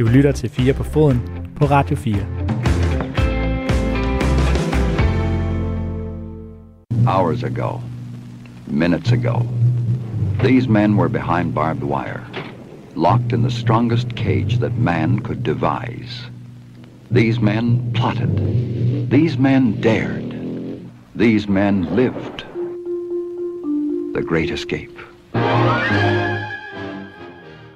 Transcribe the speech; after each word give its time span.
Du 0.00 0.06
lytter 0.06 0.32
til 0.32 0.50
4 0.50 0.72
på 0.72 0.82
foden 0.82 1.22
på 1.56 1.64
Radio 1.64 1.96
4. 1.96 2.14
Hours 7.06 7.42
ago, 7.42 7.80
minutes 8.66 9.12
ago, 9.12 9.42
these 10.42 10.68
men 10.68 10.96
were 10.96 11.08
behind 11.08 11.54
barbed 11.54 11.82
wire, 11.82 12.22
locked 12.94 13.32
in 13.32 13.42
the 13.42 13.50
strongest 13.50 14.08
cage 14.16 14.58
that 14.58 14.72
man 14.78 15.18
could 15.18 15.42
devise. 15.44 16.30
These 17.14 17.40
men 17.42 17.92
plotted. 17.94 18.30
These 19.10 19.38
men 19.38 19.80
dared. 19.80 20.34
These 21.18 21.50
men 21.50 21.96
lived. 21.96 22.44
The 24.14 24.22
Great 24.22 24.50
Escape. 24.50 24.98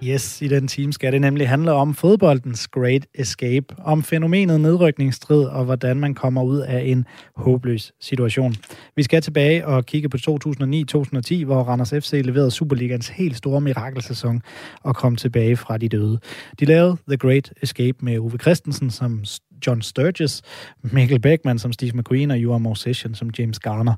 Yes, 0.07 0.43
i 0.43 0.49
den 0.49 0.69
time 0.69 0.93
skal 0.93 1.13
det 1.13 1.21
nemlig 1.21 1.49
handle 1.49 1.73
om 1.73 1.95
fodboldens 1.95 2.69
Great 2.69 3.07
Escape, 3.15 3.67
om 3.79 4.03
fænomenet 4.03 4.61
nedrykningsstrid 4.61 5.45
og 5.45 5.65
hvordan 5.65 5.97
man 5.97 6.15
kommer 6.15 6.43
ud 6.43 6.59
af 6.59 6.83
en 6.85 7.07
håbløs 7.37 7.93
situation. 8.01 8.55
Vi 8.97 9.03
skal 9.03 9.23
tilbage 9.23 9.67
og 9.67 9.87
kigge 9.87 10.09
på 10.09 10.17
2009-2010, 10.17 11.45
hvor 11.45 11.63
Randers 11.63 11.91
FC 11.91 12.21
leverede 12.25 12.51
Superligans 12.51 13.09
helt 13.09 13.37
store 13.37 13.61
mirakelsæson 13.61 14.43
og 14.83 14.97
kom 14.97 15.17
tilbage 15.17 15.57
fra 15.57 15.79
de 15.79 15.89
døde. 15.89 16.19
De 16.61 16.65
lavede 16.65 16.97
The 17.09 17.17
Great 17.17 17.53
Escape 17.63 17.99
med 18.01 18.19
Uwe 18.19 18.39
Christensen 18.39 18.91
som 18.91 19.25
John 19.67 19.83
Sturges, 19.83 20.43
Michael 20.83 21.21
Beckman 21.21 21.59
som 21.59 21.73
Steve 21.73 21.93
McQueen 21.95 22.31
og 22.31 22.39
Johan 22.39 22.63
Morsession 22.63 23.15
som 23.15 23.31
James 23.39 23.59
Garner. 23.59 23.95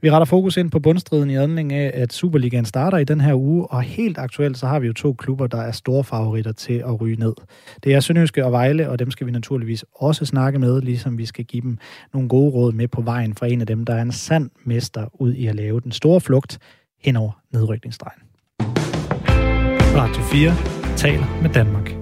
Vi 0.00 0.10
retter 0.10 0.24
fokus 0.24 0.56
ind 0.56 0.70
på 0.70 0.80
bundstriden 0.80 1.30
i 1.30 1.36
anledning 1.36 1.72
af, 1.72 1.90
at 1.94 2.12
Superligaen 2.12 2.64
starter 2.64 2.98
i 2.98 3.04
den 3.04 3.20
her 3.20 3.34
uge, 3.34 3.66
og 3.66 3.82
helt 3.82 4.18
aktuelt 4.18 4.58
så 4.58 4.66
har 4.66 4.78
vi 4.78 4.86
jo 4.86 4.92
to 4.92 5.12
klubber, 5.12 5.46
der 5.46 5.60
er 5.60 5.72
store 5.72 6.04
favoritter 6.04 6.52
til 6.52 6.74
at 6.74 7.00
ryge 7.00 7.16
ned. 7.16 7.34
Det 7.84 7.94
er 7.94 8.00
Sønderjyske 8.00 8.44
og 8.44 8.52
Vejle, 8.52 8.90
og 8.90 8.98
dem 8.98 9.10
skal 9.10 9.26
vi 9.26 9.32
naturligvis 9.32 9.84
også 9.94 10.24
snakke 10.24 10.58
med, 10.58 10.82
ligesom 10.82 11.18
vi 11.18 11.26
skal 11.26 11.44
give 11.44 11.62
dem 11.62 11.78
nogle 12.12 12.28
gode 12.28 12.50
råd 12.50 12.72
med 12.72 12.88
på 12.88 13.00
vejen 13.00 13.34
fra 13.34 13.46
en 13.46 13.60
af 13.60 13.66
dem, 13.66 13.84
der 13.84 13.94
er 13.94 14.02
en 14.02 14.12
sand 14.12 14.50
mester 14.64 15.06
ud 15.20 15.34
i 15.34 15.46
at 15.46 15.54
lave 15.54 15.80
den 15.80 15.92
store 15.92 16.20
flugt 16.20 16.58
hen 17.04 17.16
over 17.16 17.30
nedrykningsstregen. 17.52 18.22
Radio 19.96 20.22
4 20.22 20.96
taler 20.96 21.42
med 21.42 21.50
Danmark. 21.50 21.97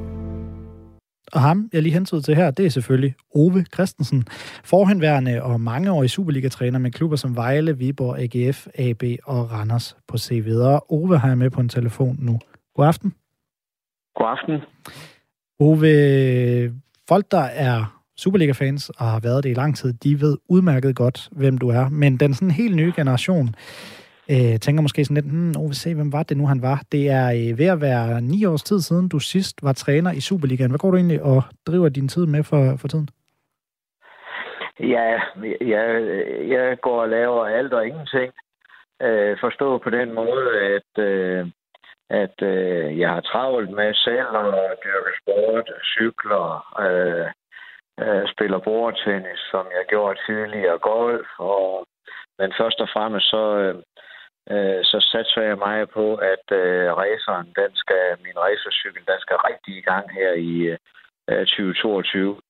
Og 1.37 1.43
ham, 1.43 1.69
jeg 1.73 1.83
lige 1.83 1.93
hentede 1.93 2.23
til 2.23 2.35
her, 2.35 2.51
det 2.51 2.67
er 2.67 2.71
selvfølgelig 2.71 3.15
Ove 3.35 3.65
Christensen, 3.75 4.25
forhenværende 4.65 5.43
og 5.43 5.61
mangeårig 5.61 6.11
Superliga-træner 6.11 6.79
med 6.79 6.91
klubber 6.91 7.17
som 7.17 7.37
Vejle, 7.37 7.79
Viborg, 7.79 8.19
AGF, 8.19 8.67
AB 8.75 9.03
og 9.25 9.53
Randers 9.53 9.97
på 10.09 10.19
CV. 10.19 10.53
Og 10.61 10.93
Ove 10.93 11.19
har 11.19 11.29
jeg 11.29 11.39
med 11.39 11.51
på 11.51 11.61
en 11.61 11.69
telefon 11.69 12.17
nu. 12.21 12.39
God 12.75 12.87
aften. 12.87 13.15
God 14.15 14.27
aften. 14.27 14.61
Ove, 15.61 16.75
folk, 17.09 17.31
der 17.31 17.43
er 17.43 18.03
Superliga-fans 18.17 18.91
og 18.91 19.07
har 19.07 19.21
været 19.21 19.45
det 19.45 19.51
i 19.51 19.55
lang 19.55 19.77
tid, 19.77 19.93
de 19.93 20.21
ved 20.21 20.37
udmærket 20.49 20.97
godt, 20.97 21.29
hvem 21.33 21.59
du 21.59 21.69
er. 21.69 21.89
Men 21.89 22.17
den 22.17 22.35
sådan 22.35 22.51
helt 22.51 22.77
nye 22.77 22.93
generation, 22.97 23.55
øh, 24.33 24.59
tænker 24.61 24.83
måske 24.83 25.05
sådan 25.05 25.23
lidt, 25.23 25.33
hmm, 25.33 25.55
oh, 25.63 25.73
se, 25.73 25.95
hvem 25.95 26.13
var 26.13 26.23
det 26.23 26.37
nu, 26.37 26.47
han 26.47 26.63
var? 26.63 26.79
Det 26.93 27.11
er 27.11 27.27
øh, 27.39 27.59
ved 27.59 27.67
at 27.67 27.81
være 27.81 28.21
ni 28.21 28.45
års 28.45 28.63
tid 28.63 28.81
siden, 28.81 29.09
du 29.09 29.19
sidst 29.19 29.63
var 29.63 29.73
træner 29.73 30.13
i 30.13 30.21
Superligaen. 30.21 30.71
Hvad 30.71 30.79
går 30.79 30.91
du 30.91 30.97
egentlig 30.97 31.23
og 31.23 31.43
driver 31.67 31.89
din 31.89 32.09
tid 32.09 32.27
med 32.27 32.43
for, 32.45 32.77
for 32.81 32.89
tiden? 32.89 33.09
Ja, 34.81 35.21
jeg, 35.61 35.87
jeg 36.49 36.81
går 36.81 37.03
og 37.03 37.09
laver 37.09 37.45
alt 37.47 37.73
og 37.73 37.87
ingenting. 37.87 38.33
Øh, 39.03 39.37
forstå 39.41 39.79
på 39.79 39.91
den 39.91 40.15
måde, 40.15 40.47
at, 40.77 41.05
øh, 41.05 41.47
at 42.11 42.43
øh, 42.43 42.99
jeg 42.99 43.09
har 43.09 43.21
travlt 43.21 43.71
med 43.71 43.95
selv 43.95 44.37
at 44.37 44.79
dyrke 44.85 45.13
sport, 45.23 45.71
cykler, 45.85 46.47
øh, 46.87 47.27
øh, 48.01 48.29
spiller 48.33 48.59
bordtennis, 48.59 49.41
som 49.51 49.67
jeg 49.77 49.85
gjorde 49.89 50.19
tidligere, 50.27 50.79
golf. 50.79 51.29
Og, 51.39 51.87
men 52.39 52.53
først 52.61 52.81
og 52.81 52.89
fremmest 52.93 53.31
så, 53.31 53.57
øh, 53.59 53.75
øh, 54.51 54.81
så 54.91 54.99
satser 55.13 55.43
jeg 55.43 55.59
mig 55.59 55.89
på, 55.89 56.07
at 56.15 56.47
øh, 56.63 56.87
raceren, 57.03 57.47
den 57.61 57.71
skal, 57.83 58.05
min 58.25 58.39
racercykel, 58.47 59.03
den 59.13 59.21
skal 59.21 59.37
rigtig 59.37 59.73
i 59.79 59.87
gang 59.91 60.13
her 60.19 60.33
i 60.33 60.53
øh, 61.31 61.47
2022. 61.47 62.41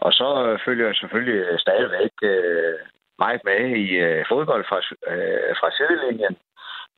Og 0.00 0.12
så 0.12 0.28
øh, 0.46 0.58
følger 0.64 0.86
jeg 0.86 0.96
selvfølgelig 0.96 1.60
stadigvæk 1.60 2.14
øh, 2.22 2.78
meget 3.18 3.40
med 3.44 3.60
i 3.84 3.86
øh, 4.06 4.24
fodbold 4.28 4.64
fra, 4.70 4.78
øh, 5.12 5.52
fra 5.60 5.70
sidelinjen. 5.76 6.36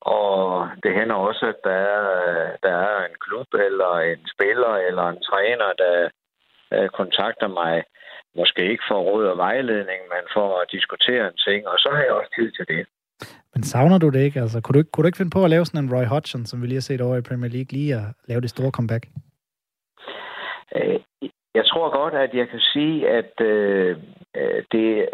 Og 0.01 0.69
det 0.83 0.95
hænder 0.95 1.15
også, 1.15 1.45
at 1.53 1.61
der 1.65 1.79
er, 1.97 2.57
der 2.63 2.75
er 2.89 3.07
en 3.07 3.17
klub 3.21 3.49
eller 3.55 3.93
en 4.13 4.23
spiller 4.35 4.75
eller 4.89 5.05
en 5.09 5.23
træner, 5.31 5.71
der 5.83 6.09
øh, 6.75 6.89
kontakter 6.89 7.49
mig. 7.49 7.85
Måske 8.37 8.71
ikke 8.71 8.85
for 8.89 8.99
råd 9.01 9.27
og 9.27 9.37
vejledning, 9.37 10.01
men 10.15 10.25
for 10.35 10.61
at 10.61 10.71
diskutere 10.73 11.27
en 11.27 11.39
ting. 11.47 11.69
Og 11.69 11.79
så 11.79 11.89
har 11.95 12.03
jeg 12.03 12.13
også 12.13 12.33
tid 12.39 12.51
til 12.53 12.67
det. 12.69 12.87
Men 13.55 13.63
savner 13.63 13.99
du 13.99 14.09
det 14.09 14.21
ikke? 14.21 14.41
Altså, 14.41 14.61
kunne, 14.61 14.75
du 14.75 14.79
ikke, 14.79 14.91
kunne 14.91 15.03
du 15.03 15.09
ikke 15.09 15.17
finde 15.17 15.37
på 15.37 15.45
at 15.45 15.51
lave 15.51 15.65
sådan 15.65 15.85
en 15.85 15.95
Roy 15.95 16.05
Hodgson, 16.05 16.47
som 16.47 16.63
vi 16.63 16.67
lige 16.67 16.77
har 16.77 16.89
set 16.91 17.01
over 17.01 17.17
i 17.17 17.29
Premier 17.29 17.51
League, 17.51 17.73
lige 17.73 17.95
at 17.95 18.07
lave 18.29 18.41
det 18.41 18.51
store 18.51 18.71
comeback? 18.71 19.07
Øh, 20.77 21.01
jeg 21.55 21.65
tror 21.67 21.97
godt, 22.01 22.15
at 22.15 22.35
jeg 22.35 22.49
kan 22.49 22.61
sige, 22.61 23.09
at 23.09 23.41
øh, 23.41 23.97
øh 24.37 24.63
det, 24.73 25.09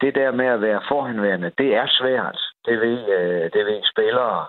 det 0.00 0.14
der 0.14 0.30
med 0.32 0.46
at 0.46 0.60
være 0.60 0.82
forhenværende, 0.88 1.52
det 1.58 1.74
er 1.74 1.86
svært. 1.88 2.38
Det 2.66 2.80
ved, 2.80 3.00
øh, 3.18 3.50
det 3.54 3.66
ved 3.66 3.80
spillere, 3.92 4.46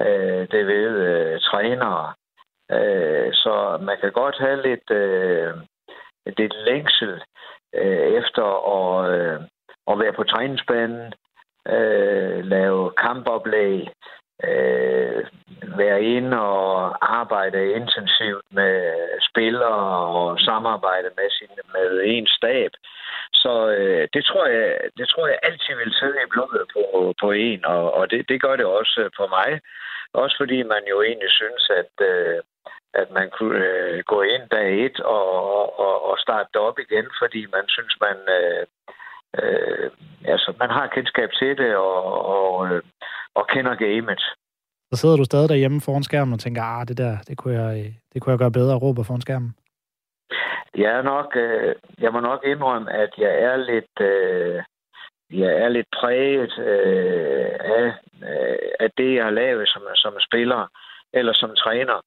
øh, 0.00 0.42
det 0.52 0.66
ved 0.66 0.88
øh, 1.10 1.40
trænere. 1.40 2.12
Øh, 2.76 3.32
så 3.32 3.78
man 3.80 3.96
kan 4.00 4.12
godt 4.12 4.36
have 4.38 4.62
lidt, 4.62 4.90
øh, 4.90 5.54
lidt 6.38 6.54
længsel 6.68 7.22
øh, 7.74 8.08
efter 8.20 8.46
at, 8.76 8.94
øh, 9.18 9.40
at 9.90 9.98
være 9.98 10.12
på 10.12 10.24
træningsbanen, 10.24 11.12
øh, 11.76 12.44
lave 12.44 12.90
kampoplæg, 12.90 13.88
øh, 14.44 15.24
være 15.76 16.02
inde 16.02 16.40
og 16.40 16.70
arbejde 17.20 17.72
intensivt 17.72 18.46
med 18.50 18.74
spillere 19.30 19.82
og 20.18 20.40
samarbejde 20.40 21.10
med, 21.16 21.30
sin, 21.30 21.54
med 21.74 22.00
en 22.04 22.26
stab. 22.26 22.70
Så 23.32 23.68
øh, 23.78 24.08
det, 24.14 24.24
tror 24.24 24.46
jeg, 24.46 24.78
det 24.96 25.08
tror 25.08 25.26
jeg 25.26 25.38
altid 25.42 25.74
vil 25.76 25.92
sidde 26.00 26.18
i 26.24 26.30
blodet 26.30 26.64
på, 26.74 27.14
på 27.20 27.30
en, 27.30 27.64
og, 27.64 27.94
og 27.94 28.10
det, 28.10 28.28
det 28.28 28.42
gør 28.42 28.56
det 28.56 28.66
også 28.66 29.10
på 29.16 29.26
mig. 29.26 29.60
Også 30.12 30.36
fordi 30.40 30.62
man 30.62 30.82
jo 30.90 31.02
egentlig 31.02 31.30
synes, 31.30 31.70
at, 31.80 32.06
øh, 32.06 32.38
at 32.94 33.10
man 33.10 33.30
kunne 33.30 33.64
øh, 33.64 34.04
gå 34.04 34.22
ind 34.22 34.48
dag 34.48 34.86
et 34.86 35.00
og, 35.00 35.78
og, 35.80 36.10
og 36.10 36.18
starte 36.18 36.48
det 36.54 36.60
op 36.60 36.78
igen, 36.78 37.06
fordi 37.18 37.46
man 37.46 37.64
synes, 37.68 37.96
man... 38.00 38.16
Øh, 38.38 38.66
øh, 39.42 39.90
altså, 40.24 40.52
man 40.58 40.70
har 40.70 40.86
kendskab 40.86 41.30
til 41.32 41.56
det 41.56 41.76
og, 41.76 42.26
og, 42.36 42.66
øh, 42.68 42.82
og 43.34 43.46
kender 43.48 43.74
gamet. 43.74 44.22
Så 44.92 45.00
sidder 45.00 45.16
du 45.16 45.24
stadig 45.24 45.48
derhjemme 45.48 45.80
foran 45.80 46.02
skærmen 46.02 46.34
og 46.34 46.40
tænker, 46.40 46.62
ah, 46.62 46.88
det 46.88 46.98
der, 46.98 47.16
det 47.28 47.38
kunne 47.38 47.54
jeg, 47.62 47.94
det 48.14 48.22
kunne 48.22 48.30
jeg 48.30 48.38
gøre 48.38 48.58
bedre 48.58 48.74
og 48.74 48.82
råbe 48.82 49.04
foran 49.04 49.20
skærmen? 49.20 49.54
Jeg 50.76 50.92
er 50.98 51.02
nok, 51.02 51.36
øh, 51.36 51.74
jeg 52.00 52.12
må 52.12 52.20
nok 52.20 52.40
indrømme, 52.44 52.92
at 52.92 53.10
jeg 53.18 53.42
er 53.42 53.56
lidt, 53.56 53.96
øh, 54.00 54.62
jeg 55.30 55.52
er 55.64 55.68
lidt 55.68 55.86
præget 56.00 56.58
øh, 56.58 57.50
af, 57.60 57.86
øh, 58.28 58.58
af 58.80 58.90
det, 58.98 59.14
jeg 59.14 59.24
har 59.24 59.30
lavet 59.30 59.68
som, 59.68 59.82
som 59.94 60.14
spiller 60.20 60.68
eller 61.12 61.32
som 61.32 61.50
træner. 61.54 61.98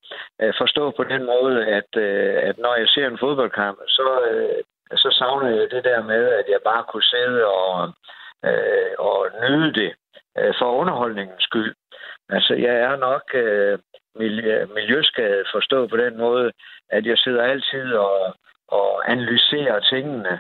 Øh, 0.41 0.53
forstå 0.57 0.91
på 0.91 1.03
den 1.03 1.25
måde, 1.25 1.65
at, 1.65 1.91
øh, 1.97 2.35
at 2.49 2.57
når 2.57 2.75
jeg 2.75 2.87
ser 2.87 3.07
en 3.07 3.17
fodboldkamp, 3.17 3.79
så, 3.87 4.07
øh, 4.31 4.63
så 4.97 5.09
savner 5.19 5.49
jeg 5.49 5.71
det 5.71 5.83
der 5.83 6.03
med, 6.03 6.23
at 6.39 6.45
jeg 6.49 6.59
bare 6.63 6.83
kunne 6.83 7.03
sidde 7.03 7.45
og, 7.45 7.93
øh, 8.45 8.91
og 8.99 9.29
nyde 9.41 9.73
det 9.73 9.93
øh, 10.37 10.53
for 10.59 10.71
underholdningens 10.71 11.43
skyld. 11.43 11.75
Altså, 12.29 12.53
jeg 12.53 12.75
er 12.75 12.95
nok 12.95 13.23
øh, 13.33 13.79
miljø, 14.15 14.65
miljøskadet 14.65 15.47
forstået 15.51 15.89
på 15.89 15.97
den 15.97 16.17
måde, 16.17 16.51
at 16.89 17.05
jeg 17.05 17.17
sidder 17.17 17.43
altid 17.43 17.93
og, 17.93 18.35
og 18.67 19.11
analyserer 19.11 19.79
tingene. 19.79 20.39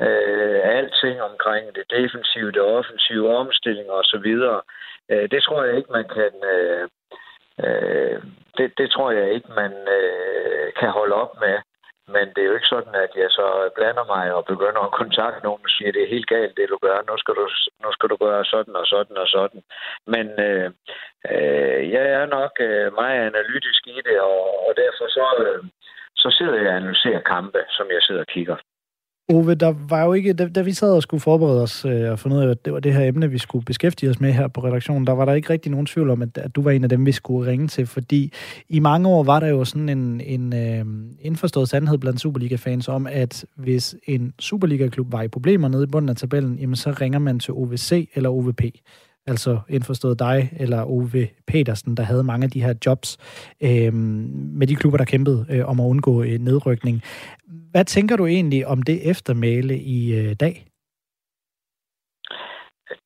Øh, 0.00 0.60
alting 0.64 1.22
omkring 1.22 1.74
det 1.74 1.84
defensive, 1.90 2.52
det 2.52 2.60
offensive, 2.62 3.36
omstilling 3.36 3.90
og 3.90 4.04
så 4.04 4.18
videre. 4.18 4.60
Øh, 5.10 5.30
det 5.30 5.42
tror 5.42 5.64
jeg 5.64 5.76
ikke, 5.76 5.92
man 5.92 6.08
kan... 6.08 6.32
Øh, 6.54 6.88
øh, 7.64 8.22
det, 8.58 8.72
det 8.78 8.90
tror 8.90 9.10
jeg 9.10 9.32
ikke, 9.32 9.48
man 9.52 9.72
øh, 9.72 10.72
kan 10.80 10.90
holde 10.90 11.14
op 11.14 11.40
med. 11.40 11.58
Men 12.14 12.24
det 12.34 12.40
er 12.40 12.48
jo 12.50 12.58
ikke 12.58 12.74
sådan, 12.74 12.94
at 13.04 13.12
jeg 13.22 13.30
så 13.38 13.46
blander 13.76 14.04
mig 14.14 14.24
og 14.36 14.44
begynder 14.52 14.82
at 14.84 14.96
kontakte 15.00 15.44
nogen 15.48 15.62
og 15.66 15.70
siger, 15.70 15.92
det 15.92 16.02
er 16.02 16.14
helt 16.14 16.28
galt, 16.34 16.56
det 16.56 16.72
du 16.74 16.78
gør. 16.86 16.98
Nu 17.10 17.14
skal 17.22 17.34
du, 17.40 17.44
nu 17.84 17.88
skal 17.92 18.08
du 18.12 18.16
gøre 18.26 18.44
sådan 18.44 18.76
og 18.76 18.86
sådan 18.86 19.16
og 19.16 19.28
sådan. 19.36 19.60
Men 20.14 20.26
øh, 20.48 20.68
øh, 21.32 21.80
jeg 21.94 22.04
er 22.18 22.26
nok 22.26 22.52
øh, 22.68 22.86
meget 23.00 23.20
analytisk 23.30 23.82
i 23.86 23.98
det, 24.08 24.20
og, 24.20 24.40
og 24.66 24.72
derfor 24.82 25.06
så, 25.18 25.26
øh, 25.46 25.64
så 26.22 26.28
sidder 26.38 26.56
jeg 26.62 26.70
og 26.70 26.76
analyserer 26.76 27.20
kampe, 27.34 27.60
som 27.76 27.86
jeg 27.94 28.02
sidder 28.02 28.20
og 28.20 28.32
kigger. 28.36 28.56
Ove, 29.30 29.54
der 29.54 29.74
var 29.88 30.04
jo 30.04 30.12
ikke, 30.12 30.32
da, 30.32 30.48
da 30.48 30.62
vi 30.62 30.72
sad 30.72 30.92
og 30.92 31.02
skulle 31.02 31.20
forberede 31.20 31.62
os 31.62 31.84
øh, 31.84 32.10
og 32.10 32.18
finde 32.18 32.36
ud 32.36 32.42
af, 32.42 32.48
at 32.48 32.64
det 32.64 32.72
var 32.72 32.80
det 32.80 32.94
her 32.94 33.08
emne, 33.08 33.30
vi 33.30 33.38
skulle 33.38 33.64
beskæftige 33.64 34.10
os 34.10 34.20
med 34.20 34.32
her 34.32 34.48
på 34.48 34.64
redaktionen, 34.64 35.06
der 35.06 35.12
var 35.12 35.24
der 35.24 35.32
ikke 35.32 35.50
rigtig 35.50 35.70
nogen 35.70 35.86
tvivl 35.86 36.10
om, 36.10 36.22
at, 36.22 36.38
at 36.38 36.56
du 36.56 36.62
var 36.62 36.70
en 36.70 36.84
af 36.84 36.88
dem, 36.88 37.06
vi 37.06 37.12
skulle 37.12 37.50
ringe 37.50 37.68
til, 37.68 37.86
fordi 37.86 38.32
i 38.68 38.78
mange 38.78 39.08
år 39.08 39.22
var 39.22 39.40
der 39.40 39.46
jo 39.46 39.64
sådan 39.64 39.88
en, 39.88 40.20
en 40.20 40.54
øh, 40.54 40.84
indforstået 41.20 41.68
sandhed 41.68 41.98
blandt 41.98 42.20
Superliga-fans 42.20 42.88
om, 42.88 43.06
at 43.06 43.44
hvis 43.56 43.96
en 44.06 44.32
Superliga-klub 44.38 45.12
var 45.12 45.22
i 45.22 45.28
problemer 45.28 45.68
nede 45.68 45.82
i 45.82 45.86
bunden 45.86 46.08
af 46.08 46.16
tabellen, 46.16 46.58
jamen 46.58 46.76
så 46.76 46.90
ringer 47.00 47.18
man 47.18 47.38
til 47.38 47.54
OVC 47.54 48.08
eller 48.14 48.30
OVP 48.30 48.62
altså 49.26 49.58
indforstået 49.68 50.18
dig 50.18 50.52
eller 50.56 50.90
Ove 50.90 51.28
Petersen, 51.46 51.96
der 51.96 52.02
havde 52.02 52.24
mange 52.24 52.44
af 52.44 52.50
de 52.50 52.62
her 52.62 52.74
jobs 52.86 53.18
øh, 53.60 53.94
med 53.94 54.66
de 54.66 54.76
klubber, 54.76 54.96
der 54.96 55.04
kæmpede 55.04 55.46
øh, 55.50 55.68
om 55.68 55.80
at 55.80 55.84
undgå 55.84 56.22
øh, 56.22 56.38
nedrykning. 56.38 57.02
Hvad 57.72 57.84
tænker 57.84 58.16
du 58.16 58.26
egentlig 58.26 58.66
om 58.66 58.82
det 58.82 59.10
eftermæle 59.10 59.74
i 59.74 60.00
øh, 60.20 60.36
dag? 60.40 60.54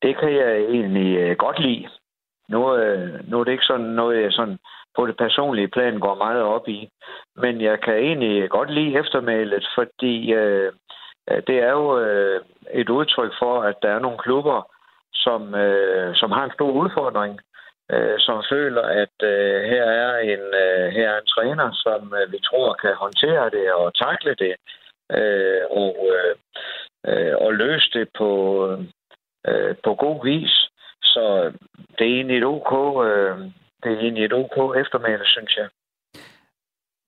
Det 0.02 0.19
kan 0.20 0.32
jeg 0.32 0.56
egentlig 0.58 1.16
øh, 1.16 1.37
godt 1.37 1.58
lide. 1.61 1.88
Nu, 2.49 2.76
øh, 2.76 3.28
nu 3.28 3.40
er 3.40 3.44
det 3.44 3.52
ikke 3.52 3.64
sådan 3.64 3.87
noget, 3.87 4.22
jeg 4.22 4.32
sådan 4.32 4.58
på 4.96 5.06
det 5.06 5.16
personlige 5.16 5.69
plan 5.69 5.99
går 6.00 6.14
meget 6.14 6.43
op 6.43 6.69
i. 6.69 6.88
Men 7.37 7.61
jeg 7.61 7.81
kan 7.81 7.94
egentlig 7.94 8.50
godt 8.50 8.70
lide 8.70 8.99
eftermælet, 8.99 9.69
fordi 9.75 10.32
øh, 10.32 10.72
øh 11.31 11.43
det 11.46 11.56
er 11.58 11.70
jo 11.70 11.99
øh, 11.99 12.40
et 12.72 12.88
udtryk 12.88 13.32
for, 13.38 13.62
at 13.62 13.75
der 13.82 13.88
er 13.88 13.99
nogle 13.99 14.19
klubber, 14.19 14.62
som, 15.14 15.55
øh, 15.55 16.14
som 16.14 16.31
har 16.31 16.44
en 16.44 16.55
stor 16.55 16.70
udfordring, 16.70 17.40
øh, 17.92 18.16
som 18.19 18.44
føler, 18.52 18.82
at 18.82 19.16
øh, 19.22 19.62
her, 19.72 19.84
er 19.84 20.19
en, 20.19 20.44
øh, 20.64 20.92
her 20.96 21.08
er 21.10 21.19
en 21.19 21.26
træner, 21.26 21.69
som 21.72 22.14
øh, 22.19 22.32
vi 22.32 22.38
tror 22.48 22.75
kan 22.75 22.94
håndtere 22.94 23.50
det 23.50 23.72
og 23.72 23.94
takle 23.94 24.34
det, 24.34 24.54
øh, 25.19 25.62
og, 25.70 25.96
øh, 26.14 26.34
øh, 27.08 27.34
og 27.44 27.54
løse 27.54 27.90
det 27.92 28.08
på, 28.19 28.31
øh, 29.48 29.75
på 29.84 29.94
god 29.94 30.25
vis. 30.25 30.54
Så 31.02 31.52
det 31.98 32.04
er 32.06 32.14
egentlig 32.14 32.38
et 32.38 32.44
OK, 32.44 32.72
øh, 33.08 33.38
det 33.82 33.92
er 33.92 34.00
egentlig 34.00 34.25
et 34.25 34.32
OK 34.32 34.76
eftermæle, 34.76 35.26
synes 35.26 35.56
jeg. 35.56 35.69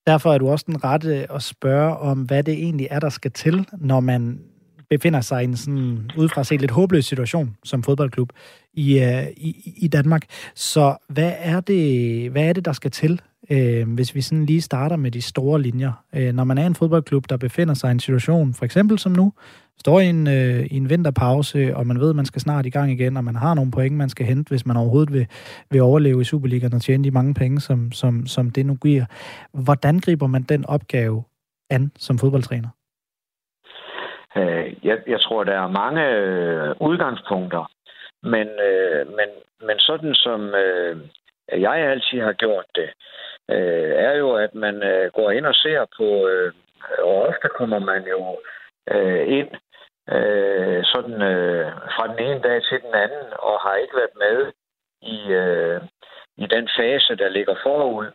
Derfor 0.06 0.32
er 0.32 0.38
du 0.38 0.48
også 0.48 0.64
den 0.68 0.84
rette 0.84 1.26
at 1.36 1.42
spørge 1.42 1.96
om, 1.96 2.18
hvad 2.22 2.42
det 2.42 2.54
egentlig 2.54 2.88
er, 2.90 3.00
der 3.00 3.08
skal 3.08 3.32
til, 3.32 3.68
når 3.72 4.00
man 4.00 4.40
befinder 4.90 5.20
sig 5.20 5.42
i 5.42 5.44
en 5.44 5.56
sådan, 5.56 6.10
udefra 6.16 6.44
set 6.44 6.60
lidt 6.60 6.70
håbløs 6.70 7.06
situation 7.06 7.56
som 7.64 7.82
fodboldklub 7.82 8.32
øh, 8.78 8.82
i, 8.82 9.32
i, 9.36 9.74
i 9.76 9.88
Danmark. 9.88 10.24
Så 10.54 10.96
hvad 11.08 11.32
er, 11.38 11.60
det, 11.60 12.30
hvad 12.30 12.42
er 12.42 12.52
det, 12.52 12.64
der 12.64 12.72
skal 12.72 12.90
til, 12.90 13.20
øh, 13.50 13.92
hvis 13.92 14.14
vi 14.14 14.20
sådan 14.20 14.46
lige 14.46 14.60
starter 14.60 14.96
med 14.96 15.10
de 15.10 15.22
store 15.22 15.62
linjer? 15.62 15.92
Øh, 16.14 16.34
når 16.34 16.44
man 16.44 16.58
er 16.58 16.66
en 16.66 16.74
fodboldklub, 16.74 17.28
der 17.28 17.36
befinder 17.36 17.74
sig 17.74 17.88
i 17.88 17.90
en 17.90 18.00
situation, 18.00 18.54
for 18.54 18.64
eksempel 18.64 18.98
som 18.98 19.12
nu, 19.12 19.32
står 19.78 20.00
i 20.00 20.06
en, 20.06 20.26
øh, 20.26 20.66
i 20.66 20.76
en 20.76 20.90
vinterpause, 20.90 21.76
og 21.76 21.86
man 21.86 22.00
ved, 22.00 22.10
at 22.10 22.16
man 22.16 22.26
skal 22.26 22.40
snart 22.40 22.66
i 22.66 22.70
gang 22.70 22.92
igen, 22.92 23.16
og 23.16 23.24
man 23.24 23.36
har 23.36 23.54
nogle 23.54 23.70
point, 23.70 23.96
man 23.96 24.08
skal 24.08 24.26
hente, 24.26 24.48
hvis 24.48 24.66
man 24.66 24.76
overhovedet 24.76 25.12
vil, 25.12 25.26
vil 25.70 25.82
overleve 25.82 26.20
i 26.20 26.24
Superligaen 26.24 26.74
og 26.74 26.82
tjene 26.82 27.04
de 27.04 27.10
mange 27.10 27.34
penge, 27.34 27.60
som, 27.60 27.92
som, 27.92 28.26
som 28.26 28.50
det 28.50 28.66
nu 28.66 28.74
giver. 28.74 29.04
Hvordan 29.52 29.98
griber 29.98 30.26
man 30.26 30.42
den 30.42 30.64
opgave 30.64 31.24
an 31.70 31.92
som 31.98 32.18
fodboldtræner? 32.18 32.68
Øh, 34.36 34.86
jeg, 34.86 34.98
jeg 35.06 35.20
tror, 35.20 35.44
der 35.44 35.54
er 35.54 35.78
mange 35.82 36.08
øh, 36.08 36.74
udgangspunkter, 36.80 37.70
men, 38.22 38.48
øh, 38.70 39.06
men, 39.06 39.28
men 39.60 39.78
sådan 39.78 40.14
som 40.14 40.54
øh, 40.54 40.96
jeg 41.50 41.76
altid 41.76 42.20
har 42.20 42.32
gjort 42.32 42.66
det, 42.74 42.90
øh, 43.50 43.92
er 44.08 44.14
jo, 44.16 44.32
at 44.34 44.54
man 44.54 44.82
øh, 44.82 45.12
går 45.12 45.30
ind 45.30 45.46
og 45.46 45.54
ser 45.54 45.86
på, 45.96 46.28
øh, 46.28 46.52
og 46.98 47.26
ofte 47.28 47.48
kommer 47.48 47.78
man 47.78 48.02
jo 48.04 48.38
øh, 48.90 49.38
ind 49.38 49.50
øh, 50.16 50.84
sådan 50.84 51.22
øh, 51.22 51.72
fra 51.94 52.06
den 52.08 52.18
ene 52.26 52.40
dag 52.40 52.62
til 52.62 52.80
den 52.82 52.94
anden, 52.94 53.26
og 53.38 53.60
har 53.60 53.74
ikke 53.74 53.96
været 53.96 54.16
med 54.24 54.52
i, 55.02 55.18
øh, 55.32 55.80
i 56.36 56.46
den 56.46 56.68
fase, 56.78 57.16
der 57.16 57.28
ligger 57.28 57.54
forud. 57.62 58.06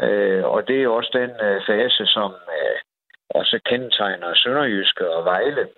Øh, 0.00 0.44
og 0.44 0.68
det 0.68 0.76
er 0.78 0.82
jo 0.82 0.94
også 0.94 1.10
den 1.12 1.30
øh, 1.46 1.62
fase, 1.66 2.06
som 2.06 2.32
øh, 2.32 2.78
også 3.30 3.60
kendetegner 3.64 4.34
Sønderjyske 4.34 5.10
og 5.10 5.24
Vejle. 5.24 5.68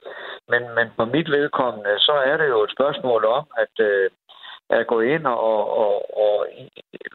Men, 0.49 0.63
men 0.75 0.87
på 0.97 1.05
mit 1.05 1.31
vedkommende, 1.31 1.99
så 1.99 2.13
er 2.13 2.37
det 2.37 2.49
jo 2.49 2.63
et 2.63 2.73
spørgsmål 2.77 3.25
om, 3.25 3.47
at, 3.57 3.85
øh, 3.87 4.11
at 4.71 4.87
gå 4.87 5.01
ind 5.01 5.27
og, 5.27 5.79
og, 5.79 6.19
og 6.19 6.47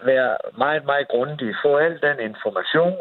være 0.05 0.37
meget, 0.57 0.85
meget 0.85 1.07
grundig, 1.07 1.55
få 1.63 1.77
al 1.77 2.01
den 2.01 2.19
information, 2.19 2.97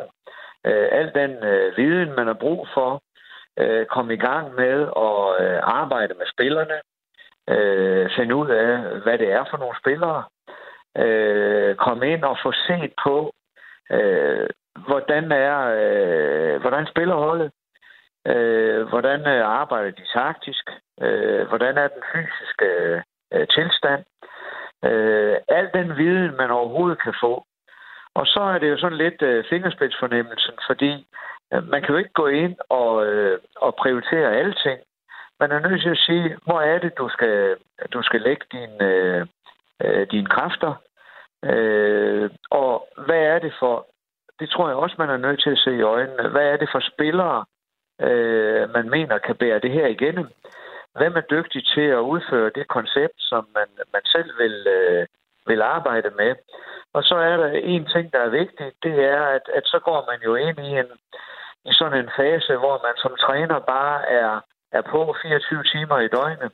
øh, 0.66 0.88
al 0.92 1.14
den 1.14 1.30
øh, 1.44 1.76
viden, 1.76 2.14
man 2.16 2.26
har 2.26 2.34
brug 2.34 2.68
for, 2.74 3.02
øh, 3.58 3.86
komme 3.86 4.14
i 4.14 4.16
gang 4.16 4.54
med 4.54 4.76
at 5.06 5.46
øh, 5.46 5.60
arbejde 5.62 6.14
med 6.14 6.26
spillerne, 6.34 6.78
øh, 7.48 8.10
finde 8.16 8.34
ud 8.36 8.48
af, 8.50 8.78
hvad 9.02 9.18
det 9.18 9.32
er 9.32 9.44
for 9.50 9.58
nogle 9.58 9.76
spillere, 9.82 10.24
øh, 10.98 11.76
komme 11.76 12.12
ind 12.12 12.24
og 12.24 12.36
få 12.42 12.52
set 12.52 12.92
på, 13.04 13.34
øh, 13.90 14.48
hvordan 14.86 15.32
er 15.32 15.58
øh, 15.80 16.60
hvordan 16.60 16.86
spiller 16.86 17.14
holdet, 17.14 17.50
øh, 18.26 18.88
hvordan 18.88 19.20
øh, 19.26 19.46
arbejder 19.46 19.90
de 19.90 20.06
taktisk, 20.14 20.70
øh, 21.00 21.48
hvordan 21.48 21.78
er 21.78 21.88
den 21.88 22.02
fysiske 22.12 22.68
øh, 23.32 23.46
tilstand, 23.48 24.04
øh, 24.84 25.36
al 25.48 25.70
den 25.74 25.96
viden, 25.96 26.36
man 26.36 26.50
overhovedet 26.50 27.02
kan 27.02 27.14
få. 27.20 27.44
Og 28.14 28.26
så 28.26 28.40
er 28.40 28.58
det 28.58 28.70
jo 28.70 28.78
sådan 28.78 28.98
lidt 28.98 29.22
øh, 29.22 29.44
fingerspidsfornemmelsen, 29.50 30.54
fordi 30.66 31.06
øh, 31.52 31.68
man 31.68 31.82
kan 31.82 31.90
jo 31.90 31.96
ikke 31.96 32.12
gå 32.22 32.26
ind 32.26 32.56
og, 32.68 33.06
øh, 33.06 33.38
og 33.56 33.74
prioritere 33.74 34.36
alting. 34.36 34.80
Man 35.40 35.52
er 35.52 35.58
nødt 35.60 35.82
til 35.82 35.90
at 35.90 36.04
sige, 36.06 36.38
hvor 36.46 36.60
er 36.60 36.78
det, 36.78 36.98
du 36.98 37.08
skal, 37.08 37.56
du 37.92 38.02
skal 38.02 38.20
lægge 38.20 38.46
din, 38.52 38.82
øh, 38.82 39.26
øh, 39.84 40.06
dine 40.10 40.26
kræfter, 40.26 40.74
øh, 41.44 42.30
og 42.50 42.88
hvad 43.06 43.18
er 43.18 43.38
det 43.38 43.54
for 43.58 43.86
det 44.40 44.50
tror 44.50 44.68
jeg 44.68 44.76
også, 44.76 44.96
man 44.98 45.10
er 45.10 45.16
nødt 45.16 45.42
til 45.42 45.50
at 45.50 45.58
se 45.58 45.76
i 45.76 45.82
øjnene. 45.82 46.28
Hvad 46.28 46.46
er 46.52 46.56
det 46.56 46.68
for 46.72 46.80
spillere, 46.92 47.44
øh, 48.00 48.70
man 48.70 48.90
mener 48.90 49.18
kan 49.18 49.36
bære 49.36 49.58
det 49.58 49.70
her 49.70 49.86
igennem? 49.86 50.28
Hvem 50.98 51.16
er 51.16 51.30
dygtig 51.34 51.66
til 51.74 51.86
at 51.96 52.06
udføre 52.12 52.50
det 52.54 52.68
koncept, 52.68 53.18
som 53.18 53.46
man, 53.54 53.68
man 53.92 54.04
selv 54.04 54.30
vil, 54.38 54.66
øh, 54.66 55.06
vil 55.46 55.62
arbejde 55.62 56.10
med? 56.10 56.34
Og 56.92 57.02
så 57.04 57.14
er 57.14 57.36
der 57.36 57.46
en 57.46 57.86
ting, 57.94 58.12
der 58.12 58.18
er 58.18 58.36
vigtig, 58.40 58.72
det 58.82 58.94
er, 59.04 59.22
at, 59.36 59.44
at 59.54 59.64
så 59.66 59.78
går 59.78 60.00
man 60.10 60.20
jo 60.26 60.34
ind 60.34 60.58
i, 60.58 60.72
en, 60.82 60.90
i 61.64 61.72
sådan 61.72 61.98
en 61.98 62.10
fase, 62.16 62.56
hvor 62.56 62.76
man 62.86 62.96
som 62.96 63.16
træner 63.16 63.58
bare 63.58 64.08
er, 64.08 64.40
er 64.72 64.82
på 64.82 65.16
24 65.22 65.62
timer 65.62 65.98
i 65.98 66.08
døgnet. 66.08 66.52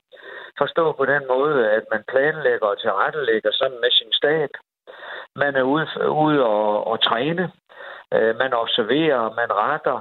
Forstå 0.58 0.92
på 0.92 1.04
den 1.06 1.22
måde, 1.28 1.70
at 1.70 1.84
man 1.92 2.02
planlægger 2.08 2.66
og 2.66 2.80
tilrettelægger 2.80 3.52
sammen 3.52 3.80
med 3.80 3.90
sin 3.90 4.12
stab. 4.12 4.50
Man 5.36 5.56
er 5.56 5.62
ude, 5.62 5.86
ude 6.10 6.44
og, 6.44 6.86
og 6.86 7.02
træne. 7.02 7.50
Øh, 8.14 8.36
man 8.36 8.52
observerer, 8.54 9.34
man 9.40 9.50
retter, 9.52 9.98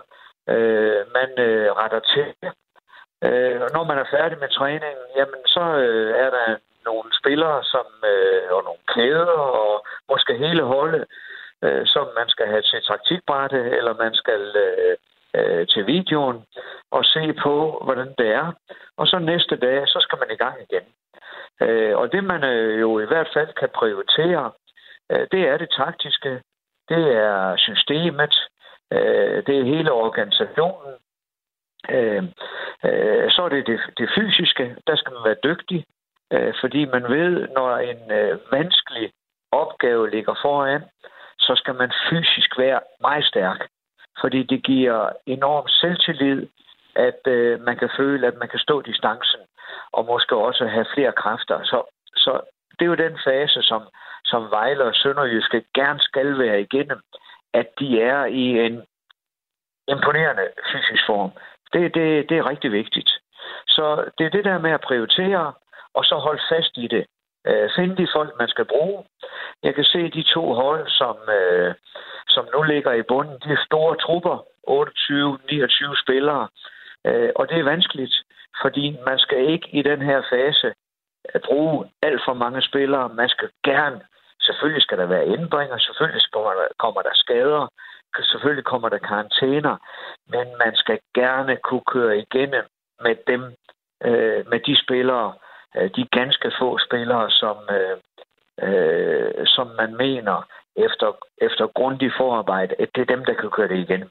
øh, 0.54 1.02
man 1.18 1.30
øh, 1.48 1.72
retter 1.72 2.00
til. 2.00 2.28
Øh, 3.24 3.60
når 3.76 3.84
man 3.84 3.98
er 3.98 4.08
færdig 4.12 4.38
med 4.40 4.50
træningen, 4.50 5.06
jamen 5.16 5.42
så 5.46 5.64
øh, 5.86 6.12
er 6.24 6.30
der 6.30 6.58
nogle 6.86 7.10
spillere, 7.20 7.64
som 7.64 7.88
øh, 8.12 8.52
og 8.56 8.62
nogle 8.64 8.84
kæder 8.94 9.40
og 9.64 9.86
måske 10.10 10.34
hele 10.46 10.64
holdet, 10.64 11.06
øh, 11.64 11.86
som 11.86 12.06
man 12.20 12.30
skal 12.30 12.48
have 12.48 12.62
til 12.62 12.82
taktikbrætte, 12.84 13.60
eller 13.78 13.94
man 14.04 14.14
skal 14.14 14.42
øh, 14.66 14.96
øh, 15.38 15.68
til 15.68 15.88
videoen 15.88 16.46
og 16.92 17.06
se 17.06 17.34
på, 17.44 17.82
hvordan 17.86 18.14
det 18.18 18.28
er. 18.28 18.52
Og 18.98 19.08
så 19.08 19.20
næste 19.20 19.56
dag, 19.56 19.88
så 19.88 20.00
skal 20.02 20.20
man 20.20 20.32
i 20.32 20.42
gang 20.44 20.56
igen. 20.62 20.86
Øh, 21.62 21.98
og 21.98 22.12
det 22.12 22.24
man 22.24 22.44
øh, 22.44 22.80
jo 22.80 23.00
i 23.00 23.06
hvert 23.06 23.30
fald 23.34 23.54
kan 23.54 23.70
prioritere, 23.76 24.52
øh, 25.12 25.28
det 25.32 25.42
er 25.48 25.58
det 25.58 25.70
taktiske, 25.78 26.42
det 26.90 27.16
er 27.16 27.58
systemet, 27.58 28.36
øh, 28.92 29.44
det 29.48 29.60
er 29.60 29.64
hele 29.64 29.92
organisationen. 29.92 30.94
Øh, 31.90 32.24
øh, 32.86 33.32
så 33.32 33.42
er 33.46 33.50
det, 33.50 33.68
det 33.68 33.80
det 33.98 34.10
fysiske, 34.18 34.76
der 34.88 34.96
skal 34.96 35.14
man 35.14 35.24
være 35.24 35.44
dygtig, 35.44 35.86
øh, 36.34 36.54
fordi 36.62 36.86
man 36.86 37.04
ved, 37.04 37.48
når 37.48 37.78
en 37.78 38.12
øh, 38.12 38.40
vanskelig 38.52 39.12
opgave 39.52 40.10
ligger 40.10 40.36
foran, 40.42 40.84
så 41.40 41.56
skal 41.56 41.76
man 41.76 41.92
fysisk 42.10 42.58
være 42.58 42.80
meget 43.02 43.26
stærk, 43.26 43.68
fordi 44.22 44.44
det 44.44 44.64
giver 44.64 45.10
enorm 45.26 45.68
selvtillid, 45.68 46.48
at 46.96 47.22
øh, 47.28 47.62
man 47.62 47.78
kan 47.78 47.90
føle, 47.98 48.28
at 48.28 48.38
man 48.38 48.50
kan 48.50 48.60
stå 48.60 48.82
distancen, 48.82 49.40
og 49.92 50.06
måske 50.06 50.36
også 50.36 50.68
have 50.68 50.86
flere 50.94 51.12
kræfter. 51.12 51.64
Så, 51.64 51.84
så 52.16 52.42
det 52.80 52.86
er 52.86 52.90
jo 52.94 52.96
den 52.96 53.20
fase, 53.26 53.62
som, 53.62 53.82
som 54.26 54.52
Vejle 54.52 54.84
og 54.84 54.96
Sønderjyske 54.96 55.64
gerne 55.76 56.00
skal 56.00 56.40
være 56.40 56.62
igennem, 56.62 57.02
at 57.54 57.68
de 57.80 58.02
er 58.02 58.26
i 58.26 58.66
en 58.66 58.84
imponerende 59.88 60.48
fysisk 60.72 61.04
form. 61.06 61.32
Det, 61.74 61.94
det, 61.96 62.30
det 62.30 62.38
er 62.38 62.50
rigtig 62.50 62.72
vigtigt. 62.72 63.10
Så 63.68 64.10
det 64.18 64.26
er 64.26 64.30
det 64.30 64.46
der 64.46 64.60
med 64.60 64.72
at 64.72 64.82
prioritere, 64.82 65.54
og 65.94 66.04
så 66.06 66.16
holde 66.16 66.42
fast 66.52 66.78
i 66.78 66.88
det. 66.88 67.06
Øh, 67.48 67.70
finde 67.76 67.98
de 67.98 68.08
folk, 68.16 68.32
man 68.40 68.50
skal 68.50 68.66
bruge. 68.66 69.04
Jeg 69.64 69.76
kan 69.76 69.84
se 69.84 70.10
de 70.10 70.24
to 70.24 70.54
hold, 70.54 70.88
som, 70.88 71.18
øh, 71.40 71.74
som 72.28 72.48
nu 72.56 72.62
ligger 72.62 72.94
i 72.94 73.08
bunden, 73.12 73.38
de 73.44 73.50
er 73.54 73.66
store 73.66 73.96
trupper, 73.96 74.38
28-29 74.68 76.04
spillere. 76.04 76.48
Øh, 77.06 77.30
og 77.36 77.50
det 77.50 77.60
er 77.60 77.64
vanskeligt, 77.74 78.16
fordi 78.62 78.98
man 79.06 79.20
skal 79.20 79.50
ikke 79.54 79.70
i 79.72 79.82
den 79.82 80.02
her 80.02 80.22
fase 80.30 80.74
at 81.34 81.42
bruge 81.50 81.90
alt 82.02 82.22
for 82.26 82.34
mange 82.34 82.62
spillere. 82.62 83.10
Man 83.10 83.30
skal 83.30 83.50
gerne, 83.64 84.02
selvfølgelig 84.42 84.84
skal 84.84 84.98
der 84.98 85.06
være 85.06 85.28
ændringer, 85.28 85.78
selvfølgelig 85.78 86.22
kommer 86.80 87.02
der 87.02 87.14
skader, 87.14 87.68
selvfølgelig 88.32 88.66
kommer 88.66 88.90
der 88.90 88.98
karantæner, 88.98 89.76
men 90.34 90.48
man 90.64 90.76
skal 90.76 91.00
gerne 91.16 91.58
kunne 91.64 91.86
køre 91.88 92.18
igennem 92.18 92.66
med 93.02 93.16
dem, 93.28 93.44
øh, 94.08 94.50
med 94.52 94.60
de 94.68 94.76
spillere, 94.84 95.34
øh, 95.78 95.90
de 95.96 96.08
ganske 96.12 96.52
få 96.60 96.78
spillere, 96.88 97.30
som, 97.30 97.58
øh, 97.78 97.98
øh, 98.68 99.46
som 99.46 99.68
man 99.68 99.92
mener 99.98 100.38
efter, 100.76 101.10
efter 101.38 101.68
grundig 101.68 102.12
forarbejde, 102.18 102.76
at 102.80 102.90
det 102.96 103.02
er 103.02 103.16
dem, 103.16 103.26
der 103.26 103.34
kan 103.34 103.50
køre 103.50 103.68
det 103.68 103.78
igen. 103.78 104.04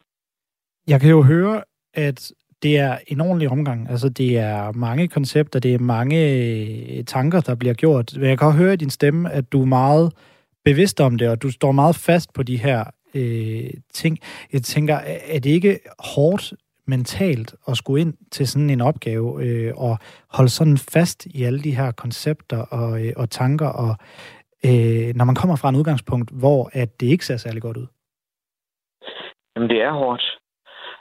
Jeg 0.86 1.00
kan 1.00 1.10
jo 1.10 1.22
høre, 1.22 1.62
at 1.94 2.32
det 2.62 2.78
er 2.78 2.98
en 3.06 3.20
ordentlig 3.20 3.48
omgang. 3.48 3.90
Altså, 3.90 4.08
det 4.08 4.38
er 4.38 4.72
mange 4.72 5.08
koncepter, 5.08 5.60
det 5.60 5.74
er 5.74 5.78
mange 5.78 6.18
øh, 6.32 7.04
tanker, 7.04 7.40
der 7.40 7.54
bliver 7.54 7.74
gjort. 7.74 8.12
Jeg 8.16 8.38
kan 8.38 8.52
høre 8.52 8.72
i 8.72 8.76
din 8.76 8.90
stemme, 8.90 9.30
at 9.32 9.52
du 9.52 9.62
er 9.62 9.66
meget 9.66 10.12
bevidst 10.64 11.00
om 11.00 11.18
det, 11.18 11.28
og 11.28 11.42
du 11.42 11.50
står 11.50 11.72
meget 11.72 11.96
fast 11.96 12.34
på 12.34 12.42
de 12.42 12.56
her 12.56 12.84
øh, 13.14 13.70
ting. 13.92 14.18
Jeg 14.52 14.62
tænker, 14.62 14.94
er 15.34 15.38
det 15.40 15.50
ikke 15.50 15.78
hårdt 15.98 16.52
mentalt 16.86 17.54
at 17.68 17.76
skulle 17.76 18.00
ind 18.00 18.14
til 18.30 18.48
sådan 18.48 18.70
en 18.70 18.80
opgave 18.80 19.44
øh, 19.44 19.72
og 19.76 19.98
holde 20.32 20.50
sådan 20.50 20.78
fast 20.94 21.26
i 21.26 21.44
alle 21.44 21.60
de 21.62 21.76
her 21.76 21.92
koncepter 21.92 22.60
og, 22.62 23.06
øh, 23.06 23.12
og 23.16 23.30
tanker, 23.30 23.68
og 23.68 23.96
øh, 24.64 25.08
når 25.18 25.24
man 25.24 25.34
kommer 25.34 25.56
fra 25.56 25.68
en 25.68 25.76
udgangspunkt, 25.76 26.30
hvor 26.40 26.70
at 26.72 27.00
det 27.00 27.06
ikke 27.06 27.26
ser 27.26 27.36
særlig 27.36 27.62
godt 27.62 27.76
ud? 27.76 27.86
Jamen, 29.56 29.68
det 29.70 29.80
er 29.82 29.92
hårdt. 29.92 30.24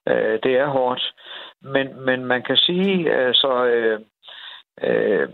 Øh, 0.09 0.39
det 0.43 0.53
er 0.63 0.67
hårdt. 0.67 1.01
Men, 1.61 2.05
men 2.05 2.25
man 2.25 2.43
kan 2.43 2.57
sige, 2.57 3.11
altså, 3.13 3.65
øh, 3.65 3.99
øh, 4.83 5.29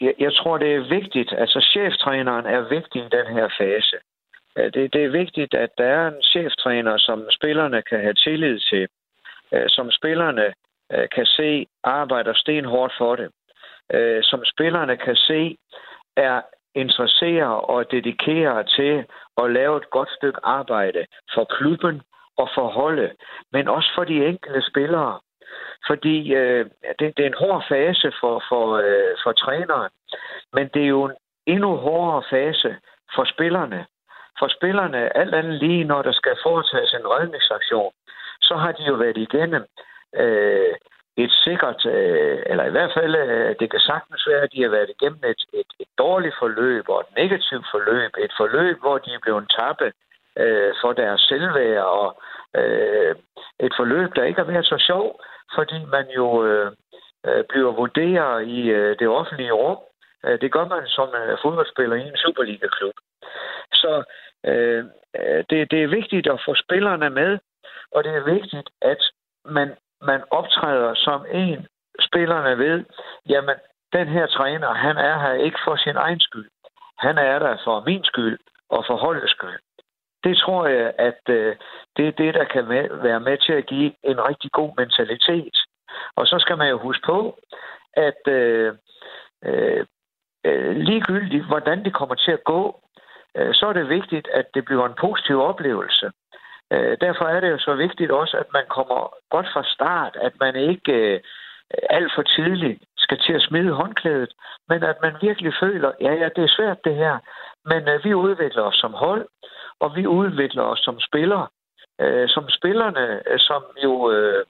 jeg, 0.00 0.14
jeg 0.18 0.34
tror, 0.34 0.58
det 0.58 0.74
er 0.74 0.88
vigtigt, 0.88 1.32
altså 1.32 1.60
cheftræneren 1.72 2.46
er 2.46 2.68
vigtig 2.68 3.02
i 3.02 3.08
den 3.16 3.26
her 3.26 3.48
fase. 3.58 3.96
Øh, 4.58 4.72
det, 4.74 4.92
det 4.92 5.04
er 5.04 5.08
vigtigt, 5.08 5.54
at 5.54 5.70
der 5.78 5.84
er 5.84 6.08
en 6.08 6.22
cheftræner, 6.22 6.98
som 6.98 7.28
spillerne 7.30 7.82
kan 7.82 8.00
have 8.00 8.14
tillid 8.14 8.58
til, 8.58 8.88
øh, 9.52 9.64
som 9.68 9.90
spillerne 9.90 10.54
kan 11.14 11.26
se 11.26 11.66
arbejder 11.84 12.32
stenhårdt 12.34 12.92
for 12.98 13.16
det, 13.16 13.30
som 14.24 14.44
spillerne 14.44 14.96
kan 14.96 15.16
se 15.16 15.56
er 16.16 16.42
interesseret 16.74 17.60
og 17.64 17.90
dedikeret 17.90 18.68
til 18.76 19.04
at 19.42 19.50
lave 19.50 19.76
et 19.76 19.90
godt 19.90 20.08
stykke 20.18 20.40
arbejde 20.42 21.06
for 21.34 21.44
klubben 21.44 22.02
og 22.36 22.48
for 22.54 22.68
holdet, 22.68 23.12
men 23.52 23.68
også 23.68 23.90
for 23.94 24.04
de 24.04 24.26
enkelte 24.26 24.62
spillere. 24.70 25.20
Fordi 25.86 26.34
øh, 26.34 26.64
det, 26.98 27.16
det 27.16 27.22
er 27.22 27.26
en 27.26 27.42
hård 27.42 27.64
fase 27.68 28.12
for, 28.20 28.44
for, 28.48 28.76
øh, 28.76 29.14
for 29.22 29.32
træneren, 29.32 29.90
men 30.52 30.70
det 30.74 30.82
er 30.82 30.86
jo 30.96 31.04
en 31.04 31.16
endnu 31.46 31.76
hårdere 31.76 32.22
fase 32.30 32.76
for 33.14 33.24
spillerne. 33.24 33.86
For 34.38 34.48
spillerne, 34.48 35.16
alt 35.16 35.34
andet 35.34 35.54
lige, 35.54 35.84
når 35.84 36.02
der 36.02 36.12
skal 36.12 36.36
foretages 36.42 36.92
en 36.92 37.06
redningsaktion, 37.14 37.92
så 38.40 38.54
har 38.56 38.72
de 38.72 38.82
jo 38.82 38.94
været 38.94 39.16
igennem 39.16 39.64
øh, 40.14 40.74
et 41.16 41.32
sikkert, 41.44 41.86
øh, 41.86 42.42
eller 42.46 42.64
i 42.64 42.70
hvert 42.70 42.92
fald, 42.96 43.14
øh, 43.14 43.54
det 43.60 43.70
kan 43.70 43.80
sagtens 43.80 44.26
være, 44.28 44.42
at 44.42 44.52
de 44.52 44.62
har 44.62 44.70
været 44.70 44.90
igennem 44.90 45.22
et, 45.24 45.42
et, 45.52 45.70
et 45.80 45.90
dårligt 45.98 46.34
forløb 46.38 46.88
og 46.88 47.00
et 47.00 47.16
negativt 47.16 47.66
forløb. 47.70 48.12
Et 48.18 48.32
forløb, 48.36 48.76
hvor 48.80 48.98
de 48.98 49.10
er 49.14 49.22
blevet 49.22 49.52
tappet 49.58 49.92
øh, 50.38 50.72
for 50.80 50.92
deres 50.92 51.20
selvværd 51.20 51.84
og 51.84 52.22
øh, 52.60 53.14
et 53.66 53.72
forløb, 53.76 54.08
der 54.16 54.24
ikke 54.24 54.40
har 54.40 54.52
været 54.52 54.66
så 54.66 54.78
sjov, 54.78 55.20
fordi 55.54 55.84
man 55.84 56.06
jo 56.16 56.46
øh, 56.46 56.72
øh, 57.26 57.44
bliver 57.48 57.72
vurderet 57.72 58.48
i 58.48 58.60
øh, 58.68 58.98
det 58.98 59.08
offentlige 59.08 59.52
rum. 59.52 59.78
Øh, 60.24 60.40
det 60.40 60.52
gør 60.52 60.66
man 60.68 60.86
som 60.86 61.08
øh, 61.14 61.38
fodboldspiller 61.42 61.96
i 61.96 62.08
en 62.08 62.16
Superliga-klub. 62.16 62.94
Så 63.72 64.04
øh, 64.46 64.84
det, 65.50 65.70
det 65.70 65.82
er 65.82 65.94
vigtigt 65.98 66.26
at 66.26 66.42
få 66.46 66.54
spillerne 66.54 67.10
med, 67.10 67.38
og 67.92 68.04
det 68.04 68.12
er 68.16 68.24
vigtigt, 68.34 68.70
at 68.82 69.02
man, 69.44 69.68
man 70.02 70.22
optræder 70.30 70.94
som 70.94 71.26
en, 71.30 71.66
spillerne 72.00 72.58
ved, 72.58 72.84
jamen, 73.28 73.56
den 73.92 74.08
her 74.08 74.26
træner, 74.26 74.72
han 74.72 74.96
er 74.96 75.18
her 75.18 75.32
ikke 75.32 75.58
for 75.64 75.76
sin 75.76 75.96
egen 75.96 76.20
skyld. 76.20 76.50
Han 76.98 77.18
er 77.18 77.38
der 77.38 77.56
for 77.64 77.82
min 77.86 78.04
skyld 78.04 78.38
og 78.68 78.84
for 78.86 78.96
holdets 78.96 79.30
skyld. 79.30 79.58
Det 80.24 80.36
tror 80.36 80.66
jeg, 80.66 80.92
at 80.98 81.22
øh, 81.28 81.56
det 81.96 82.08
er 82.08 82.12
det, 82.12 82.34
der 82.34 82.44
kan 82.44 82.64
med, 82.68 83.02
være 83.02 83.20
med 83.20 83.38
til 83.38 83.52
at 83.52 83.66
give 83.66 83.92
en 84.02 84.20
rigtig 84.28 84.50
god 84.52 84.72
mentalitet. 84.76 85.56
Og 86.16 86.26
så 86.26 86.36
skal 86.38 86.58
man 86.58 86.68
jo 86.68 86.78
huske 86.78 87.06
på, 87.06 87.38
at 87.92 88.28
øh, 88.28 88.74
øh, 89.44 89.86
øh 90.44 90.76
ligegyldigt, 90.76 91.46
hvordan 91.46 91.84
det 91.84 91.94
kommer 91.94 92.14
til 92.14 92.32
at 92.32 92.44
gå, 92.44 92.80
øh, 93.36 93.54
så 93.54 93.66
er 93.66 93.72
det 93.72 93.88
vigtigt, 93.88 94.28
at 94.28 94.46
det 94.54 94.64
bliver 94.64 94.86
en 94.86 95.00
positiv 95.00 95.40
oplevelse. 95.40 96.10
Øh, 96.72 96.96
derfor 97.00 97.24
er 97.24 97.40
det 97.40 97.50
jo 97.50 97.58
så 97.58 97.74
vigtigt 97.74 98.10
også, 98.10 98.36
at 98.36 98.52
man 98.52 98.64
kommer 98.68 99.14
godt 99.30 99.46
fra 99.52 99.64
start, 99.64 100.16
at 100.20 100.32
man 100.40 100.56
ikke 100.56 100.92
øh, 100.92 101.20
alt 101.90 102.12
for 102.14 102.22
tidligt 102.22 102.82
skal 102.98 103.18
til 103.18 103.32
at 103.32 103.42
smide 103.42 103.72
håndklædet, 103.72 104.32
men 104.68 104.82
at 104.82 104.96
man 105.02 105.14
virkelig 105.22 105.52
føler, 105.60 105.92
ja, 106.00 106.12
ja, 106.12 106.28
det 106.36 106.44
er 106.44 106.56
svært 106.56 106.84
det 106.84 106.94
her, 106.94 107.18
men 107.64 107.88
øh, 107.88 108.04
vi 108.04 108.14
udvikler 108.14 108.62
os 108.62 108.76
som 108.76 108.92
hold, 108.94 109.28
og 109.80 109.96
vi 109.96 110.06
udvikler 110.06 110.62
os 110.62 110.78
som 110.78 111.00
spillere. 111.00 111.46
Øh, 112.00 112.28
som 112.28 112.48
spillerne, 112.48 113.22
øh, 113.30 113.38
som 113.38 113.62
jo... 113.84 114.10
Øh, 114.10 114.44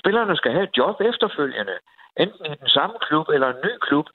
spillerne 0.00 0.36
skal 0.36 0.52
have 0.52 0.64
et 0.64 0.76
job 0.76 1.00
efterfølgende, 1.00 1.76
enten 2.16 2.46
i 2.46 2.54
den 2.62 2.68
samme 2.68 2.96
klub 3.00 3.28
eller 3.28 3.48
en 3.48 3.64
ny 3.64 3.72
klub, 3.80 4.06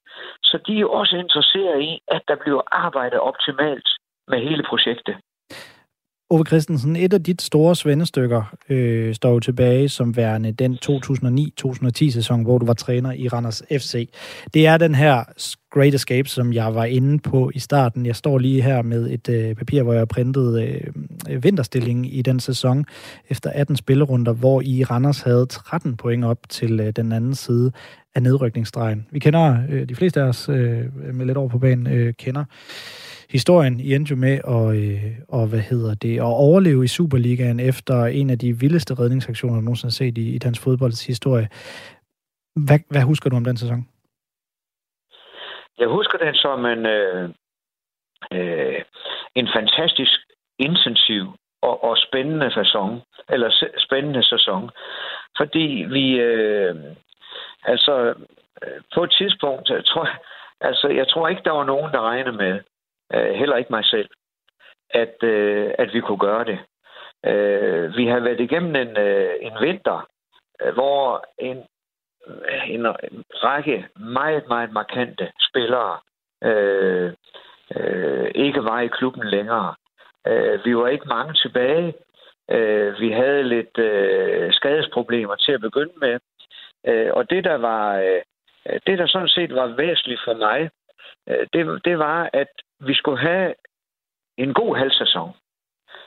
så 0.42 0.58
de 0.66 0.76
er 0.76 0.80
jo 0.80 0.92
også 0.92 1.16
interesseret 1.16 1.80
i, 1.80 2.00
at 2.08 2.22
der 2.28 2.36
bliver 2.36 2.62
arbejdet 2.66 3.20
optimalt 3.20 3.88
med 4.28 4.38
hele 4.38 4.62
projektet. 4.62 5.16
Ove 6.32 6.44
Christensen, 6.44 6.96
et 6.96 7.12
af 7.12 7.22
dit 7.22 7.42
store 7.42 7.76
svendestykker 7.76 8.54
øh, 8.68 9.14
står 9.14 9.32
jo 9.32 9.40
tilbage 9.40 9.88
som 9.88 10.16
værende 10.16 10.52
den 10.52 10.78
2009-2010 10.84 12.10
sæson, 12.10 12.42
hvor 12.42 12.58
du 12.58 12.66
var 12.66 12.74
træner 12.74 13.12
i 13.12 13.28
Randers 13.28 13.62
FC. 13.70 14.08
Det 14.54 14.66
er 14.66 14.76
den 14.76 14.94
her 14.94 15.24
Great 15.70 15.94
Escape, 15.94 16.28
som 16.28 16.52
jeg 16.52 16.74
var 16.74 16.84
inde 16.84 17.18
på 17.18 17.50
i 17.54 17.58
starten. 17.58 18.06
Jeg 18.06 18.16
står 18.16 18.38
lige 18.38 18.62
her 18.62 18.82
med 18.82 19.10
et 19.10 19.28
øh, 19.28 19.54
papir, 19.54 19.82
hvor 19.82 19.92
jeg 19.92 20.00
har 20.00 20.06
printet 20.06 20.62
øh, 21.28 21.44
vinterstillingen 21.44 22.04
i 22.04 22.22
den 22.22 22.40
sæson 22.40 22.84
efter 23.30 23.50
18 23.50 23.76
spillerunder, 23.76 24.32
hvor 24.32 24.60
I 24.60 24.84
Randers 24.84 25.20
havde 25.20 25.46
13 25.46 25.96
point 25.96 26.24
op 26.24 26.38
til 26.48 26.80
øh, 26.80 26.92
den 26.96 27.12
anden 27.12 27.34
side 27.34 27.72
af 28.14 28.22
nedrykningsstregen. 28.22 29.06
Vi 29.10 29.18
kender, 29.18 29.56
øh, 29.70 29.88
de 29.88 29.94
fleste 29.94 30.20
af 30.20 30.24
os 30.24 30.48
øh, 30.48 31.14
med 31.14 31.26
lidt 31.26 31.38
over 31.38 31.48
på 31.48 31.58
banen, 31.58 31.86
øh, 31.86 32.14
kender 32.14 32.44
historien. 33.32 33.80
I 33.80 33.94
endte 33.94 34.10
jo 34.14 34.16
med 34.26 34.36
at, 34.56 34.66
øh, 34.80 35.02
og, 35.28 35.48
hvad 35.50 35.62
hedder 35.70 35.94
det, 35.94 36.14
at 36.18 36.34
overleve 36.48 36.84
i 36.84 36.94
Superligaen 36.98 37.60
efter 37.60 38.06
en 38.06 38.30
af 38.30 38.38
de 38.38 38.60
vildeste 38.60 38.94
redningsaktioner, 38.94 39.56
jeg 39.56 39.62
nogensinde 39.62 39.92
har 39.92 40.00
set 40.02 40.18
i, 40.18 40.34
i 40.34 40.38
dansk 40.38 40.62
fodbolds 40.62 41.06
historie. 41.06 41.48
Hvad, 42.66 42.78
hvad 42.90 43.02
husker 43.02 43.30
du 43.30 43.36
om 43.36 43.44
den 43.44 43.56
sæson? 43.56 43.88
Jeg 45.78 45.88
husker 45.88 46.18
den 46.18 46.34
som 46.34 46.66
en, 46.66 46.86
øh, 46.86 47.28
øh, 48.32 48.80
en 49.34 49.48
fantastisk 49.56 50.20
intensiv 50.58 51.24
og, 51.62 51.84
og 51.84 51.96
spændende 51.96 52.50
sæson, 52.52 53.00
eller 53.28 53.50
spændende 53.78 54.24
sæson, 54.24 54.70
fordi 55.36 55.86
vi, 55.96 56.20
øh, 56.20 56.74
altså, 57.62 58.14
øh, 58.62 58.80
på 58.94 59.04
et 59.04 59.14
tidspunkt, 59.18 59.70
øh, 59.70 59.76
jeg 59.76 59.84
tror, 59.84 60.08
altså, 60.60 60.88
jeg 60.88 61.08
tror 61.08 61.28
ikke, 61.28 61.42
der 61.44 61.50
var 61.50 61.64
nogen, 61.64 61.92
der 61.92 62.00
regnede 62.00 62.36
med, 62.36 62.60
øh, 63.14 63.34
heller 63.34 63.56
ikke 63.56 63.72
mig 63.72 63.84
selv, 63.84 64.08
at, 64.90 65.22
øh, 65.22 65.74
at 65.78 65.94
vi 65.94 66.00
kunne 66.00 66.18
gøre 66.18 66.44
det. 66.44 66.58
Øh, 67.26 67.96
vi 67.96 68.06
har 68.06 68.20
været 68.20 68.40
igennem 68.40 68.76
en, 68.76 68.96
øh, 68.96 69.34
en 69.40 69.52
vinter, 69.60 70.08
øh, 70.62 70.74
hvor 70.74 71.24
en, 71.38 71.56
en, 72.66 72.86
en 72.86 73.24
række 73.34 73.88
meget, 73.96 74.48
meget 74.48 74.72
markante 74.72 75.32
spillere 75.50 75.98
øh, 76.44 77.12
øh, 77.76 78.30
ikke 78.34 78.64
var 78.64 78.80
i 78.80 78.86
klubben 78.86 79.26
længere. 79.28 79.74
Øh, 80.26 80.64
vi 80.64 80.76
var 80.76 80.88
ikke 80.88 81.08
mange 81.08 81.34
tilbage. 81.34 81.94
Øh, 82.50 83.00
vi 83.00 83.10
havde 83.10 83.42
lidt 83.42 83.78
øh, 83.78 84.52
skadesproblemer 84.52 85.34
til 85.34 85.52
at 85.52 85.60
begynde 85.60 85.94
med. 85.96 86.18
Øh, 86.86 87.10
og 87.12 87.30
det, 87.30 87.44
der 87.44 87.54
var... 87.54 87.98
Øh, 87.98 88.22
det, 88.86 88.98
der 88.98 89.06
sådan 89.06 89.28
set 89.28 89.54
var 89.54 89.66
væsentligt 89.66 90.20
for 90.24 90.34
mig, 90.34 90.70
øh, 91.28 91.46
det, 91.52 91.84
det 91.84 91.98
var, 91.98 92.30
at 92.32 92.48
vi 92.86 92.94
skulle 92.94 93.18
have 93.18 93.54
en 94.38 94.54
god 94.54 94.76
halvsæson. 94.76 95.30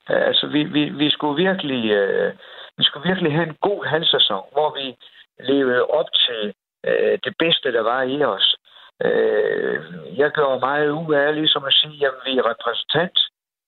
Øh, 0.10 0.28
altså, 0.30 0.48
vi, 0.48 0.64
vi, 0.64 0.90
vi, 0.90 1.10
skulle 1.10 1.44
virkelig, 1.50 1.92
øh, 1.92 2.34
vi 2.78 2.84
skulle 2.84 3.08
virkelig 3.08 3.32
have 3.32 3.48
en 3.48 3.58
god 3.62 3.86
halvsæson, 3.86 4.44
hvor 4.52 4.70
vi 4.80 4.96
levede 5.40 5.86
op 5.86 6.06
til 6.26 6.54
øh, 6.86 7.20
det 7.24 7.34
bedste, 7.40 7.74
der 7.74 7.82
var 7.82 8.02
i 8.02 8.24
os. 8.24 8.56
Øh, 9.04 9.84
jeg 10.18 10.32
gør 10.32 10.60
meget 10.60 10.92
uærlig, 10.92 11.50
som 11.50 11.66
at 11.66 11.74
sige, 11.74 12.08
at 12.08 12.14
vi 12.26 12.38
er 12.38 12.50
repræsentant 12.50 13.18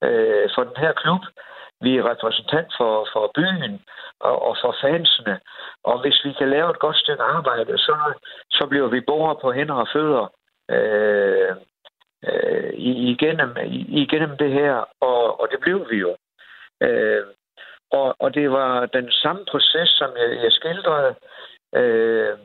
øh, 0.03 0.49
for 0.55 0.63
den 0.63 0.77
her 0.77 0.93
klub. 0.93 1.21
vi 1.81 1.97
er 1.97 2.09
repræsentant 2.11 2.69
for, 2.77 3.07
for 3.13 3.31
byen 3.35 3.81
og, 4.19 4.41
og 4.47 4.57
for 4.61 4.75
fansene. 4.81 5.39
Og 5.83 6.01
hvis 6.01 6.25
vi 6.25 6.33
kan 6.33 6.49
lave 6.49 6.69
et 6.69 6.79
godt 6.79 6.97
stykke 6.97 7.23
arbejde, 7.23 7.77
så, 7.77 7.95
så 8.49 8.65
bliver 8.65 8.87
vi 8.87 9.01
borgere 9.01 9.35
på 9.41 9.51
hænder 9.51 9.75
og 9.75 9.87
fødder 9.93 10.25
øh, 10.69 11.55
øh, 12.29 12.73
igennem, 13.13 13.57
igennem 14.03 14.37
det 14.37 14.51
her, 14.51 14.73
og, 15.01 15.41
og 15.41 15.47
det 15.51 15.59
blev 15.59 15.87
vi 15.89 15.97
jo. 15.97 16.15
Øh, 16.81 17.23
og, 17.91 18.15
og 18.19 18.33
det 18.33 18.51
var 18.51 18.85
den 18.85 19.11
samme 19.11 19.45
proces, 19.51 19.89
som 19.89 20.09
jeg, 20.17 20.43
jeg 20.43 20.51
skildrede. 20.51 21.15
Øh, 21.75 22.37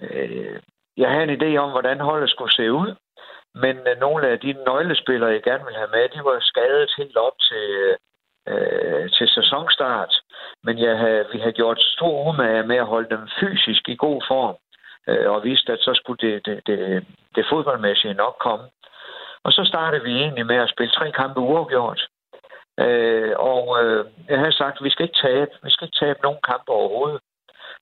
øh, 0.00 0.60
jeg 0.96 1.10
havde 1.10 1.24
en 1.24 1.42
idé 1.42 1.56
om, 1.56 1.70
hvordan 1.70 2.00
holdet 2.00 2.30
skulle 2.30 2.52
se 2.52 2.72
ud, 2.72 2.94
men 3.54 3.76
øh, 3.88 4.00
nogle 4.00 4.28
af 4.28 4.40
de 4.40 4.52
nøglespillere, 4.52 5.30
jeg 5.30 5.42
gerne 5.42 5.64
ville 5.64 5.78
have 5.78 5.94
med, 5.94 6.08
de 6.08 6.24
var 6.24 6.38
skadet 6.40 6.94
helt 6.96 7.16
op 7.16 7.36
til, 7.50 7.96
øh, 8.48 9.10
til 9.10 9.28
sæsonstart. 9.28 10.14
Men 10.64 10.78
jeg 10.78 10.98
havde, 10.98 11.26
vi 11.32 11.38
havde 11.38 11.52
gjort 11.52 11.80
stor 11.80 12.28
umage 12.28 12.62
med 12.62 12.76
at 12.76 12.86
holde 12.86 13.10
dem 13.10 13.28
fysisk 13.40 13.88
i 13.88 13.96
god 13.96 14.22
form, 14.28 14.56
øh, 15.08 15.30
og 15.30 15.44
vidste, 15.44 15.72
at 15.72 15.78
så 15.80 15.92
skulle 15.94 16.20
det, 16.28 16.46
det, 16.46 16.66
det, 16.66 17.06
det 17.34 17.46
fodboldmæssige 17.50 18.14
nok 18.14 18.36
komme. 18.40 18.64
Og 19.44 19.52
så 19.52 19.64
startede 19.64 20.04
vi 20.04 20.12
egentlig 20.12 20.46
med 20.46 20.56
at 20.56 20.70
spille 20.70 20.92
tre 20.92 21.12
kampe 21.12 21.40
uafgjort. 21.40 22.00
Øh, 22.80 23.32
og 23.36 23.84
øh, 23.84 24.06
jeg 24.28 24.38
har 24.38 24.50
sagt, 24.50 24.76
at 24.78 24.84
vi 24.84 24.90
skal 24.90 25.04
ikke 25.04 25.22
tabe. 25.22 25.50
Vi 25.62 25.70
skal 25.70 25.86
ikke 25.86 26.04
tabe 26.04 26.18
nogen 26.22 26.38
kampe 26.44 26.68
overhovedet. 26.72 27.20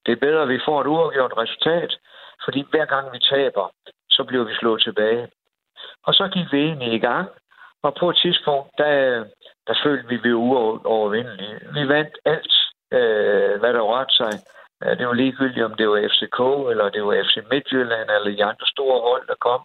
Det 0.06 0.12
er 0.12 0.26
bedre, 0.26 0.42
at 0.42 0.48
vi 0.48 0.60
får 0.64 0.80
et 0.80 0.86
uafgjort 0.86 1.32
resultat, 1.36 1.92
fordi 2.44 2.64
hver 2.70 2.84
gang 2.84 3.12
vi 3.12 3.18
taber, 3.18 3.70
så 4.10 4.24
bliver 4.24 4.44
vi 4.44 4.54
slået 4.54 4.82
tilbage. 4.82 5.28
Og 6.06 6.14
så 6.14 6.28
gik 6.34 6.52
vi 6.52 6.58
egentlig 6.64 6.92
i 6.92 6.98
gang, 6.98 7.28
og 7.82 7.94
på 8.00 8.10
et 8.10 8.16
tidspunkt, 8.16 8.70
der, 8.78 9.24
der 9.66 9.74
følte 9.84 10.08
vi, 10.08 10.14
at 10.14 10.24
vi 10.24 10.32
var 10.32 10.38
uovervindelige. 10.38 11.60
Vi 11.74 11.88
vandt 11.88 12.14
alt, 12.24 12.54
øh, 12.92 13.60
hvad 13.60 13.72
der 13.74 13.80
rørte 13.80 14.14
sig. 14.14 14.32
Øh, 14.82 14.98
det 14.98 15.06
var 15.06 15.12
ligegyldigt, 15.12 15.64
om 15.64 15.74
det 15.74 15.88
var 15.88 16.08
FCK, 16.12 16.40
eller 16.70 16.88
det 16.88 17.04
var 17.04 17.24
FC 17.24 17.36
Midtjylland, 17.50 18.10
eller 18.10 18.36
de 18.36 18.44
andre 18.44 18.66
store 18.66 19.00
hold, 19.00 19.26
der 19.26 19.34
kom. 19.40 19.62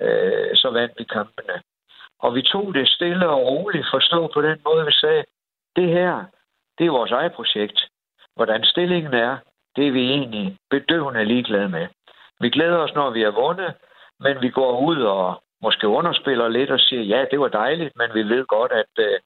Øh, 0.00 0.50
så 0.54 0.70
vandt 0.70 0.94
vi 0.98 1.04
kampene. 1.04 1.62
Og 2.18 2.34
vi 2.34 2.42
tog 2.42 2.74
det 2.74 2.88
stille 2.88 3.28
og 3.28 3.46
roligt, 3.46 3.86
forstå 3.90 4.30
på 4.34 4.42
den 4.42 4.58
måde, 4.64 4.86
vi 4.86 4.92
sagde, 4.92 5.24
det 5.76 5.88
her, 5.88 6.24
det 6.78 6.86
er 6.86 6.90
vores 6.90 7.10
eget 7.10 7.32
projekt. 7.32 7.78
Hvordan 8.36 8.64
stillingen 8.64 9.14
er, 9.14 9.36
det 9.76 9.86
er 9.86 9.92
vi 9.92 10.10
egentlig 10.10 10.56
bedøvende 10.70 11.24
ligeglade 11.24 11.68
med. 11.68 11.86
Vi 12.40 12.50
glæder 12.50 12.76
os, 12.76 12.94
når 12.94 13.10
vi 13.10 13.22
har 13.22 13.30
vundet, 13.30 13.74
men 14.20 14.40
vi 14.40 14.50
går 14.50 14.80
ud 14.80 15.02
og 15.02 15.42
måske 15.62 15.88
underspiller 15.88 16.48
lidt 16.48 16.70
og 16.70 16.80
siger, 16.80 17.02
ja, 17.02 17.24
det 17.30 17.40
var 17.40 17.48
dejligt, 17.48 17.96
men 17.96 18.14
vi 18.14 18.22
ved 18.22 18.44
godt, 18.46 18.72
at 18.72 18.92
øh, 18.98 19.18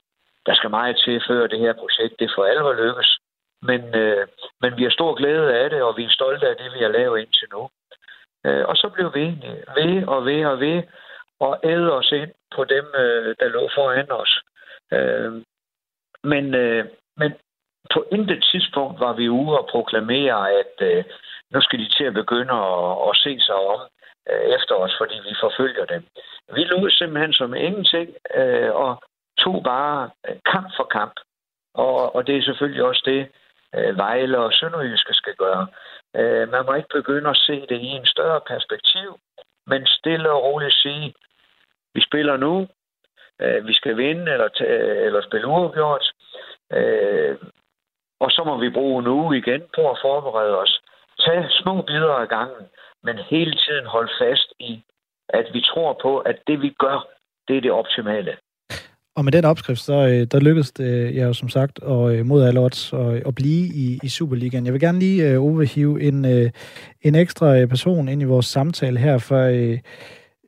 der 0.47 0.55
skal 0.55 0.71
meget 0.71 0.97
til, 1.05 1.23
før 1.29 1.47
det 1.47 1.59
her 1.59 1.73
projekt 1.73 2.15
det 2.19 2.31
for 2.35 2.45
alvor 2.45 2.73
lykkes. 2.73 3.19
Men, 3.63 3.81
øh, 3.95 4.27
men 4.61 4.77
vi 4.77 4.83
har 4.83 4.91
stor 4.91 5.15
glæde 5.15 5.57
af 5.61 5.71
det, 5.71 5.83
og 5.83 5.97
vi 5.97 6.05
er 6.05 6.11
stolte 6.19 6.49
af 6.49 6.57
det, 6.57 6.69
vi 6.75 6.81
har 6.83 6.89
lavet 6.89 7.21
indtil 7.21 7.49
nu. 7.53 7.69
Øh, 8.47 8.65
og 8.69 8.77
så 8.77 8.91
blev 8.95 9.15
vi 9.15 9.21
egentlig 9.21 9.57
ved 9.77 10.07
og 10.07 10.25
ved 10.25 10.45
og 10.45 10.61
ved, 10.61 10.83
og 11.41 11.61
æde 11.65 11.93
os 11.93 12.13
ind 12.13 12.31
på 12.57 12.65
dem, 12.65 12.85
øh, 12.95 13.37
der 13.41 13.49
lå 13.49 13.69
foran 13.75 14.11
os. 14.11 14.43
Øh, 14.93 15.33
men, 16.25 16.55
øh, 16.55 16.85
men 17.17 17.33
på 17.95 18.05
intet 18.13 18.45
tidspunkt 18.53 19.01
var 19.01 19.13
vi 19.13 19.29
ude 19.29 19.59
og 19.59 19.69
proklamere, 19.71 20.53
at 20.53 20.75
øh, 20.81 21.05
nu 21.51 21.61
skal 21.61 21.79
de 21.79 21.89
til 21.89 22.05
at 22.05 22.15
begynde 22.15 22.53
at, 22.53 23.09
at 23.09 23.17
se 23.17 23.41
sig 23.41 23.55
om 23.55 23.81
øh, 24.31 24.45
efter 24.57 24.75
os, 24.75 24.95
fordi 24.99 25.15
vi 25.29 25.35
forfølger 25.41 25.85
dem. 25.85 26.03
Vi 26.55 26.65
lå 26.65 26.89
simpelthen 26.89 27.33
som 27.33 27.55
ingenting 27.55 28.09
øh, 28.35 28.75
og 28.75 29.03
tog 29.39 29.63
bare 29.65 30.11
øh, 30.29 30.37
kamp 30.53 30.69
for 30.77 30.85
kamp. 30.85 31.15
Og, 31.75 32.17
og 32.17 32.27
det 32.27 32.37
er 32.37 32.43
selvfølgelig 32.43 32.85
også 32.85 33.03
det, 33.05 33.29
øh, 33.75 33.97
Vejle 33.97 34.39
og 34.39 34.53
Sønderjyske 34.53 35.15
skal 35.15 35.35
gøre. 35.35 35.67
Øh, 36.19 36.49
man 36.49 36.67
må 36.67 36.75
ikke 36.75 36.95
begynde 36.99 37.31
at 37.31 37.37
se 37.37 37.67
det 37.69 37.81
i 37.81 37.91
en 38.01 38.07
større 38.07 38.41
perspektiv, 38.47 39.21
men 39.67 39.87
stille 39.87 40.31
og 40.31 40.43
roligt 40.43 40.75
sige, 40.75 41.15
vi 41.95 42.01
spiller 42.01 42.37
nu, 42.37 42.69
øh, 43.41 43.67
vi 43.67 43.73
skal 43.73 43.97
vinde 43.97 44.33
eller, 44.33 44.49
eller 45.07 45.21
spille 45.21 45.47
uafgjort, 45.47 46.13
øh, 46.73 47.37
og 48.21 48.31
så 48.31 48.45
må 48.45 48.61
vi 48.61 48.71
bruge 48.71 49.03
en 49.03 49.07
uge 49.07 49.39
igen 49.39 49.63
på 49.75 49.91
at 49.91 49.99
forberede 50.03 50.59
os. 50.59 50.81
Tag 51.19 51.47
små 51.51 51.83
bidder 51.83 52.15
af 52.15 52.29
gangen, 52.29 52.67
men 53.03 53.19
hele 53.19 53.57
tiden 53.57 53.87
holde 53.87 54.13
fast 54.21 54.53
i, 54.61 54.83
at 55.29 55.47
vi 55.53 55.61
tror 55.61 55.99
på, 56.03 56.19
at 56.19 56.39
det 56.47 56.63
vi 56.63 56.71
gør, 56.79 57.09
det 57.49 57.57
er 57.57 57.61
det 57.61 57.73
optimale. 57.73 58.37
Og 59.19 59.25
med 59.25 59.33
den 59.33 59.45
opskrift, 59.45 59.81
så 59.81 59.93
øh, 59.93 60.27
der 60.33 60.41
lykkedes 60.41 60.73
det 60.73 61.15
jeg 61.17 61.27
jo 61.27 61.33
som 61.33 61.49
sagt 61.49 61.79
og, 61.79 62.17
øh, 62.17 62.27
mod 62.27 62.45
alle 62.45 62.61
odds 62.61 62.93
at, 62.93 63.27
at 63.27 63.35
blive 63.35 63.67
i, 63.67 63.99
i 64.03 64.09
Superligaen. 64.09 64.65
Jeg 64.65 64.73
vil 64.73 64.81
gerne 64.81 64.99
lige, 64.99 65.31
øh, 65.31 65.43
Ove, 65.43 65.67
hive 65.67 66.03
en, 66.03 66.25
en 67.03 67.15
ekstra 67.15 67.67
person 67.67 68.09
ind 68.09 68.23
i 68.23 68.25
vores 68.25 68.47
samtale 68.47 68.99
her, 68.99 69.19
for 69.19 69.43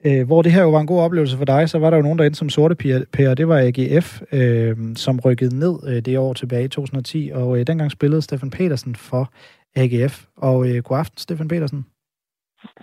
øh, 0.04 0.26
hvor 0.26 0.42
det 0.42 0.52
her 0.52 0.62
jo 0.62 0.70
var 0.70 0.80
en 0.80 0.86
god 0.86 1.00
oplevelse 1.00 1.36
for 1.36 1.44
dig, 1.44 1.70
så 1.70 1.78
var 1.78 1.90
der 1.90 1.96
jo 1.96 2.02
nogen, 2.02 2.18
der 2.18 2.24
endte 2.24 2.38
som 2.38 2.48
sorte 2.48 2.74
pære. 3.12 3.34
Det 3.34 3.48
var 3.48 3.58
AGF, 3.58 4.22
øh, 4.32 4.76
som 4.96 5.20
rykkede 5.24 5.58
ned 5.58 5.74
øh, 5.88 6.02
det 6.02 6.18
år 6.18 6.32
tilbage 6.32 6.64
i 6.64 6.68
2010, 6.68 7.30
og 7.34 7.58
øh, 7.58 7.66
dengang 7.66 7.90
spillede 7.90 8.22
Stefan 8.22 8.50
Petersen 8.50 8.96
for 8.96 9.32
AGF. 9.76 10.24
Og 10.36 10.68
øh, 10.68 10.82
god 10.82 10.98
aften, 10.98 11.18
Stefan 11.18 11.48
Petersen. 11.48 11.86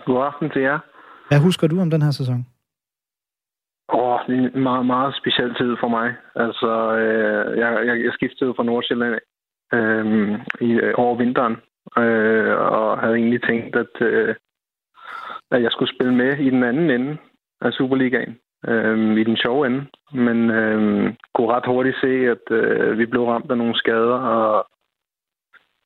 God 0.06 0.26
aften 0.26 0.50
til 0.50 0.62
jer. 0.62 0.78
Hvad 1.28 1.38
husker 1.38 1.66
du 1.66 1.80
om 1.80 1.90
den 1.90 2.02
her 2.02 2.10
sæson? 2.10 2.46
Åh, 3.92 4.14
oh, 4.14 4.20
en 4.28 4.62
meget, 4.62 4.86
meget 4.86 5.14
speciel 5.16 5.54
tid 5.54 5.76
for 5.80 5.88
mig. 5.88 6.14
Altså, 6.34 6.70
øh, 6.96 7.58
jeg, 7.58 7.86
jeg, 7.86 8.04
jeg 8.04 8.12
skiftede 8.12 8.54
fra 8.56 8.62
Nordsjælland 8.62 9.14
øh, 9.72 10.40
i, 10.60 10.72
øh, 10.72 10.94
over 10.96 11.14
vinteren, 11.16 11.56
øh, 11.98 12.56
og 12.58 12.98
havde 12.98 13.16
egentlig 13.16 13.42
tænkt, 13.42 13.76
at, 13.76 13.94
øh, 14.00 14.34
at 15.50 15.62
jeg 15.62 15.70
skulle 15.72 15.94
spille 15.94 16.14
med 16.14 16.38
i 16.38 16.50
den 16.50 16.62
anden 16.62 16.90
ende 16.90 17.16
af 17.60 17.72
Superligaen, 17.72 18.38
øh, 18.68 19.16
i 19.18 19.24
den 19.24 19.36
sjove 19.36 19.66
ende. 19.66 19.86
Men 20.12 20.50
øh, 20.50 21.14
kunne 21.34 21.52
ret 21.54 21.66
hurtigt 21.66 22.00
se, 22.00 22.12
at 22.34 22.44
øh, 22.50 22.98
vi 22.98 23.06
blev 23.06 23.24
ramt 23.24 23.50
af 23.50 23.58
nogle 23.58 23.74
skader, 23.74 24.18
og 24.18 24.66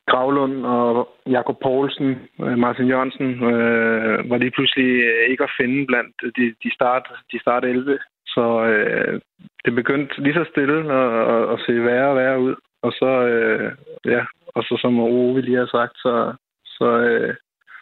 Gravlund 0.05 0.65
og 0.65 1.09
Jakob 1.29 1.57
Poulsen, 1.63 2.09
øh, 2.41 2.57
Martin 2.57 2.87
Jørgensen, 2.87 3.29
øh, 3.43 4.29
var 4.29 4.37
lige 4.37 4.51
pludselig 4.51 4.89
øh, 5.03 5.29
ikke 5.31 5.43
at 5.43 5.55
finde 5.59 5.85
blandt 5.87 6.15
de, 6.37 6.55
de, 6.63 6.73
start, 6.73 7.05
de 7.31 7.39
start 7.39 7.65
11. 7.65 7.99
Så 8.27 8.65
øh, 8.65 9.21
det 9.65 9.75
begyndte 9.75 10.21
lige 10.21 10.33
så 10.33 10.45
stille 10.51 10.93
at, 10.93 11.13
at, 11.35 11.53
at 11.53 11.59
se 11.65 11.83
værre 11.83 12.09
og 12.09 12.15
værre 12.15 12.39
ud. 12.39 12.55
Og 12.81 12.91
så, 12.91 13.11
øh, 13.27 13.71
ja, 14.05 14.25
og 14.55 14.63
så 14.63 14.77
som 14.81 14.99
Ove 14.99 15.41
lige 15.41 15.57
har 15.57 15.65
sagt, 15.65 15.97
så, 15.97 16.33
så 16.65 16.85
øh, 16.85 17.35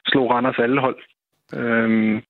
slog 0.08 0.32
Randers 0.32 0.60
alle 0.60 0.82
hold. 0.82 1.00
Øhm, 1.56 2.22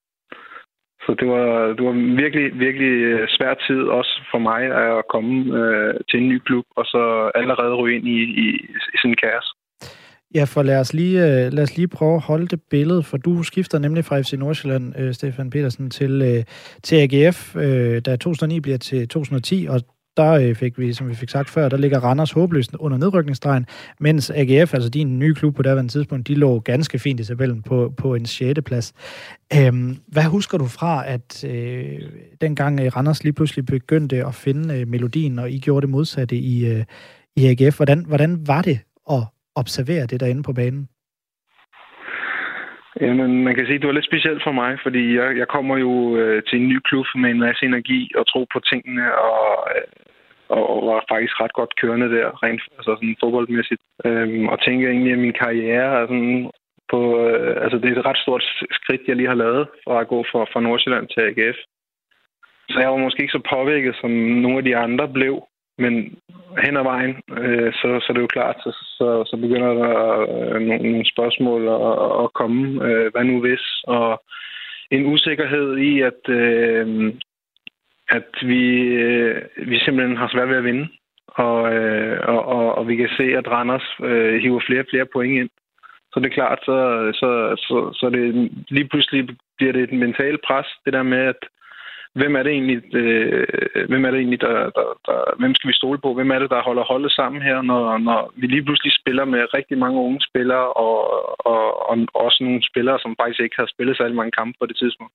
så 1.06 1.16
det 1.20 1.28
var, 1.28 1.68
det 1.76 1.84
var 1.86 2.16
virkelig, 2.24 2.60
virkelig 2.60 2.94
øh, 3.12 3.28
svær 3.28 3.54
tid 3.54 3.82
også 3.84 4.22
for 4.32 4.38
mig 4.38 4.62
at 4.98 5.08
komme 5.08 5.60
øh, 5.60 5.94
til 6.10 6.20
en 6.20 6.30
ny 6.30 6.38
klub, 6.40 6.66
og 6.76 6.86
så 6.86 7.32
allerede 7.36 7.76
ryge 7.76 7.96
ind 7.96 8.08
i, 8.08 8.22
i, 8.44 8.48
i 8.94 8.98
sådan 8.98 9.12
en 9.12 9.16
kaos. 9.16 9.56
Ja, 10.36 10.44
for 10.44 10.64
lad 10.64 10.80
os, 10.80 10.94
lige, 10.94 11.26
øh, 11.26 11.54
lad 11.54 11.64
os 11.64 11.78
lige 11.78 11.88
prøve 11.88 12.16
at 12.16 12.22
holde 12.22 12.48
det 12.48 12.62
billede, 12.70 13.04
for 13.04 13.18
du 13.18 13.44
skifter 13.44 13.80
nemlig 13.80 14.06
fra 14.06 14.22
FC 14.22 14.34
Nordsjælland, 14.34 15.00
øh, 15.00 15.14
Stefan 15.14 15.50
Petersen, 15.50 15.90
til, 15.90 16.22
øh, 16.22 16.44
til 16.84 16.96
AGF, 16.96 17.56
øh, 17.56 18.02
da 18.02 18.16
2009 18.16 18.60
bliver 18.60 18.78
til 18.78 19.08
2010, 19.08 19.68
og 19.70 19.82
der 20.18 20.32
øh, 20.32 20.56
fik 20.56 20.80
vi, 20.80 20.94
som 20.94 21.10
vi 21.10 21.16
fik 21.16 21.30
sagt 21.30 21.50
før, 21.50 21.70
der 21.70 21.78
ligger 21.78 22.00
Randers 22.00 22.32
håbløst 22.32 22.76
under 22.80 22.98
nedrykningsstregen, 22.98 23.66
mens 24.00 24.30
AGF, 24.36 24.74
altså 24.74 24.90
din 24.90 25.20
nye 25.20 25.36
klub 25.36 25.56
på 25.56 25.62
daværende 25.62 25.92
tidspunkt, 25.92 26.28
de 26.28 26.36
lå 26.36 26.60
ganske 26.60 27.00
fint 27.00 27.20
i 27.20 27.24
tabellen 27.24 27.62
på, 27.62 27.94
på 27.98 28.16
en 28.16 28.26
6. 28.26 28.60
plads. 28.66 28.94
Øhm, 29.56 29.98
hvad 30.08 30.24
husker 30.24 30.58
du 30.58 30.66
fra, 30.66 31.08
at 31.08 31.44
øh, 31.44 32.00
dengang 32.42 32.80
øh, 32.80 32.96
Randers 32.96 33.24
lige 33.24 33.34
pludselig 33.34 33.66
begyndte 33.66 34.26
at 34.26 34.36
finde 34.36 34.80
øh, 34.80 34.88
melodien, 34.88 35.40
og 35.40 35.52
I 35.52 35.60
gjorde 35.60 35.82
det 35.82 35.90
modsatte 35.90 36.36
i, 36.36 36.66
øh, 36.66 36.84
i 37.36 37.48
AGF? 37.48 37.78
Hvordan, 37.78 38.06
hvordan 38.08 38.48
var 38.48 38.62
det 38.62 38.80
at 39.12 39.24
observere 39.56 40.06
det 40.08 40.20
derinde 40.20 40.44
på 40.44 40.54
banen? 40.54 40.90
Jamen, 43.02 43.44
man 43.44 43.56
kan 43.56 43.66
sige, 43.66 43.76
at 43.76 43.82
det 43.82 43.88
var 43.88 44.00
lidt 44.00 44.12
specielt 44.12 44.44
for 44.44 44.52
mig, 44.52 44.72
fordi 44.84 45.16
jeg, 45.20 45.38
jeg 45.38 45.48
kommer 45.48 45.78
jo 45.78 46.18
øh, 46.18 46.44
til 46.44 46.60
en 46.60 46.68
ny 46.68 46.80
klub 46.80 47.06
med 47.16 47.30
en 47.30 47.40
masse 47.40 47.66
energi 47.66 48.12
og 48.16 48.28
tro 48.28 48.42
på 48.54 48.60
tingene, 48.60 49.06
og, 49.30 49.68
øh, 49.76 49.88
og 50.58 50.88
var 50.88 51.06
faktisk 51.14 51.34
ret 51.42 51.54
godt 51.54 51.76
kørende 51.82 52.10
der, 52.16 52.44
rent 52.44 52.62
altså 52.78 52.92
sådan 52.96 53.22
fodboldmæssigt. 53.24 53.82
Øhm, 54.06 54.48
og 54.48 54.58
tænker 54.62 54.90
egentlig, 54.90 55.14
at 55.14 55.20
min 55.26 55.40
karriere 55.44 55.92
er 56.02 56.06
sådan 56.08 56.52
på, 56.92 57.00
øh, 57.28 57.64
altså 57.64 57.78
det 57.78 57.88
er 57.90 58.00
et 58.00 58.06
ret 58.10 58.22
stort 58.26 58.44
skridt, 58.80 59.08
jeg 59.08 59.16
lige 59.16 59.32
har 59.34 59.42
lavet 59.44 59.68
fra 59.84 60.02
at 60.02 60.08
gå 60.08 60.20
fra, 60.32 60.42
fra 60.52 60.62
Nordsjælland 60.62 61.08
til 61.08 61.22
AGF. 61.30 61.58
Så 62.72 62.78
jeg 62.80 62.90
var 62.92 62.98
måske 63.06 63.22
ikke 63.22 63.38
så 63.38 63.44
påvirket, 63.56 63.96
som 64.02 64.12
nogle 64.44 64.58
af 64.58 64.64
de 64.64 64.78
andre 64.78 65.08
blev. 65.18 65.36
Men 65.84 65.94
hen 66.64 66.78
ad 66.78 66.84
vejen, 66.84 67.16
øh, 67.38 67.74
så, 67.74 67.88
så 68.02 68.08
det 68.10 68.18
er 68.18 68.28
jo 68.28 68.38
klart, 68.38 68.58
så, 68.64 68.72
så, 68.98 69.08
så 69.30 69.38
begynder 69.38 69.74
der 69.74 70.20
øh, 70.32 70.62
nogle, 70.62 70.92
nogle 70.92 71.06
spørgsmål 71.14 71.62
at, 71.68 72.24
at 72.24 72.34
komme. 72.34 72.86
Øh, 72.86 73.12
hvad 73.12 73.24
nu 73.24 73.40
hvis? 73.40 73.66
Og 73.84 74.24
en 74.92 75.06
usikkerhed 75.06 75.78
i, 75.78 76.02
at, 76.02 76.30
øh, 76.30 77.14
at 78.10 78.30
vi, 78.42 78.64
øh, 79.08 79.42
vi 79.68 79.80
simpelthen 79.80 80.18
har 80.18 80.30
svært 80.34 80.50
ved 80.50 80.58
at 80.58 80.64
vinde. 80.64 80.88
og, 81.28 81.74
øh, 81.74 82.20
og, 82.28 82.46
og, 82.46 82.76
og 82.76 82.88
vi 82.88 82.96
kan 82.96 83.10
se, 83.18 83.24
at 83.24 83.48
Randers 83.48 83.88
øh, 84.04 84.42
hiver 84.42 84.62
flere 84.68 84.80
og 84.80 84.90
flere 84.90 85.06
point 85.14 85.40
ind. 85.42 85.50
Så 86.14 86.20
det 86.20 86.26
er 86.26 86.40
klart, 86.40 86.60
så, 86.66 86.78
så, 87.14 87.30
så, 87.58 87.78
så 88.00 88.10
det, 88.10 88.52
lige 88.70 88.88
pludselig 88.88 89.30
bliver 89.58 89.74
det 89.74 89.84
et 89.84 89.94
mentalt 89.94 90.42
pres, 90.48 90.68
det 90.86 90.94
der 90.94 91.04
med, 91.04 91.18
at 91.18 91.42
hvem 92.20 92.36
er 92.36 92.44
det 92.44 92.52
egentlig, 92.52 92.96
øh, 92.96 93.48
hvem 93.90 94.06
er 94.06 94.12
det 94.12 94.20
egentlig 94.20 94.42
der, 94.42 94.58
der, 94.78 94.88
der, 95.08 95.18
hvem 95.40 95.54
skal 95.56 95.68
vi 95.68 95.74
stole 95.74 96.00
på? 96.02 96.14
Hvem 96.14 96.32
er 96.32 96.40
det, 96.40 96.50
der 96.50 96.68
holder 96.68 96.84
holdet 96.84 97.12
sammen 97.12 97.42
her, 97.42 97.62
når, 97.62 97.98
når 97.98 98.34
vi 98.40 98.48
lige 98.48 98.64
pludselig 98.64 98.94
spiller 99.02 99.26
med 99.26 99.54
rigtig 99.54 99.78
mange 99.78 100.00
unge 100.00 100.22
spillere, 100.30 100.68
og, 100.86 100.96
og, 101.52 101.62
og 101.90 101.96
også 102.14 102.40
nogle 102.44 102.62
spillere, 102.70 103.00
som 103.00 103.16
faktisk 103.22 103.40
ikke 103.40 103.60
har 103.60 103.70
spillet 103.74 103.98
særlig 103.98 104.16
mange 104.16 104.32
kampe 104.40 104.56
på 104.60 104.66
det 104.66 104.78
tidspunkt? 104.78 105.14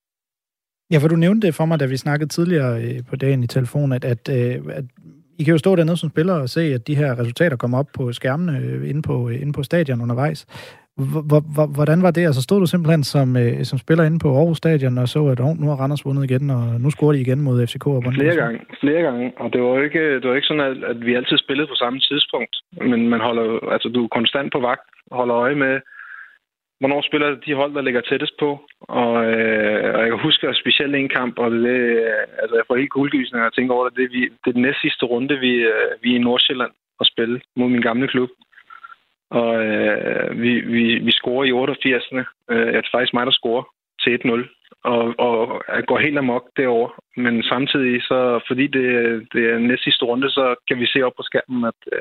Ja, 0.92 0.98
for 0.98 1.08
du 1.08 1.16
nævnte 1.16 1.46
det 1.46 1.54
for 1.54 1.64
mig, 1.64 1.80
da 1.80 1.86
vi 1.86 1.96
snakkede 1.96 2.28
tidligere 2.28 2.82
øh, 2.84 2.98
på 3.10 3.16
dagen 3.16 3.42
i 3.42 3.46
telefonen, 3.46 3.92
at, 3.92 4.04
at, 4.04 4.28
øh, 4.38 4.76
at 4.78 4.84
I 5.38 5.44
kan 5.44 5.52
jo 5.52 5.58
stå 5.58 5.76
dernede 5.76 5.96
som 5.96 6.10
spillere 6.10 6.40
og 6.40 6.48
se, 6.48 6.60
at 6.60 6.86
de 6.86 6.96
her 6.96 7.18
resultater 7.18 7.56
kommer 7.56 7.78
op 7.78 7.88
på 7.94 8.12
skærmene 8.12 8.58
øh, 8.58 8.90
inde 8.90 9.02
på, 9.02 9.28
inde 9.28 9.52
på 9.52 9.62
stadion 9.62 10.00
undervejs. 10.00 10.46
Hvordan 11.78 12.02
var 12.02 12.10
det? 12.10 12.24
Altså 12.26 12.42
stod 12.42 12.60
du 12.60 12.66
simpelthen 12.66 13.04
som, 13.04 13.36
øh, 13.36 13.64
som 13.70 13.78
spiller 13.78 14.04
inde 14.04 14.18
på 14.18 14.28
Aarhus 14.36 14.58
Stadion 14.58 14.98
og 14.98 15.08
så, 15.08 15.20
at 15.32 15.40
oh, 15.40 15.54
nu 15.60 15.66
har 15.68 15.76
Randers 15.82 16.04
vundet 16.04 16.24
igen, 16.24 16.50
og 16.50 16.64
nu 16.82 16.90
scorer 16.90 17.12
de 17.12 17.20
igen 17.20 17.40
mod 17.46 17.66
FCK? 17.66 17.86
Og 17.86 18.12
flere 18.14 18.36
gange, 18.42 18.60
flere 18.80 19.02
gange. 19.02 19.32
Og 19.42 19.52
det 19.52 19.60
var 19.62 19.68
jo 19.76 19.82
ikke, 19.88 20.14
det 20.20 20.28
var 20.28 20.34
ikke 20.34 20.50
sådan, 20.50 20.68
at, 20.70 20.78
at 20.92 21.06
vi 21.06 21.14
altid 21.14 21.38
spillede 21.38 21.68
på 21.68 21.74
samme 21.74 21.98
tidspunkt. 22.00 22.54
Men 22.90 23.08
man 23.08 23.20
holder, 23.20 23.46
altså, 23.74 23.88
du 23.88 24.04
er 24.04 24.16
konstant 24.18 24.52
på 24.52 24.60
vagt, 24.60 24.86
holder 25.12 25.36
øje 25.36 25.54
med, 25.54 25.74
hvornår 26.80 27.00
spiller 27.08 27.28
de 27.46 27.54
hold, 27.54 27.74
der 27.74 27.82
ligger 27.82 28.00
tættest 28.00 28.34
på. 28.38 28.50
Og, 28.80 29.12
øh, 29.32 29.94
og 29.94 30.00
jeg 30.02 30.08
kan 30.10 30.26
huske 30.26 30.54
specielt 30.62 30.94
en 30.94 31.08
kamp, 31.18 31.38
og 31.38 31.50
det, 31.50 31.78
altså 32.40 32.54
jeg 32.56 32.66
får 32.66 32.76
helt 32.76 32.94
kuldegysende, 32.96 33.38
når 33.38 33.46
jeg 33.46 33.56
tænker 33.56 33.74
over 33.74 33.88
det. 33.88 33.96
Det 33.98 34.04
er, 34.04 34.12
vi, 34.16 34.22
det 34.42 34.48
er 34.48 34.56
den 34.58 34.62
næst 34.62 34.80
sidste 34.80 35.04
runde, 35.06 35.34
vi, 35.46 35.52
øh, 35.72 35.90
vi 36.02 36.08
er 36.12 36.16
i 36.16 36.26
Nordsjælland 36.28 36.72
og 37.00 37.06
spille 37.06 37.40
mod 37.56 37.68
min 37.68 37.86
gamle 37.88 38.08
klub. 38.08 38.30
Og 39.30 39.64
øh, 39.64 40.40
vi, 40.42 40.60
vi, 40.60 40.98
vi 40.98 41.10
scorer 41.10 41.44
i 41.44 41.52
88. 41.52 42.04
Øh, 42.12 42.24
det 42.48 42.76
er 42.76 42.82
faktisk 42.92 43.14
mig, 43.14 43.26
der 43.26 43.32
scorer 43.32 43.64
til 44.02 44.18
1-0. 44.24 44.56
Og, 44.84 45.14
og 45.18 45.62
jeg 45.68 45.84
går 45.86 45.98
helt 45.98 46.18
amok 46.18 46.44
derovre. 46.56 46.92
Men 47.16 47.42
samtidig, 47.42 48.02
så 48.02 48.40
fordi 48.46 48.66
det, 48.66 48.86
det 49.32 49.42
er 49.50 49.58
næst 49.58 49.84
sidste 49.84 50.04
runde, 50.04 50.30
så 50.30 50.54
kan 50.68 50.78
vi 50.78 50.86
se 50.86 51.02
op 51.02 51.12
på 51.16 51.22
skærmen, 51.22 51.64
at, 51.64 51.80
øh, 51.92 52.00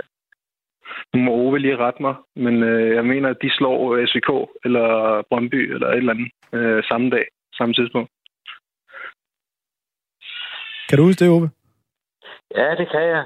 nu 1.14 1.20
må 1.22 1.32
Ove 1.32 1.60
lige 1.60 1.78
rette 1.78 2.02
mig, 2.02 2.16
men 2.36 2.64
øh, 2.64 2.96
jeg 2.96 3.06
mener, 3.06 3.30
at 3.30 3.42
de 3.42 3.50
slår 3.58 4.06
SVK 4.06 4.50
eller 4.66 4.88
Brøndby 5.30 5.74
eller 5.74 5.88
et 5.88 5.98
eller 5.98 6.14
andet 6.14 6.32
øh, 6.54 6.84
samme 6.84 7.10
dag, 7.10 7.26
samme 7.58 7.74
tidspunkt. 7.74 8.10
Kan 10.90 10.98
du 10.98 11.04
huske 11.04 11.26
det, 11.26 11.30
Ove? 11.30 11.50
Ja, 12.56 12.76
det 12.76 12.88
kan 12.92 13.02
jeg. 13.02 13.26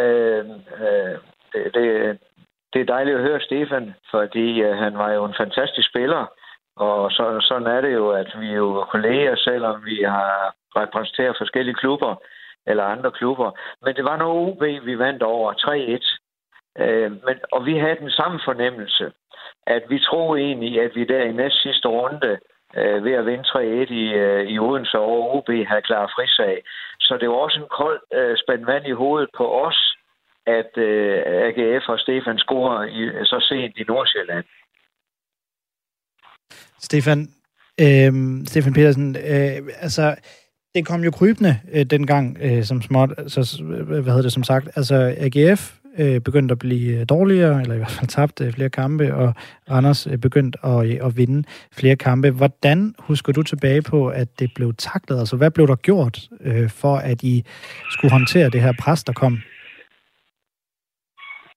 Øh, 0.00 0.44
øh, 0.80 1.16
det, 1.52 1.74
det, 1.74 2.18
det 2.72 2.80
er 2.80 2.92
dejligt 2.94 3.16
at 3.16 3.22
høre 3.22 3.40
Stefan, 3.40 3.94
fordi 4.10 4.60
øh, 4.62 4.76
han 4.76 4.98
var 4.98 5.10
jo 5.12 5.24
en 5.24 5.34
fantastisk 5.38 5.88
spiller. 5.88 6.26
Og 6.76 7.10
så, 7.10 7.24
sådan 7.40 7.66
er 7.66 7.80
det 7.80 7.92
jo, 7.92 8.10
at 8.10 8.30
vi 8.40 8.50
er 8.50 8.56
jo 8.56 8.84
kolleger, 8.90 9.36
selvom 9.36 9.84
vi 9.84 10.02
har 10.02 10.54
repræsenteret 10.76 11.36
forskellige 11.38 11.74
klubber 11.74 12.16
eller 12.66 12.84
andre 12.84 13.10
klubber. 13.10 13.50
Men 13.82 13.96
det 13.96 14.04
var 14.04 14.16
noget 14.16 14.48
OB, 14.48 14.62
vi 14.86 14.98
vandt 14.98 15.22
over 15.22 15.52
3-1. 15.52 16.18
Øh, 16.82 17.10
men, 17.10 17.36
og 17.52 17.66
vi 17.66 17.78
havde 17.78 17.96
den 17.96 18.10
samme 18.10 18.40
fornemmelse, 18.44 19.12
at 19.66 19.82
vi 19.88 19.98
troede 19.98 20.42
egentlig, 20.42 20.80
at 20.80 20.90
vi 20.94 21.04
der 21.04 21.22
i 21.22 21.32
næste 21.32 21.58
sidste 21.58 21.88
runde 21.88 22.38
øh, 22.76 23.04
ved 23.04 23.12
at 23.12 23.26
vinde 23.26 23.44
3-1 23.44 23.92
i, 23.92 24.04
øh, 24.12 24.46
i 24.46 24.58
Odense 24.58 24.98
over 24.98 25.34
OB 25.34 25.48
havde 25.48 25.82
klaret 25.82 26.10
frisag. 26.16 26.62
Så 27.00 27.16
det 27.20 27.28
var 27.28 27.34
også 27.34 27.60
en 27.60 27.68
kold 27.68 28.00
øh, 28.12 28.36
spændt 28.42 28.66
vand 28.66 28.86
i 28.86 28.98
hovedet 29.02 29.30
på 29.36 29.64
os, 29.66 29.96
at 30.58 30.72
øh, 30.76 31.22
AGF 31.46 31.84
og 31.88 31.98
Stefan 31.98 32.38
scorer 32.38 32.82
i, 32.98 33.24
så 33.24 33.46
sent 33.48 33.76
i 33.76 33.84
Nordsjælland. 33.88 34.44
Stefan, 36.80 37.20
øh, 37.80 38.12
Stefan 38.46 38.72
Petersen, 38.72 39.16
øh, 39.16 39.56
altså 39.80 40.14
det 40.74 40.86
kom 40.86 41.04
jo 41.04 41.10
krybende 41.10 41.60
øh, 41.72 41.84
dengang, 41.84 42.38
øh, 42.42 42.64
som 42.64 42.82
småt, 42.82 43.10
så, 43.26 43.62
hvad 43.84 44.02
hedder 44.02 44.22
det 44.22 44.32
som 44.32 44.44
sagt, 44.44 44.68
altså 44.76 45.14
AGF 45.18 45.80
øh, 45.98 46.20
begyndte 46.20 46.52
at 46.52 46.58
blive 46.58 47.00
øh, 47.00 47.06
dårligere, 47.08 47.60
eller 47.60 47.74
i 47.74 47.78
hvert 47.78 47.90
fald 47.90 48.08
tabt 48.08 48.40
øh, 48.40 48.52
flere 48.52 48.70
kampe, 48.70 49.14
og 49.14 49.34
Randers 49.70 50.06
øh, 50.06 50.18
begyndte 50.18 50.66
at, 50.66 50.86
øh, 50.86 51.06
at 51.06 51.16
vinde 51.16 51.48
flere 51.72 51.96
kampe. 51.96 52.30
Hvordan 52.30 52.94
husker 52.98 53.32
du 53.32 53.42
tilbage 53.42 53.82
på, 53.82 54.08
at 54.08 54.38
det 54.38 54.50
blev 54.54 54.74
taklet? 54.74 55.18
Altså, 55.18 55.36
hvad 55.36 55.50
blev 55.50 55.66
der 55.66 55.76
gjort 55.76 56.28
øh, 56.40 56.70
for, 56.70 56.96
at 56.96 57.22
I 57.22 57.44
skulle 57.90 58.12
håndtere 58.12 58.50
det 58.50 58.62
her 58.62 58.72
pres, 58.80 59.04
der 59.04 59.12
kom? 59.12 59.38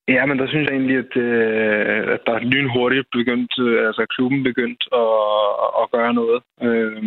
Ja, 0.07 0.25
men 0.25 0.39
der 0.39 0.47
synes 0.47 0.65
jeg 0.69 0.75
egentlig, 0.75 0.97
at, 0.97 1.17
øh, 1.17 2.13
at 2.13 2.21
der 2.25 2.39
lynhurtigt 2.39 3.07
begyndt, 3.11 3.53
altså 3.87 4.05
klubben 4.15 4.43
begyndt 4.43 4.83
at, 5.01 5.13
at 5.81 5.91
gøre 5.91 6.13
noget. 6.13 6.41
Øh, 6.61 7.03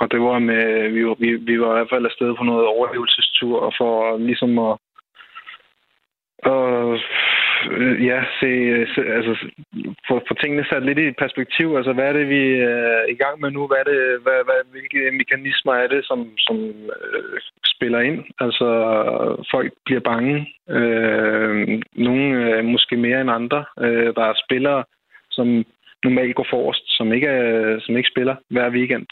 og 0.00 0.10
det 0.10 0.20
var 0.20 0.38
med, 0.38 0.90
vi, 0.94 1.02
vi, 1.22 1.36
vi 1.36 1.60
var 1.60 1.70
i 1.70 1.76
hvert 1.76 1.92
fald 1.92 2.04
afsted 2.06 2.34
på 2.36 2.44
noget 2.44 2.66
overlevelsestur, 2.66 3.60
og 3.60 3.72
for 3.78 4.18
ligesom 4.18 4.58
at, 4.58 4.74
at 6.52 7.00
øh, 7.70 8.06
ja, 8.06 8.24
se, 8.40 8.46
øh, 8.46 8.88
se 8.94 9.00
altså, 9.18 9.32
få, 10.08 10.14
få 10.28 10.34
tingene 10.34 10.64
sat 10.64 10.82
lidt 10.82 10.98
i 10.98 11.12
perspektiv. 11.12 11.76
Altså, 11.76 11.92
hvad 11.92 12.08
er 12.08 12.12
det, 12.12 12.28
vi 12.28 12.42
er 12.54 13.04
i 13.14 13.14
gang 13.14 13.40
med 13.40 13.50
nu? 13.50 13.66
Hvad 13.66 13.76
er 13.76 13.88
det, 13.92 14.02
hvad, 14.22 14.38
hvad, 14.44 14.60
hvilke 14.72 15.16
mekanismer 15.16 15.74
er 15.74 15.88
det, 15.88 16.04
som, 16.04 16.38
som 16.38 16.56
øh, 16.96 17.40
spiller 17.74 18.00
ind? 18.00 18.24
Altså, 18.40 18.68
folk 19.50 19.72
bliver 19.84 20.00
bange. 20.00 20.54
Øh, 20.70 21.80
nogle 21.92 22.24
øh, 22.44 22.64
måske 22.64 22.96
mere 22.96 23.20
end 23.20 23.30
andre. 23.30 23.64
Øh, 23.80 24.14
der 24.16 24.24
er 24.24 24.42
spillere, 24.44 24.84
som 25.30 25.64
normalt 26.04 26.36
går 26.36 26.46
forrest, 26.50 26.96
som 26.96 27.12
ikke, 27.12 27.26
er, 27.26 27.80
som 27.80 27.96
ikke 27.96 28.12
spiller 28.14 28.36
hver 28.50 28.70
weekend. 28.70 29.06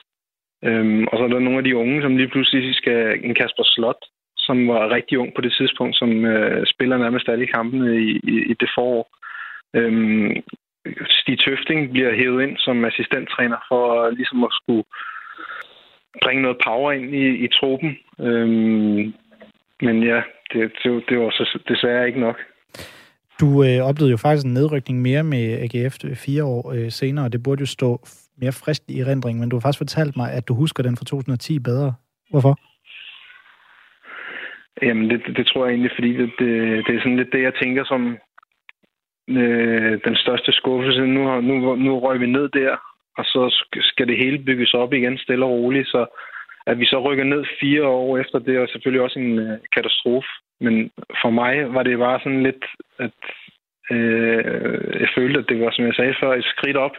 Øhm, 0.64 1.06
og 1.06 1.18
så 1.18 1.24
er 1.24 1.28
der 1.28 1.38
nogle 1.38 1.58
af 1.58 1.64
de 1.64 1.76
unge, 1.76 2.02
som 2.02 2.16
lige 2.16 2.28
pludselig 2.28 2.74
skal 2.74 3.24
en 3.24 3.34
Kasper 3.34 3.64
Slot, 3.64 4.02
som 4.48 4.68
var 4.68 4.94
rigtig 4.96 5.18
ung 5.18 5.30
på 5.34 5.40
det 5.46 5.52
tidspunkt, 5.58 5.94
som 5.96 6.10
øh, 6.32 6.66
spiller 6.72 6.96
nærmest 6.98 7.28
alle 7.28 7.46
kampene 7.46 7.88
i, 8.08 8.10
i, 8.32 8.34
i 8.52 8.54
det 8.60 8.70
forår. 8.76 9.04
Øhm, 9.78 10.30
Stig 11.18 11.38
Tøfting 11.38 11.80
bliver 11.92 12.12
hævet 12.20 12.42
ind 12.42 12.56
som 12.58 12.84
assistenttræner 12.84 13.60
for 13.70 14.10
ligesom 14.10 14.44
at 14.44 14.52
skulle 14.60 14.84
bringe 16.22 16.42
noget 16.42 16.58
power 16.66 16.92
ind 16.92 17.14
i, 17.14 17.26
i 17.44 17.48
truppen. 17.58 17.90
Øhm, 18.26 19.02
men 19.86 19.96
ja, 20.10 20.20
det, 20.52 20.62
det, 20.82 21.04
det 21.08 21.18
var 21.18 21.30
så 21.30 21.58
desværre 21.68 22.06
ikke 22.06 22.20
nok. 22.20 22.38
Du 23.40 23.48
øh, 23.64 23.80
oplevede 23.88 24.10
jo 24.10 24.16
faktisk 24.16 24.46
en 24.46 24.52
nedrykning 24.52 25.02
mere 25.02 25.24
med 25.24 25.44
AGF 25.64 25.94
fire 26.26 26.44
år 26.44 26.72
øh, 26.72 26.90
senere, 26.90 27.28
det 27.28 27.42
burde 27.42 27.60
jo 27.60 27.66
stå 27.66 27.90
mere 28.40 28.52
frisk 28.52 28.82
i 28.88 29.00
erindring, 29.00 29.38
men 29.38 29.48
du 29.48 29.56
har 29.56 29.60
faktisk 29.60 29.78
fortalt 29.78 30.16
mig, 30.16 30.32
at 30.32 30.48
du 30.48 30.54
husker 30.54 30.82
den 30.82 30.96
fra 30.96 31.04
2010 31.04 31.58
bedre. 31.58 31.94
Hvorfor? 32.30 32.58
Jamen, 34.82 35.10
det, 35.10 35.36
det 35.36 35.46
tror 35.46 35.64
jeg 35.64 35.72
egentlig, 35.72 35.90
fordi 35.94 36.12
det, 36.16 36.30
det, 36.38 36.50
det 36.86 36.94
er 36.94 37.00
sådan 37.00 37.16
lidt 37.16 37.32
det, 37.32 37.42
jeg 37.42 37.54
tænker 37.54 37.84
som 37.84 38.18
øh, 39.28 40.00
den 40.06 40.16
største 40.16 40.52
skuffelse. 40.52 41.00
Nu, 41.06 41.26
har, 41.26 41.40
nu, 41.40 41.76
nu 41.76 41.98
røg 41.98 42.20
vi 42.20 42.26
ned 42.26 42.48
der, 42.48 42.76
og 43.18 43.24
så 43.24 43.64
skal 43.80 44.08
det 44.08 44.18
hele 44.18 44.38
bygges 44.38 44.74
op 44.74 44.92
igen 44.92 45.18
stille 45.18 45.44
og 45.44 45.50
roligt. 45.50 45.88
Så 45.88 46.06
at 46.66 46.78
vi 46.78 46.86
så 46.86 46.98
rykker 46.98 47.24
ned 47.24 47.44
fire 47.60 47.86
år 47.86 48.18
efter, 48.18 48.38
det 48.38 48.56
er 48.56 48.66
selvfølgelig 48.66 49.02
også 49.02 49.18
en 49.18 49.38
øh, 49.38 49.58
katastrofe. 49.74 50.28
Men 50.60 50.90
for 51.22 51.30
mig 51.30 51.74
var 51.74 51.82
det 51.82 51.98
bare 51.98 52.20
sådan 52.20 52.42
lidt, 52.42 52.64
at 52.98 53.20
øh, 53.90 55.00
jeg 55.00 55.08
følte, 55.16 55.38
at 55.40 55.48
det 55.48 55.60
var, 55.60 55.70
som 55.70 55.84
jeg 55.84 55.94
sagde 55.94 56.14
før, 56.20 56.32
et 56.34 56.44
skridt 56.44 56.76
op. 56.76 56.96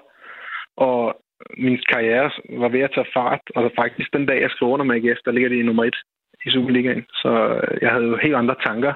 Og 0.78 1.22
min 1.58 1.80
karriere 1.92 2.32
var 2.50 2.70
ved 2.70 2.80
at 2.80 2.92
tage 2.96 3.14
fart, 3.14 3.42
og 3.56 3.72
faktisk 3.76 4.14
den 4.14 4.26
dag, 4.26 4.42
jeg 4.42 4.50
skrev 4.50 4.70
under 4.70 4.86
med 4.86 4.96
AGF, 4.96 5.20
der 5.26 5.32
ligger 5.32 5.50
det 5.50 5.60
i 5.60 5.68
nummer 5.70 5.84
et 5.84 6.00
i 6.46 6.50
Superligaen. 6.50 7.06
Så 7.22 7.32
øh, 7.56 7.78
jeg 7.82 7.92
havde 7.92 8.06
jo 8.06 8.18
helt 8.18 8.36
andre 8.36 8.56
tanker. 8.66 8.94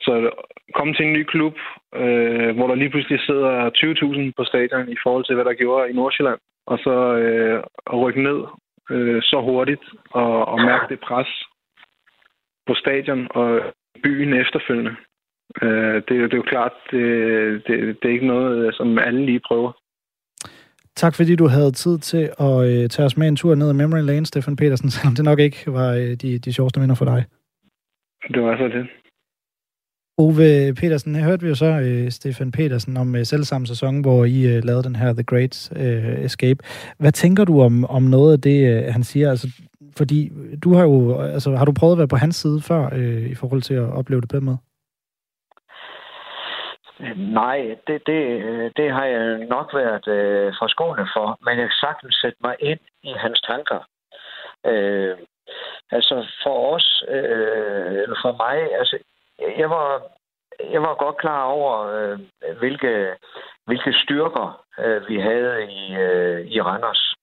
Så 0.00 0.30
komme 0.74 0.94
til 0.94 1.06
en 1.06 1.12
ny 1.12 1.22
klub, 1.24 1.54
øh, 1.94 2.56
hvor 2.56 2.66
der 2.66 2.74
lige 2.74 2.90
pludselig 2.90 3.20
sidder 3.20 3.70
20.000 4.28 4.32
på 4.36 4.44
stadion 4.44 4.88
i 4.88 4.96
forhold 5.02 5.24
til, 5.24 5.34
hvad 5.34 5.44
der 5.44 5.54
gjorde 5.54 5.90
i 5.90 5.92
Nordsjælland, 5.92 6.38
og 6.66 6.78
så 6.78 6.94
øh, 7.14 7.62
at 7.86 7.98
rykke 8.00 8.22
ned 8.22 8.40
øh, 8.90 9.22
så 9.22 9.40
hurtigt 9.40 9.84
og, 10.10 10.48
og 10.48 10.60
mærke 10.60 10.86
det 10.88 11.00
pres 11.00 11.28
på 12.66 12.74
stadion 12.74 13.28
og 13.30 13.60
byen 14.02 14.34
efterfølgende. 14.34 14.96
Øh, 15.62 15.94
det, 15.94 16.08
det 16.08 16.32
er 16.32 16.42
jo 16.42 16.52
klart, 16.54 16.72
det, 16.90 17.02
det, 17.66 18.02
det 18.02 18.08
er 18.08 18.12
ikke 18.12 18.26
noget, 18.26 18.66
øh, 18.66 18.72
som 18.72 18.98
alle 18.98 19.26
lige 19.26 19.40
prøver. 19.48 19.72
Tak 20.96 21.14
fordi 21.14 21.36
du 21.36 21.46
havde 21.46 21.72
tid 21.72 21.98
til 21.98 22.30
at 22.40 22.64
øh, 22.64 22.88
tage 22.88 23.06
os 23.06 23.16
med 23.16 23.28
en 23.28 23.36
tur 23.36 23.54
ned 23.54 23.68
ad 23.68 23.74
Memory 23.74 24.00
Lane, 24.00 24.26
Stefan 24.26 24.56
Petersen, 24.56 24.90
selvom 24.94 25.14
det 25.14 25.24
nok 25.24 25.38
ikke 25.38 25.62
var 25.66 25.92
øh, 25.92 26.14
de, 26.14 26.38
de 26.38 26.52
sjoveste 26.52 26.80
minder 26.80 26.94
for 26.94 27.04
dig. 27.04 27.24
Det 28.34 28.42
var 28.42 28.56
så 28.56 28.68
det. 28.68 28.86
Ove 30.18 30.74
Petersen, 30.74 31.14
her 31.14 31.24
hørte 31.24 31.42
vi 31.42 31.48
jo 31.48 31.54
så 31.54 31.80
øh, 31.80 32.10
Stefan 32.10 32.50
Petersen 32.50 32.96
om 32.96 33.16
øh, 33.16 33.24
selvsamme 33.24 33.66
sæson, 33.66 34.00
hvor 34.00 34.24
I 34.24 34.56
øh, 34.56 34.64
lavede 34.64 34.82
den 34.82 34.96
her 34.96 35.12
The 35.12 35.22
Great 35.22 35.72
øh, 35.76 36.24
Escape. 36.24 36.64
Hvad 36.98 37.12
tænker 37.12 37.44
du 37.44 37.60
om, 37.60 37.84
om 37.84 38.02
noget 38.02 38.32
af 38.32 38.40
det, 38.40 38.68
øh, 38.70 38.92
han 38.92 39.02
siger? 39.02 39.30
Altså, 39.30 39.48
fordi 39.96 40.30
du 40.64 40.74
har 40.74 40.82
jo, 40.82 41.20
altså 41.20 41.56
har 41.56 41.64
du 41.64 41.72
prøvet 41.72 41.92
at 41.92 41.98
være 41.98 42.08
på 42.08 42.16
hans 42.16 42.36
side 42.36 42.60
før, 42.60 42.90
øh, 42.94 43.30
i 43.30 43.34
forhold 43.34 43.62
til 43.62 43.74
at 43.74 43.92
opleve 43.92 44.20
det 44.20 44.28
på 44.28 44.36
den 44.36 44.44
måde? 44.44 44.58
Nej, 47.16 47.78
det, 47.86 48.06
det, 48.06 48.42
øh, 48.42 48.70
det 48.76 48.92
har 48.92 49.04
jeg 49.04 49.38
nok 49.38 49.74
været 49.74 50.08
øh, 50.08 50.54
forskånet 50.58 51.08
for, 51.16 51.38
men 51.40 51.58
jeg 51.58 51.68
kan 51.68 51.76
sagtens 51.80 52.16
sætte 52.22 52.38
mig 52.40 52.56
ind 52.60 52.80
i 53.02 53.12
hans 53.12 53.40
tanker. 53.40 53.80
Øh, 54.66 55.16
altså 55.90 56.26
for 56.42 56.74
os, 56.74 57.04
øh, 57.08 57.92
eller 58.02 58.16
for 58.22 58.32
mig, 58.32 58.78
altså 58.78 58.98
jeg 59.58 59.70
var, 59.70 60.02
jeg 60.70 60.82
var 60.82 60.94
godt 60.94 61.16
klar 61.16 61.44
over, 61.44 61.72
øh, 61.78 62.18
hvilke, 62.58 63.16
hvilke 63.66 63.92
styrker 63.92 64.64
øh, 64.78 65.08
vi 65.08 65.20
havde 65.20 65.72
i, 65.72 65.94
øh, 65.94 66.46
i 66.46 66.60
Randers. 66.60 67.14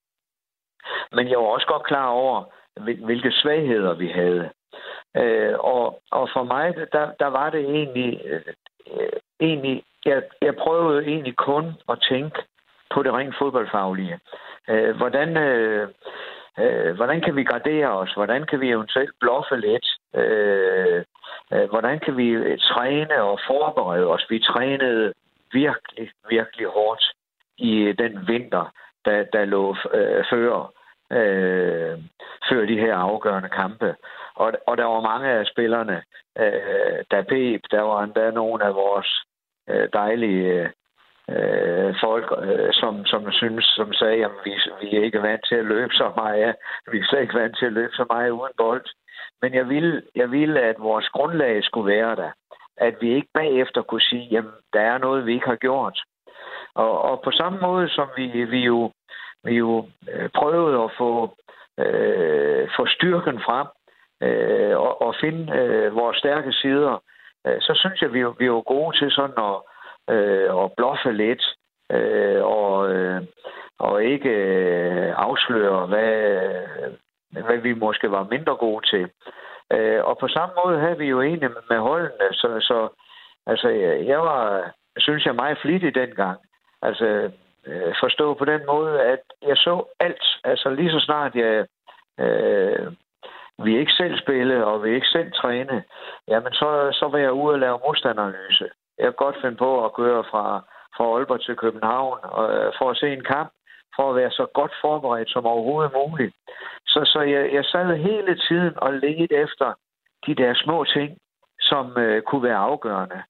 Men 1.11 1.29
jeg 1.29 1.39
var 1.39 1.45
også 1.45 1.67
godt 1.67 1.83
klar 1.83 2.07
over, 2.07 2.43
hvilke 3.05 3.31
svagheder 3.31 3.93
vi 3.93 4.07
havde. 4.07 4.49
Øh, 5.17 5.59
og, 5.59 6.01
og 6.11 6.29
for 6.33 6.43
mig, 6.43 6.75
der, 6.75 7.11
der 7.19 7.27
var 7.27 7.49
det 7.49 7.61
egentlig, 7.61 8.21
øh, 8.25 8.41
egentlig 9.39 9.83
jeg, 10.05 10.23
jeg 10.41 10.55
prøvede 10.55 11.05
egentlig 11.07 11.35
kun 11.35 11.65
at 11.89 11.97
tænke 12.09 12.39
på 12.93 13.03
det 13.03 13.13
rent 13.13 13.35
fodboldfaglige. 13.39 14.19
Øh, 14.69 14.97
hvordan, 14.97 15.37
øh, 15.37 15.87
øh, 16.59 16.95
hvordan 16.95 17.21
kan 17.21 17.35
vi 17.35 17.43
gradere 17.43 17.87
os? 17.87 18.13
Hvordan 18.13 18.45
kan 18.45 18.61
vi 18.61 18.69
eventuelt 18.69 19.13
bluffe 19.19 19.55
lidt? 19.55 19.87
Øh, 20.15 21.03
øh, 21.53 21.69
hvordan 21.69 21.99
kan 21.99 22.17
vi 22.17 22.27
øh, 22.29 22.59
træne 22.59 23.23
og 23.23 23.39
forberede 23.47 24.07
os? 24.07 24.25
Vi 24.29 24.39
trænede 24.39 25.13
virkelig, 25.53 26.11
virkelig 26.29 26.67
hårdt 26.67 27.03
i 27.57 27.75
øh, 27.79 27.97
den 27.97 28.27
vinter, 28.27 28.73
der, 29.05 29.23
der 29.33 29.45
lå 29.45 29.75
øh, 29.93 30.23
før, 30.29 30.71
øh, 31.11 31.97
før 32.49 32.65
de 32.65 32.79
her 32.79 32.95
afgørende 32.95 33.49
kampe. 33.49 33.95
Og, 34.35 34.53
og 34.67 34.77
der 34.77 34.85
var 34.85 35.01
mange 35.01 35.29
af 35.29 35.45
spillerne, 35.45 36.03
øh, 36.39 37.03
der 37.11 37.21
pep. 37.21 37.61
Der 37.71 37.81
var 37.81 38.03
endda 38.03 38.31
nogle 38.31 38.63
af 38.65 38.75
vores 38.75 39.25
øh, 39.69 39.89
dejlige 39.93 40.69
øh, 41.29 41.95
folk, 42.01 42.27
øh, 42.41 42.69
som, 42.73 43.05
som 43.05 43.31
synes, 43.31 43.65
som 43.65 43.93
sagde, 43.93 44.25
at 44.25 44.31
vi, 44.45 44.53
vi 44.81 44.97
er 44.97 45.03
ikke 45.03 45.21
vant 45.21 45.41
til 45.49 45.55
at 45.55 45.65
løbe 45.65 45.93
så 45.93 46.11
meget. 46.15 46.55
Vi 46.91 46.97
er 46.99 47.05
slet 47.09 47.21
ikke 47.21 47.39
vant 47.39 47.57
til 47.57 47.65
at 47.65 47.73
løbe 47.73 47.93
så 47.93 48.05
meget 48.09 48.29
uden 48.29 48.53
bold. 48.57 48.85
Men 49.41 49.53
jeg 49.53 49.69
ville, 49.69 50.01
jeg 50.15 50.31
ville, 50.31 50.61
at 50.61 50.75
vores 50.79 51.09
grundlag 51.09 51.63
skulle 51.63 51.95
være 51.95 52.15
der. 52.15 52.31
At 52.77 52.95
vi 53.01 53.13
ikke 53.15 53.29
bagefter 53.33 53.81
kunne 53.81 54.01
sige, 54.01 54.37
at 54.37 54.43
der 54.73 54.81
er 54.81 54.97
noget, 54.97 55.25
vi 55.25 55.33
ikke 55.33 55.47
har 55.47 55.55
gjort. 55.55 55.99
Og, 56.75 57.01
og 57.01 57.21
på 57.21 57.31
samme 57.31 57.59
måde 57.61 57.89
som 57.89 58.07
vi, 58.17 58.45
vi 58.45 58.59
jo, 58.59 58.91
vi 59.43 59.55
jo 59.55 59.85
øh, 60.11 60.29
prøvede 60.29 60.83
at 60.83 60.91
få, 60.97 61.37
øh, 61.79 62.69
få 62.77 62.85
styrken 62.85 63.39
frem 63.39 63.67
øh, 64.23 64.77
og, 64.77 65.01
og 65.01 65.15
finde 65.21 65.57
øh, 65.57 65.95
vores 65.95 66.17
stærke 66.17 66.53
sider, 66.53 67.03
Øh, 67.47 67.61
så 67.61 67.71
synes 67.75 68.01
jeg, 68.01 68.13
vi, 68.13 68.19
vi 68.39 68.45
er 68.45 68.61
gode 68.61 68.97
til 68.97 69.11
sådan 69.11 69.39
at, 69.49 69.57
øh, 70.15 70.63
at 70.63 70.71
bluffe 70.77 71.11
lidt 71.11 71.43
øh, 71.91 72.43
og, 72.43 72.91
øh, 72.93 73.21
og 73.79 74.03
ikke 74.03 74.29
øh, 74.29 75.13
afsløre, 75.17 75.85
hvad, 75.87 76.13
hvad 77.29 77.57
vi 77.57 77.73
måske 77.73 78.11
var 78.11 78.27
mindre 78.31 78.55
gode 78.55 78.85
til. 78.87 79.09
Øh, 79.73 80.03
og 80.03 80.17
på 80.17 80.27
samme 80.27 80.55
måde 80.65 80.79
havde 80.79 80.97
vi 80.97 81.05
jo 81.05 81.21
egentlig 81.21 81.49
med 81.69 81.77
holdene, 81.77 82.27
så, 82.31 82.47
så 82.59 82.89
altså, 83.45 83.69
jeg 84.11 84.19
var, 84.19 84.71
synes 84.97 85.25
jeg, 85.25 85.35
meget 85.35 85.57
flittig 85.61 85.95
dengang. 85.95 86.39
Altså, 86.81 87.31
øh, 87.67 87.93
forstå 87.99 88.33
på 88.33 88.45
den 88.45 88.61
måde, 88.65 89.01
at 89.01 89.19
jeg 89.41 89.57
så 89.57 89.83
alt. 89.99 90.23
Altså, 90.43 90.69
lige 90.69 90.91
så 90.91 90.99
snart 90.99 91.35
jeg 91.35 91.65
øh, 92.19 92.93
vi 93.65 93.79
ikke 93.79 93.91
selv 93.91 94.17
spille, 94.17 94.65
og 94.65 94.83
vi 94.83 94.89
ikke 94.95 95.07
selv 95.07 95.31
træne, 95.31 95.83
jamen 96.27 96.53
så, 96.53 96.89
så 96.91 97.09
vil 97.11 97.21
jeg 97.21 97.31
ud 97.31 97.51
og 97.51 97.59
lave 97.59 97.79
modstanderanalyse. 97.85 98.69
Jeg 98.97 99.05
kan 99.05 99.23
godt 99.25 99.41
finde 99.41 99.57
på 99.57 99.85
at 99.85 99.93
køre 99.93 100.23
fra, 100.31 100.63
fra 100.97 101.03
Aalborg 101.03 101.41
til 101.41 101.55
København 101.55 102.17
og, 102.23 102.45
øh, 102.55 102.73
for 102.77 102.89
at 102.89 102.97
se 102.97 103.13
en 103.13 103.23
kamp, 103.23 103.49
for 103.95 104.09
at 104.09 104.15
være 104.15 104.31
så 104.31 104.45
godt 104.53 104.73
forberedt 104.81 105.29
som 105.29 105.45
overhovedet 105.45 105.93
muligt. 105.93 106.35
Så, 106.87 106.99
så 107.05 107.21
jeg, 107.21 107.53
jeg 107.53 107.65
sad 107.65 107.95
hele 107.95 108.35
tiden 108.47 108.73
og 108.77 108.93
ledte 108.93 109.35
efter 109.35 109.73
de 110.25 110.35
der 110.35 110.53
små 110.53 110.83
ting, 110.83 111.17
som 111.59 111.97
øh, 111.97 112.21
kunne 112.21 112.43
være 112.43 112.65
afgørende. 112.69 113.23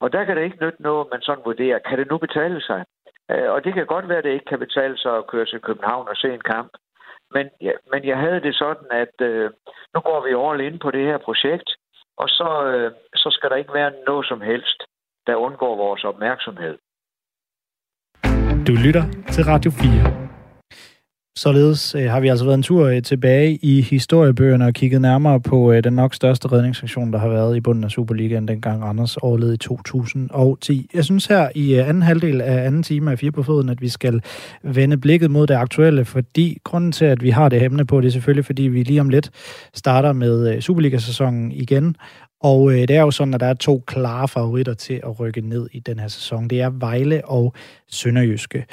Og 0.00 0.12
der 0.12 0.24
kan 0.24 0.36
det 0.36 0.44
ikke 0.44 0.64
nytte 0.64 0.82
noget, 0.82 1.08
man 1.12 1.22
sådan 1.22 1.44
vurderer, 1.44 1.78
kan 1.78 1.98
det 1.98 2.10
nu 2.10 2.18
betale 2.18 2.60
sig? 2.60 2.84
Øh, 3.30 3.50
og 3.52 3.64
det 3.64 3.74
kan 3.74 3.86
godt 3.86 4.08
være, 4.08 4.18
at 4.18 4.24
det 4.24 4.30
ikke 4.30 4.50
kan 4.52 4.58
betale 4.58 4.98
sig 4.98 5.16
at 5.16 5.26
køre 5.26 5.46
til 5.46 5.60
København 5.60 6.08
og 6.08 6.16
se 6.16 6.34
en 6.34 6.46
kamp. 6.54 6.70
Men, 7.34 7.46
ja, 7.60 7.72
men 7.92 8.00
jeg 8.10 8.18
havde 8.18 8.40
det 8.40 8.54
sådan, 8.54 8.88
at 8.90 9.14
øh, 9.28 9.50
nu 9.94 10.00
går 10.08 10.18
vi 10.26 10.32
all 10.44 10.60
ind 10.68 10.80
på 10.80 10.90
det 10.90 11.04
her 11.10 11.18
projekt, 11.18 11.68
og 12.16 12.28
så, 12.28 12.48
øh, 12.72 12.92
så 13.14 13.28
skal 13.30 13.50
der 13.50 13.56
ikke 13.56 13.74
være 13.74 13.92
noget 14.06 14.26
som 14.26 14.40
helst, 14.40 14.78
der 15.26 15.34
undgår 15.34 15.76
vores 15.76 16.04
opmærksomhed. 16.04 16.78
Du 18.68 18.72
lytter 18.86 19.04
til 19.34 19.44
Radio 19.44 19.70
4. 19.70 20.23
Således 21.36 21.94
øh, 21.94 22.10
har 22.10 22.20
vi 22.20 22.28
altså 22.28 22.44
været 22.44 22.56
en 22.56 22.62
tur 22.62 22.86
øh, 22.86 23.02
tilbage 23.02 23.58
i 23.62 23.80
historiebøgerne 23.80 24.66
og 24.66 24.72
kigget 24.72 25.00
nærmere 25.00 25.40
på 25.40 25.72
øh, 25.72 25.84
den 25.84 25.92
nok 25.92 26.14
største 26.14 26.52
redningsaktion, 26.52 27.12
der 27.12 27.18
har 27.18 27.28
været 27.28 27.56
i 27.56 27.60
bunden 27.60 27.84
af 27.84 27.90
Superligaen, 27.90 28.48
dengang 28.48 28.84
Anders 28.84 29.16
overled 29.16 29.54
i 29.54 29.56
2010. 29.56 30.90
Jeg 30.94 31.04
synes 31.04 31.26
her 31.26 31.48
i 31.54 31.74
øh, 31.74 31.88
anden 31.88 32.02
halvdel 32.02 32.40
af 32.40 32.66
anden 32.66 32.82
time 32.82 33.12
af 33.12 33.18
Fire 33.18 33.32
på 33.32 33.42
Foden, 33.42 33.68
at 33.68 33.80
vi 33.80 33.88
skal 33.88 34.22
vende 34.62 34.96
blikket 34.96 35.30
mod 35.30 35.46
det 35.46 35.54
aktuelle, 35.54 36.04
fordi 36.04 36.58
grunden 36.64 36.92
til, 36.92 37.04
at 37.04 37.22
vi 37.22 37.30
har 37.30 37.48
det 37.48 37.62
emne 37.62 37.86
på, 37.86 38.00
det 38.00 38.06
er 38.06 38.12
selvfølgelig, 38.12 38.44
fordi 38.44 38.62
vi 38.62 38.82
lige 38.82 39.00
om 39.00 39.08
lidt 39.08 39.30
starter 39.74 40.12
med 40.12 40.54
øh, 40.54 40.60
Superliga-sæsonen 40.60 41.52
igen, 41.52 41.96
og 42.44 42.72
øh, 42.72 42.78
det 42.78 42.90
er 42.90 43.00
jo 43.00 43.10
sådan, 43.10 43.34
at 43.34 43.40
der 43.40 43.46
er 43.46 43.54
to 43.54 43.82
klare 43.86 44.28
favoritter 44.28 44.74
til 44.74 44.94
at 44.94 45.20
rykke 45.20 45.40
ned 45.40 45.68
i 45.72 45.80
den 45.80 45.98
her 45.98 46.08
sæson. 46.08 46.48
Det 46.48 46.60
er 46.60 46.70
Vejle 46.70 47.22
og 47.24 47.54
Sønderjyske. 47.88 48.64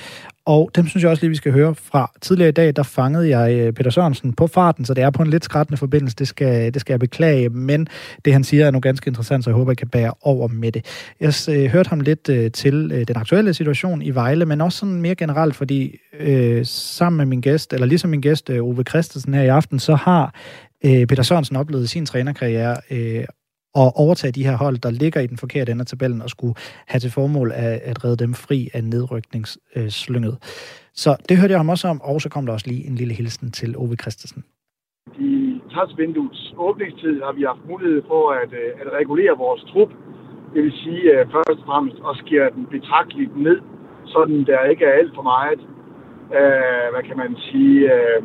Og 0.46 0.72
dem 0.76 0.88
synes 0.88 1.04
jeg 1.04 1.12
også 1.12 1.24
lige, 1.24 1.30
vi 1.30 1.36
skal 1.36 1.52
høre 1.52 1.76
fra. 1.76 2.12
Tidligere 2.22 2.50
i 2.50 2.52
dag, 2.52 2.76
der 2.76 2.84
fangede 2.84 3.38
jeg 3.38 3.60
øh, 3.60 3.74
Peter 3.74 3.90
Sørensen 3.90 4.34
på 4.34 4.48
farten, 4.48 4.86
så 4.86 4.94
det 4.94 5.04
er 5.04 5.10
på 5.10 5.22
en 5.22 5.30
lidt 5.30 5.44
skrættende 5.44 5.78
forbindelse. 5.78 6.16
Det 6.16 6.28
skal, 6.28 6.74
det 6.74 6.82
skal 6.82 6.94
jeg 6.94 7.00
beklage, 7.00 7.50
men 7.50 7.88
det 8.26 8.34
han 8.34 8.44
siger 8.44 8.66
er 8.66 8.72
nu 8.72 8.80
ganske 8.80 9.08
interessant, 9.08 9.44
så 9.44 9.50
jeg 9.50 9.56
håber, 9.56 9.72
jeg 9.72 9.78
kan 9.78 9.88
bære 9.88 10.14
over 10.22 10.48
med 10.48 10.72
det. 10.72 10.86
Jeg 11.20 11.34
øh, 11.50 11.66
hørte 11.66 11.90
ham 11.90 12.00
lidt 12.00 12.30
øh, 12.30 12.52
til 12.52 12.92
øh, 12.94 13.08
den 13.08 13.18
aktuelle 13.18 13.54
situation 13.54 14.02
i 14.02 14.10
Vejle, 14.10 14.46
men 14.46 14.62
også 14.62 14.78
sådan 14.78 15.02
mere 15.02 15.16
generelt, 15.16 15.56
fordi 15.56 15.98
øh, 16.20 16.66
sammen 16.66 17.18
med 17.18 17.26
min 17.26 17.42
gæst, 17.42 17.74
eller 17.74 17.88
ligesom 17.88 18.10
min 18.10 18.22
gæst 18.22 18.50
øh, 18.50 18.64
Ove 18.64 18.84
Christensen 18.90 19.34
her 19.34 19.42
i 19.42 19.48
aften, 19.48 19.80
så 19.80 19.96
har 19.96 20.36
øh, 20.86 21.08
Peter 21.08 21.24
Sørensen 21.24 21.56
oplevet 21.56 21.90
sin 21.90 22.06
trænerkarriere 22.06 22.78
øh, 22.92 23.26
at 23.76 23.92
overtage 23.96 24.32
de 24.32 24.46
her 24.46 24.58
hold, 24.58 24.78
der 24.78 24.92
ligger 24.92 25.22
i 25.22 25.28
den 25.28 25.38
forkerte 25.38 25.72
ende 25.72 25.82
af 25.82 25.86
tabellen, 25.86 26.22
og 26.22 26.30
skulle 26.30 26.56
have 26.88 27.00
til 27.00 27.12
formål 27.12 27.52
at, 27.52 27.80
at 27.90 28.04
redde 28.04 28.24
dem 28.24 28.34
fri 28.34 28.70
af 28.74 28.84
nedrykningsslynget. 28.84 30.36
Så 30.94 31.12
det 31.30 31.38
hørte 31.38 31.52
jeg 31.52 31.60
ham 31.60 31.70
også 31.70 31.88
om, 31.88 32.02
og 32.02 32.22
så 32.22 32.30
kom 32.30 32.46
der 32.46 32.54
også 32.54 32.68
lige 32.68 32.88
en 32.88 32.96
lille 32.96 33.14
hilsen 33.14 33.52
til 33.52 33.78
Ove 33.78 33.96
Christensen. 34.02 34.44
I 35.20 35.60
transvinduets 35.74 36.54
åbningstid 36.58 37.22
har 37.26 37.34
vi 37.38 37.44
haft 37.44 37.64
mulighed 37.70 38.02
for 38.08 38.24
at, 38.42 38.52
øh, 38.62 38.82
at 38.82 38.88
regulere 39.00 39.38
vores 39.38 39.62
trup. 39.72 39.92
Det 40.54 40.64
vil 40.64 40.74
sige 40.84 41.02
at 41.18 41.28
først 41.36 41.60
og 41.62 41.66
fremmest 41.66 41.98
at 42.10 42.14
skære 42.22 42.50
den 42.56 42.66
betragteligt 42.76 43.38
ned, 43.38 43.60
sådan 44.06 44.46
der 44.46 44.64
ikke 44.64 44.86
er 44.86 44.94
alt 45.02 45.14
for 45.16 45.22
meget, 45.22 45.62
uh, 46.38 46.88
hvad 46.94 47.04
kan 47.08 47.18
man 47.18 47.36
sige, 47.48 47.78
øh, 47.96 48.24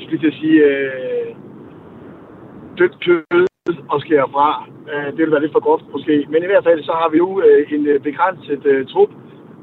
jeg 0.00 0.14
uh, 0.14 0.20
til 0.20 0.26
at 0.32 0.38
sige, 0.40 0.58
uh, 0.68 1.47
dødt 2.78 2.96
kød 3.04 3.46
og 3.92 4.00
skære 4.00 4.28
fra. 4.34 4.48
Øh, 4.92 5.06
det 5.14 5.18
vil 5.18 5.30
være 5.30 5.44
lidt 5.44 5.56
for 5.56 5.66
groft 5.66 5.86
måske. 5.92 6.26
Men 6.32 6.42
i 6.42 6.46
hvert 6.50 6.64
fald 6.64 6.82
så 6.82 6.92
har 7.00 7.08
vi 7.12 7.18
jo 7.24 7.30
øh, 7.46 7.72
en 7.74 7.86
øh, 7.86 8.00
begrænset 8.00 8.66
øh, 8.66 8.86
trup, 8.86 9.10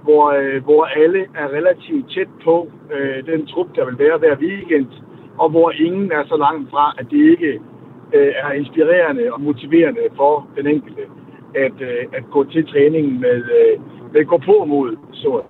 hvor, 0.04 0.26
øh, 0.40 0.64
hvor 0.64 0.84
alle 1.04 1.22
er 1.42 1.48
relativt 1.58 2.06
tæt 2.14 2.32
på 2.44 2.56
øh, 2.94 3.26
den 3.26 3.48
trup, 3.48 3.70
der 3.76 3.86
vil 3.86 4.00
være 4.00 4.18
hver 4.18 4.36
weekend, 4.36 4.88
og 5.38 5.50
hvor 5.50 5.72
ingen 5.72 6.12
er 6.12 6.24
så 6.26 6.38
langt 6.46 6.70
fra, 6.72 6.96
at 7.00 7.06
det 7.12 7.22
ikke 7.34 7.60
er 8.14 8.52
inspirerende 8.52 9.34
og 9.34 9.42
motiverende 9.42 10.02
for 10.16 10.48
den 10.58 10.68
enkelte 10.68 11.02
at, 11.56 11.82
at 12.18 12.24
gå 12.32 12.44
til 12.44 12.68
træningen 12.68 13.22
med, 13.22 13.44
med 14.14 14.26
gå 14.26 14.38
på 14.38 14.66
mod. 14.66 14.98
Så 15.12 15.42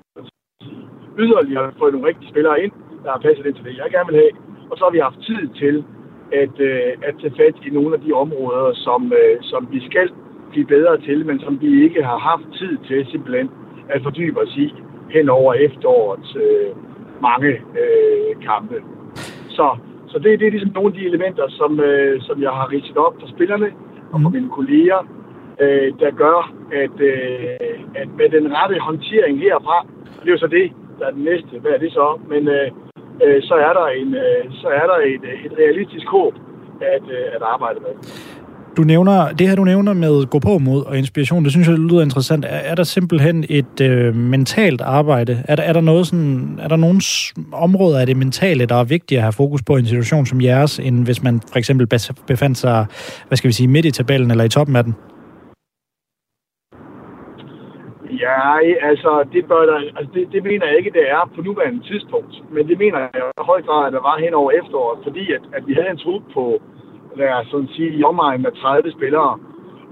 yderligere 1.20 1.64
har 1.64 1.72
vi 1.72 1.80
fået 1.80 1.94
nogle 1.94 2.08
rigtige 2.08 2.30
spillere 2.30 2.64
ind, 2.64 2.72
der 3.04 3.12
har 3.12 3.20
passet 3.20 3.46
ind 3.46 3.56
til 3.56 3.66
det, 3.66 3.78
jeg 3.78 3.92
gerne 3.92 4.10
vil 4.12 4.22
have. 4.24 4.34
Og 4.70 4.78
så 4.78 4.84
har 4.84 4.92
vi 4.92 5.00
haft 5.00 5.20
tid 5.30 5.48
til 5.62 5.86
at, 6.32 6.60
øh, 6.60 6.92
at 7.08 7.16
tage 7.22 7.36
fat 7.38 7.56
i 7.68 7.70
nogle 7.70 7.96
af 7.96 8.02
de 8.02 8.12
områder, 8.14 8.74
som, 8.74 9.14
øh, 9.14 9.38
som 9.42 9.68
vi 9.72 9.86
skal 9.90 10.10
blive 10.52 10.66
bedre 10.66 11.02
til, 11.02 11.26
men 11.26 11.40
som 11.40 11.62
vi 11.62 11.84
ikke 11.84 12.04
har 12.04 12.18
haft 12.18 12.48
tid 12.60 12.78
til 12.88 13.06
simpelthen 13.12 13.50
at 13.90 14.04
fordybe 14.04 14.40
os 14.42 14.58
i 14.58 14.74
hen 15.10 15.30
over 15.30 15.54
efterårets 15.54 16.36
øh, 16.36 16.70
mange 17.22 17.52
øh, 17.82 18.32
kampe. 18.42 18.76
Så, 19.50 19.78
så 20.08 20.20
det, 20.20 20.40
det 20.40 20.48
er 20.48 20.52
ligesom 20.52 20.72
nogle 20.74 20.88
af 20.88 20.94
de 20.94 21.06
elementer, 21.06 21.46
som, 21.50 21.80
øh, 21.80 22.22
som 22.22 22.42
jeg 22.42 22.52
har 22.52 22.72
ridset 22.72 22.98
op 22.98 23.16
for 23.20 23.28
spillerne 23.28 23.70
og 24.12 24.22
for 24.22 24.30
mm. 24.30 24.36
mine 24.36 24.50
kolleger, 24.50 25.00
øh, 25.62 25.94
der 26.00 26.12
gør, 26.12 26.54
at, 26.84 26.96
øh, 27.00 27.50
at 27.96 28.08
med 28.18 28.30
den 28.30 28.46
rette 28.58 28.80
håndtering 28.80 29.40
herfra, 29.40 29.78
og 30.18 30.22
det 30.22 30.28
er 30.28 30.32
jo 30.32 30.38
så 30.38 30.48
det, 30.48 30.72
der 31.00 31.06
er 31.08 31.12
den 31.12 31.24
næste, 31.24 31.60
hvad 31.62 31.72
er 31.72 31.78
det 31.78 31.92
så? 31.92 32.20
Men 32.30 32.48
øh, 32.48 32.72
øh, 33.24 33.44
så 33.44 33.56
er 33.68 33.74
der, 33.80 33.88
en, 34.02 34.14
øh, 34.16 34.52
så 34.62 34.68
er 34.68 34.86
der 34.92 34.98
et, 35.14 35.24
øh, 35.32 35.46
et 35.46 35.54
realistisk 35.62 36.08
håb 36.08 36.34
at, 36.82 37.06
øh, 37.18 37.36
at 37.36 37.42
arbejde 37.54 37.80
med. 37.80 37.94
Du 38.78 38.84
nævner, 38.84 39.32
det 39.32 39.48
her 39.48 39.56
du 39.56 39.64
nævner 39.64 39.94
med 39.94 40.26
gå 40.26 40.40
på 40.40 40.58
mod 40.58 40.84
og 40.86 40.98
inspiration, 40.98 41.44
det 41.44 41.52
synes 41.52 41.68
jeg 41.68 41.78
lyder 41.78 42.02
interessant. 42.02 42.46
Er, 42.46 42.50
er 42.50 42.76
der 42.76 42.84
simpelthen 42.84 43.46
et 43.50 43.82
øh, 43.82 44.16
mentalt 44.16 44.82
arbejde? 44.82 45.44
Er 45.48 45.56
der, 45.56 45.64
er 45.64 45.74
der 45.74 45.82
noget 45.82 46.08
sådan, 46.08 46.60
er 46.62 46.68
der 46.68 46.76
nogle 46.76 47.02
områder 47.52 48.00
af 48.00 48.06
det 48.06 48.18
mentale, 48.18 48.66
der 48.66 48.76
er 48.76 48.84
vigtigt 48.84 49.18
at 49.18 49.24
have 49.24 49.34
fokus 49.34 49.62
på 49.64 49.76
i 49.76 49.80
en 49.80 49.86
situation 49.86 50.26
som 50.26 50.42
jeres, 50.42 50.80
end 50.80 51.06
hvis 51.06 51.24
man 51.24 51.42
for 51.52 51.58
eksempel 51.58 51.88
befandt 52.28 52.58
sig, 52.58 52.86
hvad 53.28 53.38
skal 53.38 53.48
vi 53.48 53.54
sige, 53.54 53.68
midt 53.68 53.86
i 53.86 53.92
tabellen 53.92 54.32
eller 54.32 54.44
i 54.44 54.50
toppen 54.50 54.76
af 54.76 54.84
den? 54.84 54.96
Ja, 58.20 58.60
altså, 58.90 59.26
det, 59.34 59.48
bør 59.48 59.66
der, 59.72 59.80
altså 59.98 60.12
det, 60.14 60.32
det 60.32 60.44
mener 60.44 60.66
jeg 60.68 60.78
ikke, 60.78 60.92
det 60.92 61.10
er 61.10 61.32
på 61.36 61.42
nuværende 61.42 61.84
tidspunkt. 61.84 62.34
Men 62.52 62.68
det 62.68 62.78
mener 62.78 63.00
jeg 63.00 63.10
i 63.16 63.50
høj 63.52 63.62
grad, 63.62 63.88
at 63.88 63.94
der 63.94 64.02
var 64.02 64.18
hen 64.18 64.34
over 64.34 64.52
efteråret, 64.52 65.00
fordi 65.04 65.32
at, 65.32 65.42
at 65.54 65.68
vi 65.68 65.74
havde 65.74 65.90
en 65.90 65.98
trup 65.98 66.24
på, 66.34 66.62
lad 67.16 67.30
os 67.30 67.48
sådan 67.48 67.68
sige, 67.68 67.92
i 67.98 68.04
omegn 68.04 68.42
med 68.42 68.52
30 68.52 68.92
spillere, 68.92 69.40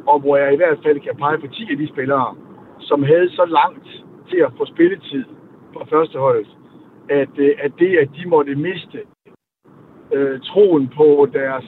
og 0.08 0.20
hvor 0.20 0.38
jeg 0.38 0.54
i 0.54 0.56
hvert 0.56 0.80
fald 0.84 1.00
kan 1.00 1.16
pege 1.16 1.38
på 1.38 1.48
10 1.48 1.72
af 1.72 1.78
de 1.78 1.88
spillere, 1.88 2.36
som 2.80 3.04
havde 3.04 3.30
så 3.30 3.46
langt 3.46 3.88
til 4.30 4.38
at 4.38 4.52
få 4.58 4.66
spilletid 4.66 5.26
på 5.74 5.80
første 5.90 6.18
hold, 6.20 6.46
at, 7.10 7.34
øh, 7.38 7.52
at 7.60 7.72
det, 7.80 7.98
at 7.98 8.10
de 8.16 8.30
måtte 8.30 8.56
miste 8.56 9.00
øh, 10.14 10.40
troen 10.42 10.92
på 10.98 11.28
deres 11.34 11.66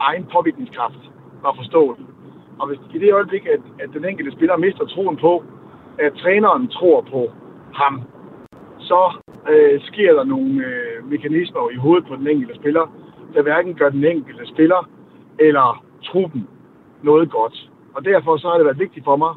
egen 0.00 0.26
påvirkningskraft, 0.32 1.02
var 1.42 1.54
forstået. 1.56 1.98
Og 2.60 2.68
hvis 2.68 2.78
i 2.94 2.98
det 2.98 3.12
øjeblik, 3.12 3.46
at, 3.46 3.60
at 3.80 3.88
den 3.94 4.04
enkelte 4.04 4.32
spiller 4.32 4.56
mister 4.56 4.84
troen 4.86 5.16
på, 5.16 5.44
at 5.98 6.12
træneren 6.22 6.68
tror 6.68 7.00
på 7.00 7.30
ham, 7.74 8.02
så 8.78 9.12
øh, 9.50 9.80
sker 9.80 10.12
der 10.14 10.24
nogle 10.24 10.66
øh, 10.66 11.10
mekanismer 11.10 11.70
i 11.70 11.76
hovedet 11.76 12.08
på 12.08 12.16
den 12.16 12.28
enkelte 12.28 12.54
spiller, 12.54 12.86
der 13.34 13.42
hverken 13.42 13.74
gør 13.74 13.88
den 13.88 14.04
enkelte 14.04 14.46
spiller 14.46 14.90
eller 15.38 15.84
truppen 16.04 16.48
noget 17.02 17.30
godt. 17.30 17.70
Og 17.94 18.04
derfor 18.04 18.36
så 18.36 18.48
har 18.48 18.56
det 18.56 18.64
været 18.64 18.78
vigtigt 18.78 19.04
for 19.04 19.16
mig 19.16 19.34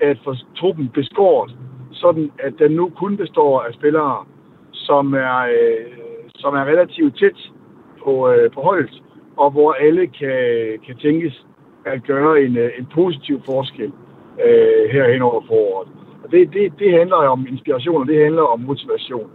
at 0.00 0.18
få 0.24 0.34
truppen 0.56 0.88
beskåret, 0.88 1.56
sådan 1.92 2.30
at 2.38 2.52
den 2.58 2.72
nu 2.72 2.88
kun 2.88 3.16
består 3.16 3.60
af 3.60 3.74
spillere, 3.74 4.24
som 4.72 5.14
er, 5.14 5.38
øh, 5.38 5.86
som 6.34 6.54
er 6.54 6.64
relativt 6.64 7.18
tæt 7.18 7.50
på, 8.04 8.30
øh, 8.30 8.50
på 8.50 8.60
holdet, 8.60 9.02
og 9.36 9.50
hvor 9.50 9.72
alle 9.72 10.06
kan, 10.06 10.38
kan 10.86 10.96
tænkes 10.96 11.46
at 11.86 12.02
gøre 12.04 12.42
en, 12.42 12.56
øh, 12.56 12.70
en 12.78 12.86
positiv 12.94 13.40
forskel 13.44 13.92
øh, 14.46 14.90
her 14.92 15.12
hen 15.12 15.22
over 15.22 15.40
foråret. 15.46 15.88
Og 16.24 16.30
det, 16.30 16.52
det, 16.52 16.72
det 16.78 16.98
handler 16.98 17.16
om 17.16 17.46
inspiration, 17.46 18.00
og 18.00 18.06
det 18.06 18.22
handler 18.22 18.42
om 18.42 18.60
motivation 18.60 19.30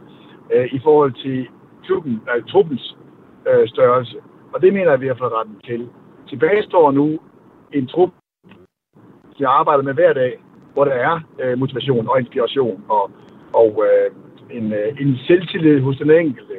øh, 0.54 0.74
i 0.74 0.80
forhold 0.84 1.14
til 1.14 1.48
klubben, 1.84 2.22
øh, 2.36 2.44
truppens 2.44 2.98
øh, 3.50 3.68
størrelse. 3.68 4.18
Og 4.54 4.62
det 4.62 4.74
mener 4.74 4.90
jeg, 4.92 5.02
vi 5.02 5.08
har 5.08 5.16
fået 5.20 5.34
retten 5.34 5.60
til. 5.66 5.90
Tilbage 6.30 6.64
står 6.64 6.92
nu 6.92 7.20
en 7.74 7.88
trup, 7.88 8.10
jeg 9.40 9.50
arbejder 9.52 9.84
med 9.84 9.94
hver 9.94 10.14
dag, 10.14 10.40
hvor 10.74 10.86
der 10.86 10.94
er 10.94 11.20
øh, 11.40 11.58
motivation 11.58 12.10
og 12.10 12.20
inspiration 12.20 12.84
og, 12.90 13.12
og 13.54 13.84
øh, 13.86 14.12
en, 14.58 14.74
øh, 14.74 15.02
en 15.02 15.18
selvtillid 15.28 15.82
hos 15.82 15.98
den 15.98 16.12
enkelte, 16.12 16.54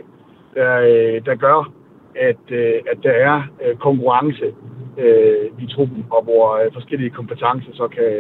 der, 0.54 0.80
øh, 0.80 1.24
der 1.26 1.34
gør, 1.34 1.72
at, 2.14 2.44
øh, 2.50 2.74
at 2.90 2.98
der 3.02 3.10
er 3.10 3.42
øh, 3.64 3.76
konkurrence 3.76 4.54
øh, 4.98 5.46
i 5.58 5.66
truppen, 5.66 6.06
og 6.10 6.22
hvor 6.24 6.56
øh, 6.56 6.72
forskellige 6.72 7.10
kompetencer 7.10 7.72
så 7.72 7.88
kan, 7.88 8.12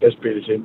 kan 0.00 0.12
spilles 0.12 0.48
ind. 0.48 0.64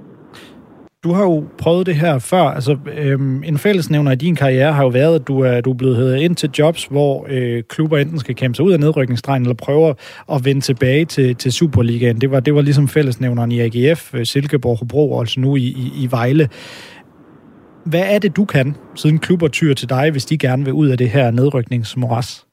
Du 1.04 1.14
har 1.14 1.24
jo 1.24 1.44
prøvet 1.58 1.86
det 1.86 1.96
her 1.96 2.20
før. 2.20 2.42
Altså, 2.42 2.78
øhm, 2.98 3.44
en 3.44 3.58
fællesnævner 3.58 4.12
i 4.12 4.16
din 4.16 4.36
karriere 4.36 4.74
har 4.74 4.84
jo 4.84 4.90
været, 4.90 5.16
at 5.16 5.28
du 5.28 5.40
er, 5.40 5.62
du 5.62 5.72
er 5.72 5.74
blevet 5.74 5.98
heddet 5.98 6.20
ind 6.20 6.36
til 6.36 6.50
jobs, 6.60 6.86
hvor 6.86 7.26
øh, 7.30 7.64
klubber 7.70 7.98
enten 7.98 8.20
skal 8.20 8.36
kæmpe 8.36 8.56
sig 8.56 8.66
ud 8.66 8.72
af 8.72 8.80
nedrykningsstregen, 8.80 9.42
eller 9.42 9.56
prøver 9.56 9.94
at 10.32 10.46
vende 10.46 10.62
tilbage 10.62 11.06
til, 11.06 11.36
til 11.36 11.52
Superligaen. 11.52 12.22
Det 12.22 12.32
var, 12.32 12.40
det 12.40 12.56
var 12.56 12.62
ligesom 12.62 12.88
fællesnævneren 12.88 13.52
i 13.52 13.60
AGF, 13.60 14.14
øh, 14.14 14.26
Silkeborg, 14.26 14.78
Hobro, 14.78 15.12
og 15.12 15.20
altså 15.20 15.40
nu 15.40 15.56
i, 15.56 15.62
i, 15.62 15.92
i 15.98 16.08
Vejle. 16.12 16.50
Hvad 17.86 18.04
er 18.06 18.20
det, 18.20 18.36
du 18.36 18.46
kan, 18.46 18.76
siden 18.96 19.20
klubber 19.20 19.48
tyr 19.48 19.74
til 19.74 19.90
dig, 19.90 20.12
hvis 20.12 20.26
de 20.26 20.38
gerne 20.38 20.66
vil 20.66 20.74
ud 20.74 20.88
af 20.88 20.98
det 20.98 21.10
her 21.10 21.32
nedrykningsmoras? 21.32 22.46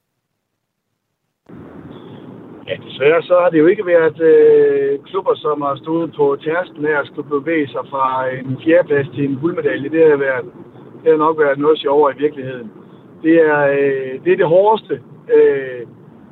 Ja, 2.71 2.77
desværre 2.87 3.23
så 3.23 3.35
har 3.43 3.51
det 3.51 3.59
jo 3.59 3.67
ikke 3.67 3.87
været 3.87 4.21
øh, 4.21 4.99
klubber, 4.99 5.35
som 5.35 5.63
har 5.63 5.77
stået 5.77 6.15
på 6.17 6.37
tærsken 6.45 6.87
af 6.87 7.01
at 7.01 7.07
skulle 7.07 7.31
bevæge 7.37 7.69
sig 7.69 7.85
fra 7.91 8.05
en 8.29 8.59
fjerdeplads 8.65 9.09
til 9.15 9.25
en 9.25 9.39
guldmedalje. 9.41 9.89
Det 9.89 10.11
har, 10.11 10.17
været, 10.17 10.45
det 11.03 11.11
har 11.13 11.19
nok 11.27 11.39
været 11.39 11.59
noget 11.59 11.79
sjovere 11.79 12.15
i 12.15 12.19
virkeligheden. 12.23 12.71
Det 13.23 13.35
er, 13.51 13.61
øh, 13.79 14.13
det, 14.25 14.33
er 14.33 14.37
det 14.37 14.47
hårdeste 14.47 14.95
øh, 15.37 15.83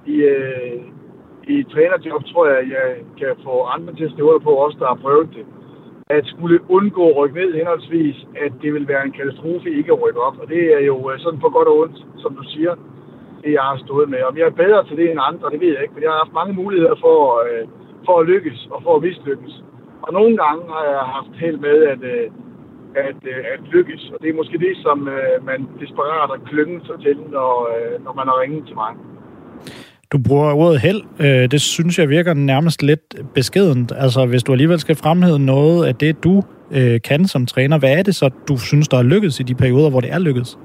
i, 0.06 0.16
øh, 0.34 0.76
i 1.54 1.56
trænerjob, 1.72 2.24
tror 2.24 2.46
jeg, 2.52 2.60
jeg 2.76 2.88
kan 3.18 3.32
få 3.44 3.62
andre 3.62 3.94
til 3.94 4.04
at 4.04 4.12
stå 4.16 4.38
på, 4.38 4.50
også 4.50 4.76
der 4.80 4.86
har 4.86 4.98
prøvet 5.04 5.28
det. 5.36 5.46
At 6.10 6.26
skulle 6.26 6.58
undgå 6.68 7.10
at 7.10 7.16
rykke 7.16 7.40
ned 7.40 7.54
henholdsvis, 7.54 8.16
at 8.44 8.52
det 8.62 8.74
vil 8.74 8.88
være 8.88 9.04
en 9.04 9.12
katastrofe 9.12 9.70
ikke 9.78 9.92
at 9.92 10.02
rykke 10.02 10.20
op. 10.20 10.36
Og 10.42 10.48
det 10.48 10.62
er 10.76 10.80
jo 10.80 11.10
øh, 11.10 11.18
sådan 11.18 11.40
på 11.40 11.48
godt 11.48 11.68
og 11.68 11.78
ondt, 11.78 11.98
som 12.22 12.34
du 12.34 12.42
siger 12.42 12.74
det, 13.44 13.52
jeg 13.58 13.64
har 13.70 13.78
stået 13.86 14.08
med. 14.14 14.20
Om 14.30 14.36
jeg 14.38 14.46
er 14.46 14.60
bedre 14.64 14.82
til 14.84 14.96
det 15.00 15.06
end 15.10 15.20
andre, 15.30 15.50
det 15.52 15.60
ved 15.60 15.72
jeg 15.74 15.82
ikke, 15.82 15.94
for 15.94 16.04
jeg 16.04 16.12
har 16.12 16.22
haft 16.24 16.38
mange 16.40 16.54
muligheder 16.62 16.96
for, 17.04 17.18
øh, 17.46 17.64
for 18.06 18.14
at 18.20 18.26
lykkes 18.32 18.60
og 18.74 18.78
for 18.84 18.92
at 18.96 19.02
mislykkes. 19.08 19.54
Og 20.04 20.10
nogle 20.18 20.34
gange 20.42 20.62
har 20.74 20.84
jeg 20.94 21.04
haft 21.16 21.34
held 21.44 21.58
med 21.66 21.76
at, 21.92 22.02
øh, 22.14 22.26
at, 23.08 23.20
øh, 23.32 23.40
at 23.54 23.60
lykkes, 23.74 24.02
og 24.12 24.18
det 24.22 24.28
er 24.28 24.40
måske 24.40 24.58
det, 24.66 24.74
som 24.86 24.98
øh, 25.16 25.46
man 25.50 25.60
desperat 25.82 26.30
og 26.34 26.40
klynge 26.50 26.80
sig 26.88 26.96
til, 27.04 27.16
når, 27.36 27.52
øh, 27.74 28.04
når 28.04 28.12
man 28.18 28.26
har 28.30 28.36
ringet 28.42 28.62
til 28.66 28.76
mig. 28.82 28.92
Du 30.12 30.18
bruger 30.28 30.52
ordet 30.52 30.80
held. 30.80 31.02
Øh, 31.20 31.50
det 31.50 31.60
synes 31.60 31.98
jeg 31.98 32.08
virker 32.08 32.34
nærmest 32.34 32.82
lidt 32.82 33.14
beskedent. 33.34 33.92
Altså, 33.96 34.26
hvis 34.26 34.42
du 34.42 34.52
alligevel 34.52 34.80
skal 34.80 34.96
fremhæve 34.96 35.38
noget 35.38 35.86
af 35.86 35.94
det, 35.94 36.24
du 36.24 36.42
øh, 36.70 37.00
kan 37.00 37.24
som 37.24 37.46
træner, 37.46 37.78
hvad 37.78 37.98
er 37.98 38.02
det 38.02 38.14
så, 38.14 38.30
du 38.48 38.56
synes, 38.56 38.88
der 38.88 38.98
er 38.98 39.02
lykkedes 39.02 39.40
i 39.40 39.42
de 39.42 39.54
perioder, 39.54 39.90
hvor 39.90 40.00
det 40.00 40.12
er 40.12 40.18
lykkedes? 40.18 40.58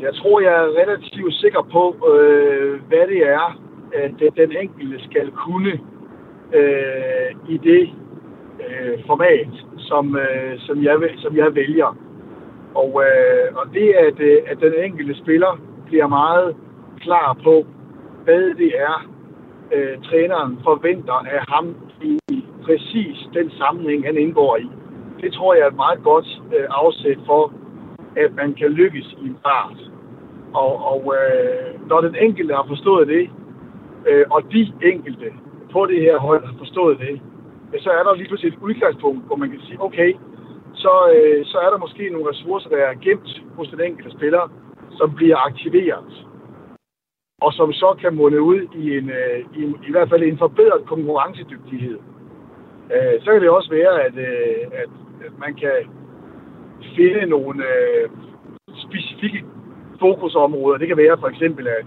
Jeg 0.00 0.14
tror, 0.14 0.40
jeg 0.40 0.54
er 0.64 0.76
relativt 0.82 1.34
sikker 1.34 1.62
på, 1.72 2.12
øh, 2.12 2.80
hvad 2.88 3.06
det 3.06 3.28
er, 3.28 3.60
at 3.92 4.36
den 4.36 4.56
enkelte 4.56 5.04
skal 5.04 5.30
kunne 5.30 5.72
øh, 6.52 7.30
i 7.48 7.56
det 7.56 7.90
øh, 8.68 8.98
format, 9.06 9.48
som, 9.78 10.16
øh, 10.16 10.58
som, 10.58 10.82
jeg, 10.82 10.96
som 11.16 11.36
jeg 11.36 11.54
vælger. 11.54 11.96
Og, 12.74 13.02
øh, 13.04 13.56
og 13.56 13.74
det, 13.74 13.88
at, 13.92 14.20
øh, 14.20 14.38
at 14.46 14.60
den 14.60 14.74
enkelte 14.84 15.14
spiller 15.22 15.60
bliver 15.86 16.06
meget 16.06 16.56
klar 17.00 17.36
på, 17.44 17.66
hvad 18.24 18.54
det 18.54 18.72
er, 18.78 19.08
øh, 19.72 19.98
træneren 20.02 20.58
forventer 20.64 21.26
af 21.36 21.42
ham 21.48 21.76
i 22.02 22.18
præcis 22.62 23.28
den 23.34 23.50
sammenhæng, 23.50 24.04
han 24.06 24.16
indgår 24.16 24.56
i. 24.56 24.70
Det 25.20 25.32
tror 25.32 25.54
jeg 25.54 25.62
er 25.62 25.68
et 25.68 25.76
meget 25.76 26.02
godt 26.02 26.26
øh, 26.56 26.66
afsæt 26.70 27.18
for, 27.26 27.52
at 28.16 28.34
man 28.34 28.54
kan 28.54 28.70
lykkes 28.70 29.16
i 29.22 29.26
en 29.26 29.36
fart. 29.42 29.87
Og, 30.54 30.72
og 30.92 31.14
øh, 31.18 31.88
når 31.88 32.00
den 32.00 32.14
enkelte 32.14 32.54
har 32.54 32.66
forstået 32.68 33.08
det, 33.08 33.30
øh, 34.06 34.24
og 34.30 34.42
de 34.52 34.72
enkelte 34.82 35.32
på 35.72 35.86
det 35.86 36.00
her 36.00 36.18
hold 36.18 36.44
har 36.46 36.54
forstået 36.58 36.98
det, 36.98 37.20
så 37.80 37.90
er 37.90 38.02
der 38.02 38.14
lige 38.14 38.28
pludselig 38.28 38.52
et 38.52 38.62
udgangspunkt, 38.62 39.26
hvor 39.26 39.36
man 39.36 39.50
kan 39.50 39.60
sige, 39.60 39.82
okay, 39.82 40.14
så, 40.74 40.92
øh, 41.14 41.46
så 41.46 41.58
er 41.58 41.70
der 41.70 41.78
måske 41.78 42.10
nogle 42.10 42.30
ressourcer, 42.30 42.68
der 42.70 42.76
er 42.76 42.94
gemt 42.94 43.42
hos 43.56 43.68
den 43.68 43.80
enkelte 43.80 44.10
spiller, 44.16 44.52
som 44.98 45.14
bliver 45.14 45.36
aktiveret, 45.46 46.26
og 47.40 47.52
som 47.52 47.72
så 47.72 47.96
kan 48.00 48.14
munde 48.14 48.42
ud 48.42 48.60
i, 48.74 48.98
en, 48.98 49.10
øh, 49.10 49.38
i, 49.56 49.62
i 49.88 49.90
hvert 49.90 50.08
fald 50.08 50.22
en 50.22 50.38
forbedret 50.38 50.86
konkurrencedygtighed. 50.86 51.98
Øh, 52.94 53.20
så 53.20 53.32
kan 53.32 53.42
det 53.42 53.50
også 53.50 53.70
være, 53.70 54.02
at, 54.02 54.14
øh, 54.16 54.62
at, 54.72 54.90
at 55.26 55.32
man 55.38 55.54
kan 55.54 55.76
finde 56.96 57.26
nogle 57.26 57.64
øh, 57.64 58.10
specifikke 58.86 59.44
fokusområder. 60.00 60.78
Det 60.78 60.88
kan 60.88 60.96
være 60.96 61.16
for 61.20 61.28
eksempel, 61.28 61.68
at, 61.68 61.86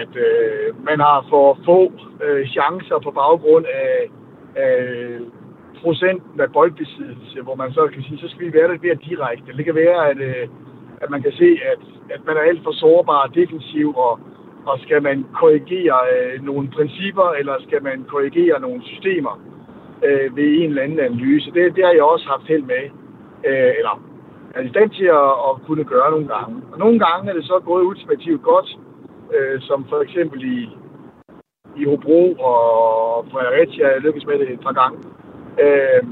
at 0.00 0.12
øh, 0.16 0.84
man 0.84 1.00
har 1.00 1.26
for 1.30 1.58
få 1.64 1.92
øh, 2.24 2.46
chancer 2.46 2.98
på 3.04 3.10
baggrund 3.10 3.66
af, 3.66 4.10
af 4.56 4.78
procenten 5.82 6.40
af 6.40 6.52
boldbesiddelse, 6.52 7.40
hvor 7.42 7.54
man 7.54 7.72
så 7.72 7.88
kan 7.92 8.02
sige, 8.02 8.18
så 8.18 8.28
skal 8.28 8.46
vi 8.46 8.52
være 8.58 8.70
lidt 8.70 8.82
mere 8.82 9.04
direkte. 9.08 9.56
Det 9.56 9.64
kan 9.64 9.74
være, 9.74 10.10
at, 10.10 10.18
øh, 10.18 10.48
at 11.02 11.10
man 11.10 11.22
kan 11.22 11.32
se, 11.32 11.48
at, 11.72 11.82
at 12.14 12.20
man 12.26 12.36
er 12.36 12.40
alt 12.40 12.62
for 12.64 12.72
sårbar 12.72 13.22
og 13.26 13.34
defensiv, 13.34 13.88
og, 13.96 14.20
og 14.66 14.78
skal 14.78 15.02
man 15.02 15.26
korrigere 15.40 16.00
øh, 16.14 16.44
nogle 16.44 16.68
principper, 16.76 17.28
eller 17.38 17.54
skal 17.66 17.82
man 17.82 18.04
korrigere 18.08 18.60
nogle 18.60 18.82
systemer 18.84 19.40
øh, 20.06 20.36
ved 20.36 20.44
en 20.44 20.68
eller 20.68 20.82
anden 20.82 21.00
analyse. 21.00 21.50
Det, 21.50 21.76
det 21.76 21.84
har 21.84 21.92
jeg 21.92 22.02
også 22.02 22.26
haft 22.28 22.46
held 22.48 22.62
med, 22.62 22.84
øh, 23.48 23.72
eller 23.78 23.94
er 24.54 24.60
i 24.60 24.68
stand 24.68 24.90
til 24.90 25.04
at, 25.04 25.30
at 25.48 25.54
kunne 25.66 25.84
gøre 25.84 26.10
nogle 26.10 26.28
gange. 26.28 26.62
Og 26.72 26.78
nogle 26.78 26.98
gange 26.98 27.30
er 27.30 27.34
det 27.34 27.44
så 27.44 27.60
gået 27.64 27.84
ultimativt 27.84 28.42
godt, 28.42 28.68
øh, 29.34 29.60
som 29.60 29.86
for 29.88 30.00
eksempel 30.00 30.40
i, 30.44 30.68
i 31.76 31.84
Hobro 31.84 32.32
og 32.32 33.26
Fredericia, 33.32 33.98
lykkedes 33.98 34.26
med 34.26 34.38
det 34.38 34.50
et 34.50 34.60
par 34.60 34.72
gange. 34.72 34.98
Øh, 35.64 36.02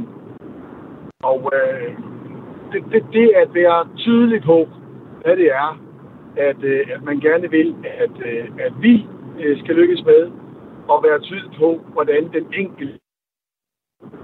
og, 1.23 1.51
øh, 1.53 1.97
det, 2.73 2.85
det, 2.93 3.05
det 3.13 3.33
at 3.37 3.55
være 3.55 3.89
tydelig 3.97 4.43
på, 4.43 4.69
hvad 5.23 5.37
det 5.37 5.47
er, 5.53 5.81
at, 6.37 6.63
øh, 6.63 6.87
at 6.95 7.03
man 7.03 7.21
gerne 7.21 7.51
vil, 7.51 7.75
at, 7.85 8.11
øh, 8.27 8.49
at 8.61 8.73
vi 8.81 9.07
øh, 9.41 9.59
skal 9.59 9.75
lykkes 9.75 10.05
med, 10.05 10.31
og 10.89 11.03
være 11.03 11.21
tydelig 11.21 11.59
på, 11.59 11.81
hvordan 11.93 12.33
den 12.33 12.47
enkelte 12.55 12.99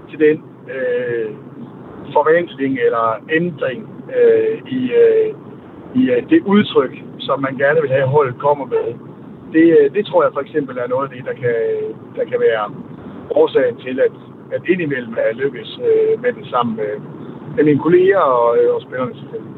til 0.09 0.19
den 0.19 0.43
øh, 0.75 1.35
forvandling 2.15 2.73
eller 2.85 3.05
ændring 3.39 3.79
øh, 4.17 4.55
i, 4.77 4.81
øh, 5.01 5.29
i 5.99 6.01
øh, 6.13 6.29
det 6.31 6.41
udtryk, 6.53 6.93
som 7.19 7.37
man 7.45 7.55
gerne 7.63 7.81
vil 7.81 7.91
have, 7.97 8.07
holdet 8.15 8.35
kommer 8.45 8.65
med. 8.65 8.87
Det, 9.55 9.65
øh, 9.77 9.93
det 9.95 10.03
tror 10.05 10.23
jeg 10.23 10.31
for 10.33 10.43
eksempel 10.45 10.77
er 10.77 10.87
noget 10.87 11.05
af 11.07 11.13
det, 11.15 11.23
der 11.29 11.35
kan, 11.43 11.57
der 12.17 12.25
kan 12.31 12.39
være 12.47 12.63
årsagen 13.39 13.77
til, 13.85 13.95
at, 14.07 14.15
at 14.55 14.61
indimellem 14.71 15.15
er 15.25 15.33
lykkes 15.43 15.79
øh, 15.87 16.21
med 16.23 16.31
det 16.37 16.45
sammen 16.53 16.75
med, 16.81 16.93
med 17.55 17.63
mine 17.63 17.79
kolleger 17.79 18.19
og, 18.19 18.57
øh, 18.57 18.75
og 18.75 18.81
spillerne 18.81 19.13
selvfølgelig. 19.19 19.53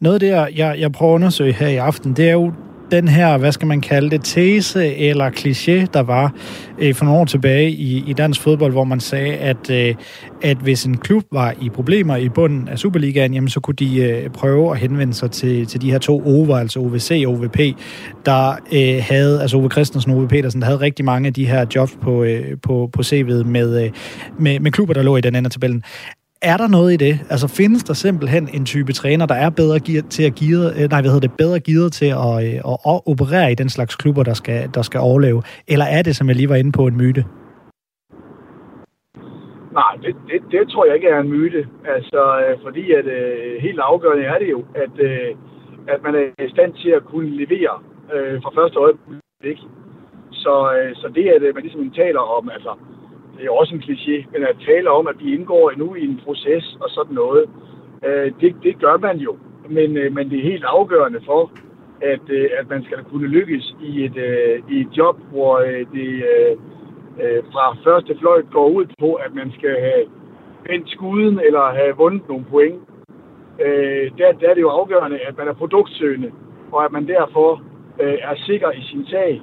Noget 0.00 0.16
af 0.16 0.20
det, 0.20 0.58
jeg, 0.60 0.70
jeg 0.82 0.92
prøver 0.92 1.12
at 1.12 1.18
undersøge 1.20 1.52
her 1.52 1.68
i 1.68 1.76
aften, 1.76 2.10
det 2.18 2.28
er 2.28 2.32
jo 2.32 2.52
den 2.90 3.08
her, 3.08 3.38
hvad 3.38 3.52
skal 3.52 3.68
man 3.68 3.80
kalde 3.80 4.10
det, 4.10 4.20
tese 4.24 4.96
eller 4.96 5.30
kliché, 5.30 5.86
der 5.94 6.00
var 6.00 6.34
øh, 6.78 6.94
for 6.94 7.04
nogle 7.04 7.20
år 7.20 7.24
tilbage 7.24 7.70
i, 7.70 8.04
i 8.06 8.12
dansk 8.12 8.40
fodbold, 8.40 8.72
hvor 8.72 8.84
man 8.84 9.00
sagde, 9.00 9.34
at, 9.34 9.70
øh, 9.70 9.94
at 10.42 10.56
hvis 10.56 10.84
en 10.84 10.96
klub 10.96 11.24
var 11.32 11.54
i 11.60 11.68
problemer 11.68 12.16
i 12.16 12.28
bunden 12.28 12.68
af 12.68 12.78
Superligaen, 12.78 13.34
jamen, 13.34 13.48
så 13.48 13.60
kunne 13.60 13.74
de 13.74 13.96
øh, 13.96 14.30
prøve 14.30 14.70
at 14.70 14.78
henvende 14.78 15.14
sig 15.14 15.30
til, 15.30 15.66
til 15.66 15.82
de 15.82 15.90
her 15.90 15.98
to 15.98 16.22
over, 16.26 16.56
altså 16.56 16.80
OVC 16.80 17.24
og 17.26 17.32
OVP, 17.32 17.58
der 18.26 18.52
øh, 18.72 19.04
havde, 19.08 19.40
altså 19.42 19.56
Ove 19.56 19.70
Christensen 19.70 20.12
og 20.12 20.18
Ove 20.18 20.28
Petersen, 20.28 20.60
der 20.60 20.66
havde 20.66 20.80
rigtig 20.80 21.04
mange 21.04 21.26
af 21.26 21.34
de 21.34 21.46
her 21.46 21.66
jobs 21.74 21.96
på, 22.02 22.24
øh, 22.24 22.56
på, 22.62 22.90
på 22.92 23.02
CV'et 23.02 23.44
med, 23.44 23.84
øh, 23.84 23.90
med, 24.38 24.60
med 24.60 24.72
klubber, 24.72 24.94
der 24.94 25.02
lå 25.02 25.16
i 25.16 25.20
den 25.20 25.34
anden 25.34 25.46
af 25.46 25.50
tabellen 25.50 25.82
er 26.50 26.56
der 26.56 26.68
noget 26.68 26.92
i 26.92 26.96
det? 27.06 27.14
Altså 27.32 27.48
findes 27.58 27.84
der 27.84 27.94
simpelthen 27.94 28.48
en 28.56 28.64
type 28.64 28.92
træner, 28.92 29.26
der 29.26 29.34
er 29.34 29.50
bedre 29.50 29.78
gearet 29.86 30.08
til 30.16 30.24
at 30.30 30.34
give, 30.34 30.62
øh, 30.78 30.84
nej, 30.92 31.00
hvad 31.00 31.10
hedder 31.12 31.28
det, 31.28 31.36
bedre 31.42 31.60
gearet 31.60 31.92
til 32.00 32.10
at, 32.26 32.34
øh, 32.46 32.72
at, 32.72 32.78
at 32.92 32.98
operere 33.12 33.52
i 33.52 33.54
den 33.62 33.68
slags 33.68 33.94
klubber, 33.96 34.22
der 34.22 34.34
skal, 34.34 34.60
der 34.74 34.82
skal 34.82 35.00
overleve? 35.00 35.42
Eller 35.72 35.86
er 35.96 36.02
det, 36.02 36.16
som 36.16 36.28
jeg 36.28 36.36
lige 36.36 36.48
var 36.48 36.60
inde 36.62 36.72
på, 36.72 36.86
en 36.86 36.96
myte? 36.96 37.24
Nej, 39.80 39.92
det, 40.02 40.12
det, 40.28 40.38
det 40.52 40.62
tror 40.72 40.84
jeg 40.86 40.94
ikke 40.94 41.08
er 41.08 41.20
en 41.20 41.32
myte. 41.36 41.62
Altså, 41.96 42.20
øh, 42.42 42.54
fordi 42.64 42.84
at 42.92 43.06
øh, 43.18 43.62
helt 43.66 43.80
afgørende 43.90 44.24
er 44.24 44.38
det 44.38 44.50
jo, 44.50 44.60
at, 44.84 44.94
øh, 45.08 45.30
at 45.94 45.98
man 46.06 46.14
er 46.14 46.44
i 46.48 46.50
stand 46.56 46.72
til 46.82 46.90
at 46.98 47.04
kunne 47.10 47.30
levere 47.42 47.74
øh, 48.14 48.42
fra 48.42 48.50
første 48.58 48.78
øjeblik. 48.84 49.60
Så, 50.42 50.54
øh, 50.76 50.90
så 51.00 51.06
det, 51.14 51.26
at 51.28 51.54
man 51.54 51.62
ligesom 51.62 51.90
taler 51.90 52.20
om, 52.38 52.50
altså, 52.56 52.72
det 53.38 53.46
er 53.46 53.50
også 53.50 53.74
en 53.74 53.82
kliché, 53.82 54.26
men 54.32 54.42
at 54.42 54.56
tale 54.66 54.90
om, 54.90 55.06
at 55.06 55.16
vi 55.20 55.34
indgår 55.34 55.72
nu 55.76 55.94
i 55.94 56.04
en 56.04 56.20
proces 56.24 56.76
og 56.80 56.90
sådan 56.90 57.14
noget, 57.14 57.44
øh, 58.06 58.32
det, 58.40 58.56
det 58.62 58.78
gør 58.78 58.96
man 58.96 59.16
jo. 59.18 59.36
Men, 59.68 59.96
øh, 59.96 60.14
men 60.14 60.30
det 60.30 60.38
er 60.38 60.50
helt 60.52 60.64
afgørende 60.64 61.20
for, 61.26 61.50
at, 62.00 62.24
øh, 62.28 62.50
at 62.58 62.70
man 62.70 62.84
skal 62.84 63.04
kunne 63.04 63.26
lykkes 63.26 63.74
i 63.82 64.04
et, 64.04 64.16
øh, 64.16 64.62
i 64.70 64.80
et 64.80 64.88
job, 64.98 65.16
hvor 65.30 65.58
øh, 65.58 65.86
det 65.92 66.10
øh, 66.32 66.56
øh 67.22 67.42
fra 67.52 67.76
første 67.84 68.16
fløjt 68.18 68.50
går 68.50 68.68
ud 68.68 68.86
på, 68.98 69.14
at 69.14 69.34
man 69.34 69.52
skal 69.58 69.80
have 69.80 70.04
vendt 70.70 70.90
skuden 70.90 71.40
eller 71.46 71.60
have 71.60 71.96
vundet 71.96 72.28
nogle 72.28 72.44
point. 72.50 72.80
Øh, 73.60 74.10
der, 74.18 74.32
der 74.32 74.50
er 74.50 74.54
det 74.54 74.60
jo 74.60 74.68
afgørende, 74.68 75.18
at 75.18 75.38
man 75.38 75.48
er 75.48 75.52
produktsøgende, 75.52 76.30
og 76.72 76.84
at 76.84 76.92
man 76.92 77.08
derfor 77.08 77.62
øh, 78.00 78.18
er 78.22 78.34
sikker 78.36 78.70
i 78.70 78.82
sin 78.82 79.06
sag 79.06 79.42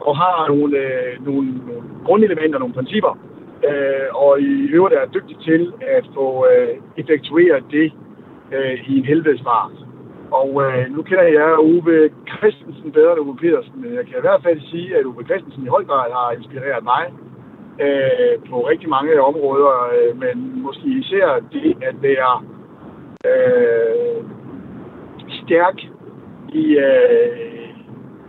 og 0.00 0.16
har 0.16 0.48
nogle, 0.48 0.78
øh, 0.78 1.26
nogle, 1.26 1.48
nogle 1.66 1.82
grundelementer, 2.04 2.58
nogle 2.58 2.74
principper, 2.74 3.18
øh, 3.68 4.08
og 4.14 4.40
i 4.40 4.68
øvrigt 4.76 4.94
er 4.94 5.06
dygtig 5.14 5.36
til 5.44 5.72
at 5.80 6.04
få 6.14 6.46
øh, 6.50 6.68
effektueret 6.96 7.64
det 7.70 7.92
øh, 8.52 8.90
i 8.90 8.98
en 8.98 9.04
helvedesfart. 9.04 9.72
Og 10.30 10.62
øh, 10.64 10.96
nu 10.96 11.02
kender 11.02 11.24
jeg 11.24 11.58
Uwe 11.60 12.10
Christensen 12.38 12.92
bedre 12.92 13.12
end 13.12 13.20
Uwe 13.20 13.36
Petersen, 13.36 13.82
men 13.82 13.94
jeg 13.94 14.04
kan 14.06 14.18
i 14.18 14.20
hvert 14.20 14.42
fald 14.42 14.60
sige, 14.60 14.96
at 14.96 15.04
Uwe 15.04 15.24
Christensen 15.24 15.64
i 15.64 15.68
høj 15.68 15.84
grad 15.84 16.12
har 16.12 16.30
inspireret 16.38 16.84
mig 16.84 17.04
øh, 17.84 18.50
på 18.50 18.68
rigtig 18.68 18.88
mange 18.88 19.22
områder, 19.22 19.72
øh, 19.96 20.20
men 20.20 20.62
måske 20.62 20.88
især 20.88 21.40
det 21.52 21.76
at 21.82 21.96
være 22.02 22.42
øh, 23.30 24.24
stærk 25.42 25.78
i, 26.48 26.76
øh, 26.76 27.68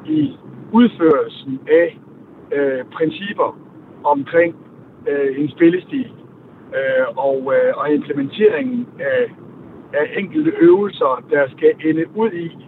i 0.05 0.37
udførelsen 0.71 1.59
af 1.67 1.97
øh, 2.51 2.85
principper 2.85 3.59
omkring 4.03 4.55
øh, 5.07 5.41
en 5.41 5.49
spillestil 5.49 6.11
øh, 6.75 7.07
og, 7.15 7.53
øh, 7.55 7.73
og 7.77 7.93
implementeringen 7.93 8.87
af, 8.99 9.31
af 9.93 10.13
enkelte 10.17 10.51
øvelser, 10.59 11.25
der 11.29 11.47
skal 11.55 11.73
ende 11.85 12.05
ud 12.15 12.31
i 12.31 12.67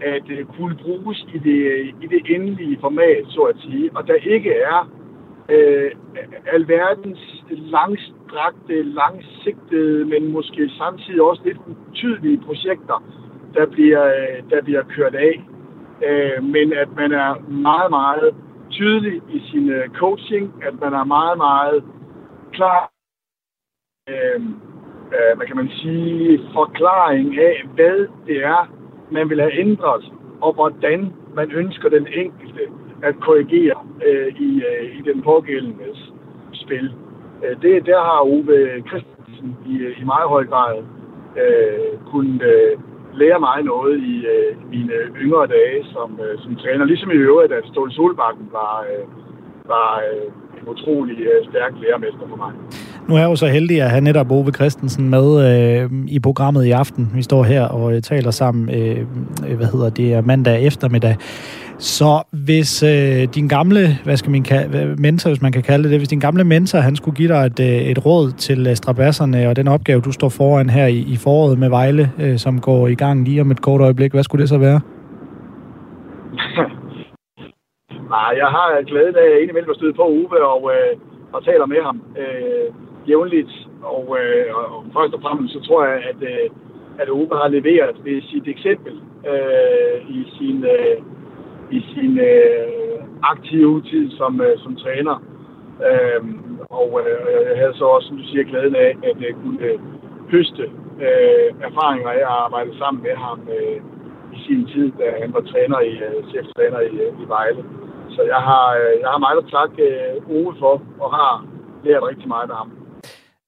at 0.00 0.30
øh, 0.30 0.44
kunne 0.44 0.76
bruges 0.82 1.26
i 1.34 1.38
det, 1.38 1.90
i 2.02 2.06
det 2.06 2.34
endelige 2.34 2.78
format, 2.80 3.24
så 3.28 3.40
at 3.40 3.56
sige, 3.60 3.90
og 3.94 4.06
der 4.06 4.14
ikke 4.14 4.52
er 4.52 4.90
øh, 5.48 5.90
alverdens 6.46 7.44
langstrakte, 7.50 8.82
langsigtede, 8.82 10.04
men 10.04 10.32
måske 10.32 10.70
samtidig 10.78 11.22
også 11.22 11.42
lidt 11.44 11.58
utydelige 11.66 12.42
projekter, 12.46 13.04
der 13.54 13.66
bliver, 13.66 14.04
øh, 14.04 14.50
der 14.50 14.62
bliver 14.62 14.82
kørt 14.82 15.14
af 15.14 15.44
øh, 16.08 16.44
men 16.44 16.72
at 16.72 16.88
man 16.96 17.12
er 17.12 17.34
meget, 17.50 17.90
meget 17.90 18.34
tydelig 18.70 19.22
i 19.28 19.42
sin 19.50 19.70
øh, 19.70 19.88
coaching, 19.88 20.54
at 20.62 20.80
man 20.80 20.92
er 20.92 21.04
meget, 21.04 21.38
meget 21.38 21.84
klar, 22.52 22.90
øh, 24.08 24.40
øh, 25.14 25.36
hvad 25.36 25.46
kan 25.46 25.56
man 25.56 25.70
sige, 25.70 26.40
forklaring 26.52 27.38
af, 27.38 27.64
hvad 27.74 28.06
det 28.26 28.44
er, 28.44 28.72
man 29.10 29.30
vil 29.30 29.40
have 29.40 29.58
ændret, 29.58 30.12
og 30.40 30.52
hvordan 30.52 31.12
man 31.34 31.50
ønsker 31.50 31.88
den 31.88 32.06
enkelte 32.06 32.60
at 33.02 33.14
korrigere 33.20 33.86
øh, 34.06 34.26
i, 34.40 34.62
øh, 34.70 34.98
i 34.98 35.02
den 35.02 35.22
pågældende 35.22 35.84
spil. 36.52 36.94
Øh, 37.44 37.62
det, 37.62 37.86
der 37.86 38.00
har 38.00 38.20
Ove 38.20 38.82
Christensen 38.88 39.56
i, 39.66 39.78
øh, 39.78 40.00
i 40.00 40.04
meget 40.04 40.28
høj 40.28 40.44
grad 40.46 40.84
øh, 41.36 42.10
kunnet 42.12 42.42
øh, 42.42 42.78
lære 43.22 43.40
mig 43.40 43.58
noget 43.72 43.94
i 44.12 44.14
øh, 44.34 44.50
mine 44.70 44.94
yngre 45.22 45.46
dage 45.46 45.78
som, 45.92 46.08
øh, 46.24 46.38
som 46.42 46.56
træner. 46.56 46.84
Ligesom 46.84 47.10
i 47.10 47.20
øvrigt, 47.28 47.52
at 47.52 47.64
Ståle 47.72 47.92
Solbakken 47.92 48.46
var, 48.52 48.74
øh, 48.90 49.04
var 49.72 49.90
øh, 50.08 50.26
en 50.58 50.68
utrolig 50.68 51.18
øh, 51.20 51.40
stærk 51.50 51.72
lærermester 51.82 52.26
for 52.28 52.36
mig. 52.36 52.52
Nu 53.08 53.14
er 53.14 53.18
jeg 53.18 53.30
jo 53.30 53.36
så 53.36 53.46
heldig 53.46 53.82
at 53.82 53.90
have 53.90 54.00
netop 54.00 54.30
Ove 54.30 54.52
Christensen 54.52 55.10
med 55.10 55.26
øh, 55.48 55.90
i 56.08 56.18
programmet 56.18 56.64
i 56.64 56.70
aften. 56.70 57.10
Vi 57.14 57.22
står 57.22 57.42
her 57.42 57.64
og 57.68 57.94
øh, 57.94 58.02
taler 58.02 58.30
sammen, 58.30 58.68
øh, 58.78 58.98
øh 59.48 59.56
hvad 59.56 59.66
hedder 59.66 59.90
det, 59.90 60.16
øh, 60.16 60.26
mandag 60.26 60.66
eftermiddag. 60.66 61.16
Så 61.80 62.22
hvis 62.46 62.82
øh, 62.82 63.22
din 63.36 63.48
gamle, 63.48 63.82
hvad 64.04 64.16
skal 64.16 64.30
man 64.30 64.42
kalde, 64.42 64.96
mentor, 65.06 65.30
hvis 65.30 65.42
man 65.42 65.52
kan 65.52 65.62
kalde 65.62 65.90
det, 65.90 65.98
hvis 65.98 66.08
din 66.14 66.24
gamle 66.26 66.44
mentor, 66.44 66.78
han 66.78 66.96
skulle 66.96 67.16
give 67.16 67.28
dig 67.34 67.42
et, 67.50 67.60
øh, 67.60 67.90
et 67.92 68.06
råd 68.06 68.26
til 68.46 68.60
øh, 68.66 68.74
strabasserne 68.74 69.48
og 69.48 69.56
den 69.56 69.68
opgave, 69.68 70.00
du 70.00 70.12
står 70.12 70.28
foran 70.28 70.70
her 70.70 70.86
i, 70.86 71.00
i 71.14 71.16
foråret 71.24 71.58
med 71.58 71.68
Vejle, 71.68 72.04
øh, 72.22 72.36
som 72.44 72.60
går 72.60 72.88
i 72.88 72.94
gang 72.94 73.24
lige 73.28 73.40
om 73.40 73.50
et 73.50 73.62
kort 73.62 73.80
øjeblik, 73.80 74.12
hvad 74.12 74.22
skulle 74.22 74.42
det 74.42 74.48
så 74.48 74.58
være? 74.58 74.80
Nej, 78.14 78.28
ah, 78.30 78.30
jeg 78.42 78.48
har 78.56 78.68
glæden 78.90 79.16
af 79.24 79.30
indimellem 79.42 79.70
at 79.70 79.76
støde 79.76 79.94
på 80.00 80.06
Uwe 80.18 80.38
og, 80.54 80.62
øh, 80.74 80.92
og 81.32 81.44
taler 81.44 81.66
med 81.66 81.80
ham 81.88 81.96
øh, 82.22 82.66
jævnligt. 83.08 83.52
Og, 83.82 84.04
øh, 84.20 84.46
og 84.74 84.84
først 84.96 85.14
og 85.14 85.20
fremmest 85.22 85.54
så 85.54 85.60
tror 85.66 85.84
jeg, 85.84 85.98
at, 86.10 86.20
øh, 86.32 86.46
at 87.00 87.08
Uwe 87.08 87.36
har 87.42 87.48
leveret 87.48 87.96
ved 88.04 88.22
sit 88.22 88.46
eksempel 88.54 88.94
øh, 89.30 89.96
i 90.16 90.20
sin... 90.38 90.64
Øh, 90.64 90.96
i 91.70 91.80
sin 91.94 92.18
øh, 92.18 93.02
aktive 93.22 93.82
tid 93.82 94.10
som, 94.10 94.40
øh, 94.40 94.58
som 94.58 94.76
træner. 94.76 95.16
Øhm, 95.88 96.28
øh, 96.28 96.78
og 96.80 97.00
øh, 97.00 97.48
jeg 97.48 97.56
havde 97.60 97.74
så 97.76 97.84
også, 97.84 98.08
som 98.08 98.16
du 98.16 98.24
siger, 98.26 98.44
glæden 98.44 98.76
af 98.76 98.90
at 99.08 99.16
øh, 99.26 99.34
kunne 99.42 99.62
øh, 99.68 99.78
høste 100.32 100.62
øh, 101.06 101.48
erfaringer 101.68 102.10
af 102.10 102.22
at 102.30 102.36
arbejde 102.44 102.78
sammen 102.78 103.02
med 103.02 103.14
ham 103.16 103.40
øh, 103.56 103.80
i 104.36 104.38
sin 104.46 104.66
tid, 104.66 104.92
da 104.98 105.04
han 105.20 105.32
var 105.34 105.40
træner 105.40 105.80
i, 105.80 105.94
øh, 106.06 106.30
cheftræner 106.30 106.80
i, 106.80 106.94
øh, 107.04 107.22
i 107.22 107.24
Vejle. 107.28 107.64
Så 108.14 108.22
jeg 108.22 108.40
har, 108.48 108.66
øh, 108.80 109.00
jeg 109.02 109.08
har 109.08 109.18
meget 109.18 109.38
at 109.42 109.50
takke 109.56 109.82
øh, 109.82 110.34
Ove 110.36 110.54
for, 110.58 110.82
og 111.00 111.08
har 111.14 111.46
lært 111.84 112.02
rigtig 112.02 112.28
meget 112.28 112.50
af 112.50 112.56
ham. 112.56 112.70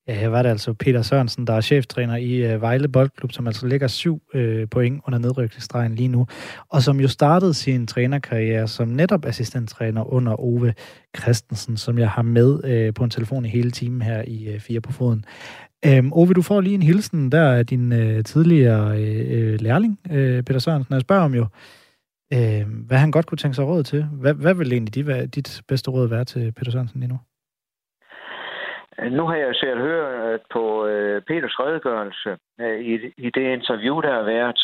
Ja, 0.08 0.14
her 0.14 0.28
var 0.28 0.42
det 0.42 0.50
altså 0.50 0.72
Peter 0.72 1.02
Sørensen, 1.02 1.46
der 1.46 1.52
er 1.52 1.60
cheftræner 1.60 2.16
i 2.16 2.54
uh, 2.54 2.62
Vejle 2.62 2.88
Boldklub, 2.88 3.32
som 3.32 3.46
altså 3.46 3.66
ligger 3.66 3.86
syv 3.86 4.22
uh, 4.34 4.68
point 4.70 5.02
under 5.06 5.18
nedrykningsstregen 5.18 5.94
lige 5.94 6.08
nu, 6.08 6.26
og 6.68 6.82
som 6.82 7.00
jo 7.00 7.08
startede 7.08 7.54
sin 7.54 7.86
trænerkarriere 7.86 8.68
som 8.68 8.88
netop 8.88 9.24
assistenttræner 9.24 10.12
under 10.12 10.40
Ove 10.40 10.74
Christensen, 11.18 11.76
som 11.76 11.98
jeg 11.98 12.10
har 12.10 12.22
med 12.22 12.88
uh, 12.88 12.94
på 12.94 13.04
en 13.04 13.10
telefon 13.10 13.44
i 13.44 13.48
hele 13.48 13.70
timen 13.70 14.02
her 14.02 14.22
i 14.26 14.54
uh, 14.54 14.60
Fire 14.60 14.80
på 14.80 14.92
Foden. 14.92 15.24
Um, 15.98 16.12
Ove, 16.12 16.32
du 16.32 16.42
får 16.42 16.60
lige 16.60 16.74
en 16.74 16.82
hilsen 16.82 17.32
der 17.32 17.52
af 17.52 17.66
din 17.66 17.92
uh, 17.92 18.22
tidligere 18.24 18.90
uh, 18.90 19.60
lærling, 19.60 19.98
uh, 20.10 20.16
Peter 20.16 20.58
Sørensen. 20.58 20.94
Jeg 20.94 21.00
spørger 21.00 21.22
om 21.22 21.34
jo, 21.34 21.46
uh, 22.34 22.86
hvad 22.86 22.98
han 22.98 23.10
godt 23.10 23.26
kunne 23.26 23.38
tænke 23.38 23.54
sig 23.54 23.64
råd 23.64 23.82
til. 23.82 24.04
Hvad, 24.04 24.34
hvad 24.34 24.54
vil 24.54 24.72
egentlig 24.72 24.94
dit, 24.94 25.34
dit 25.34 25.62
bedste 25.68 25.90
råd 25.90 26.08
være 26.08 26.24
til 26.24 26.52
Peter 26.52 26.70
Sørensen 26.70 27.00
lige 27.00 27.10
nu? 27.10 27.18
Øh, 28.98 29.12
nu 29.12 29.26
har 29.26 29.36
jeg 29.36 29.54
selv 29.54 29.80
hørt 29.80 30.32
øh, 30.32 30.40
på 30.50 30.86
øh, 30.86 31.22
Peters 31.22 31.60
redegørelse 31.60 32.38
øh, 32.60 32.80
i, 32.80 32.94
i 33.16 33.30
det 33.30 33.52
interview, 33.52 34.00
der 34.00 34.12
har 34.12 34.22
været, 34.22 34.60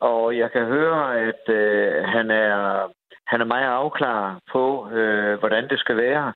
og 0.00 0.38
jeg 0.38 0.52
kan 0.52 0.64
høre, 0.64 1.20
at 1.20 1.48
øh, 1.48 2.04
han, 2.04 2.30
er, 2.30 2.88
han 3.26 3.40
er 3.40 3.44
meget 3.44 3.66
afklaret 3.66 4.38
på, 4.52 4.90
øh, 4.90 5.38
hvordan 5.38 5.68
det 5.68 5.78
skal 5.78 5.96
være. 5.96 6.32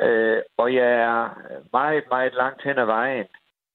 Øh, 0.00 0.42
og 0.58 0.74
jeg 0.74 0.92
er 0.92 1.30
meget, 1.72 2.04
meget 2.10 2.34
langt 2.34 2.62
hen 2.62 2.78
ad 2.78 2.84
vejen 2.84 3.26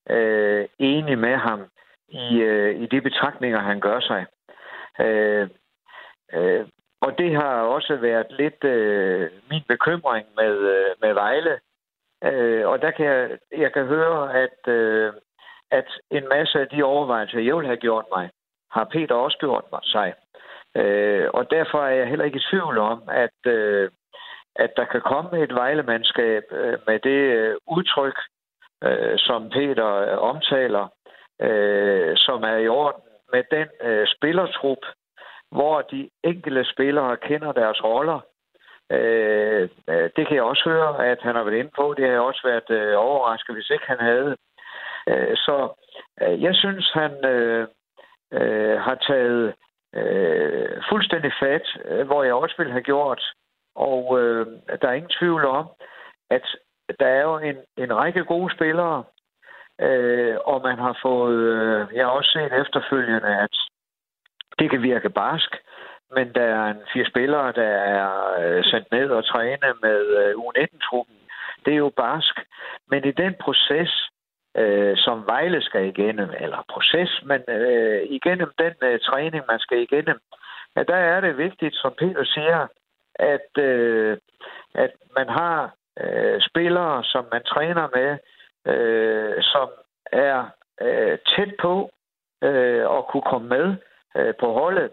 øh, 0.10 0.66
enig 0.80 1.18
med 1.18 1.36
ham 1.36 1.66
i, 2.10 2.40
øh, 2.40 2.82
i 2.82 2.86
de 2.86 3.02
betragtninger, 3.02 3.60
han 3.60 3.80
gør 3.80 4.00
sig. 4.00 4.26
Øh, 5.00 5.50
øh, 6.34 6.66
og 7.02 7.18
det 7.18 7.36
har 7.36 7.62
også 7.62 7.96
været 7.96 8.28
lidt 8.30 8.64
øh, 8.64 9.30
min 9.50 9.64
bekymring 9.68 10.28
med, 10.36 10.58
øh, 10.58 10.96
med 11.02 11.14
Vejle. 11.14 11.60
Øh, 12.24 12.68
og 12.68 12.82
der 12.82 12.92
kan 12.92 13.06
jeg, 13.06 13.38
jeg 13.58 13.74
kan 13.74 13.86
høre, 13.86 14.44
at, 14.44 14.74
øh, 14.74 15.14
at 15.72 15.88
en 16.12 16.30
masse 16.30 16.60
af 16.60 16.68
de 16.68 16.84
overvejelser, 16.84 17.40
jeg 17.40 17.56
ville 17.56 17.68
have 17.68 17.86
gjort 17.88 18.06
mig, 18.16 18.30
har 18.72 18.84
Peter 18.84 19.16
også 19.16 19.38
gjort 19.38 19.66
mig 19.72 19.82
sig. 19.84 20.14
Øh, 20.76 21.30
og 21.34 21.52
derfor 21.52 21.86
er 21.86 21.96
jeg 21.96 22.08
heller 22.08 22.26
ikke 22.26 22.38
i 22.38 22.48
tvivl 22.52 22.78
om, 22.78 23.04
at, 23.08 23.52
øh, 23.52 23.92
at 24.56 24.72
der 24.78 24.86
kan 24.86 25.02
komme 25.02 25.44
et 25.44 25.54
vejlemandskab 25.54 26.44
øh, 26.52 26.78
med 26.88 27.00
det 27.00 27.22
øh, 27.38 27.56
udtryk, 27.68 28.20
øh, 28.84 29.18
som 29.18 29.50
Peter 29.50 29.92
øh, 29.96 30.18
omtaler, 30.18 30.88
øh, 31.42 32.14
som 32.18 32.44
er 32.44 32.58
i 32.58 32.68
orden 32.68 33.02
med 33.34 33.44
den 33.52 33.68
øh, 33.82 34.08
spillertrup, 34.08 34.84
hvor 35.52 35.82
de 35.82 36.10
enkelte 36.24 36.66
spillere 36.66 37.18
kender 37.18 37.52
deres 37.52 37.84
roller. 37.84 38.20
Øh, 38.92 39.70
øh, 39.90 40.10
det 40.16 40.28
kan 40.28 40.36
jeg 40.36 40.44
også 40.44 40.64
høre, 40.66 41.08
at 41.08 41.20
han 41.22 41.36
har 41.36 41.44
været 41.44 41.60
inde 41.60 41.72
på. 41.76 41.94
Det 41.98 42.06
har 42.06 42.12
jeg 42.12 42.22
også 42.22 42.42
været 42.44 42.70
øh, 42.70 42.94
overrasket, 42.98 43.56
hvis 43.56 43.70
ikke 43.70 43.88
han 43.88 44.00
havde. 44.00 44.36
Øh, 45.10 45.36
så 45.36 45.74
øh, 46.22 46.44
jeg 46.44 46.56
synes, 46.56 46.92
han 46.94 47.26
øh, 47.26 47.68
øh, 48.34 48.80
har 48.80 48.96
taget 48.96 49.54
øh, 49.96 50.82
fuldstændig 50.90 51.32
fat, 51.40 51.66
øh, 51.86 52.06
hvor 52.06 52.24
jeg 52.24 52.34
også 52.34 52.56
ville 52.58 52.72
have 52.72 52.90
gjort. 52.92 53.24
Og 53.76 54.20
øh, 54.20 54.48
der 54.82 54.88
er 54.88 54.94
ingen 54.94 55.18
tvivl 55.20 55.46
om, 55.46 55.68
at 56.30 56.46
der 57.00 57.08
er 57.08 57.22
jo 57.22 57.38
en, 57.38 57.58
en 57.78 57.96
række 57.96 58.24
gode 58.24 58.54
spillere, 58.56 59.04
øh, 59.82 60.38
og 60.46 60.62
man 60.62 60.78
har 60.78 61.00
fået, 61.02 61.40
øh, 61.40 61.88
jeg 61.96 62.06
har 62.06 62.12
også 62.12 62.32
set 62.32 62.62
efterfølgende, 62.62 63.42
at 63.44 63.56
det 64.60 64.70
kan 64.70 64.82
virke 64.82 65.10
barsk, 65.10 65.56
men 66.16 66.34
der 66.36 66.42
er 66.42 66.66
en 66.72 66.82
fire 66.94 67.06
spillere, 67.06 67.52
der 67.52 67.74
er 67.96 68.12
øh, 68.40 68.64
sendt 68.64 68.92
ned 68.92 69.10
og 69.10 69.26
træne 69.26 69.70
med 69.82 70.02
øh, 70.22 70.34
U19-truppen. 70.36 71.16
Det 71.66 71.74
er 71.74 71.78
jo 71.78 71.90
barsk. 71.90 72.36
Men 72.90 73.06
i 73.06 73.12
den 73.12 73.34
proces, 73.40 74.10
øh, 74.58 74.98
som 74.98 75.26
Vejle 75.28 75.62
skal 75.62 75.86
igennem, 75.86 76.30
eller 76.40 76.66
proces, 76.70 77.22
men 77.24 77.42
øh, 77.48 78.02
igennem 78.10 78.52
den 78.60 78.74
øh, 78.82 79.00
træning, 79.00 79.44
man 79.48 79.60
skal 79.60 79.80
igennem, 79.80 80.20
ja, 80.76 80.84
der 80.84 80.96
er 80.96 81.22
det 81.22 81.38
vigtigt, 81.38 81.76
som 81.76 81.94
Peter 81.98 82.24
siger, 82.26 82.68
at, 83.16 83.64
øh, 83.64 84.18
at 84.76 84.92
man 85.16 85.30
har 85.30 85.74
øh, 86.00 86.42
spillere, 86.42 87.04
som 87.04 87.26
man 87.32 87.44
træner 87.44 87.88
med, 87.96 88.18
øh, 88.74 89.44
som 89.44 89.70
er 90.12 90.46
øh, 90.82 91.18
tæt 91.28 91.54
på 91.62 91.92
øh, 92.44 92.98
at 92.98 93.08
kunne 93.08 93.28
komme 93.32 93.48
med 93.48 93.76
øh, 94.18 94.34
på 94.40 94.54
holdet, 94.54 94.92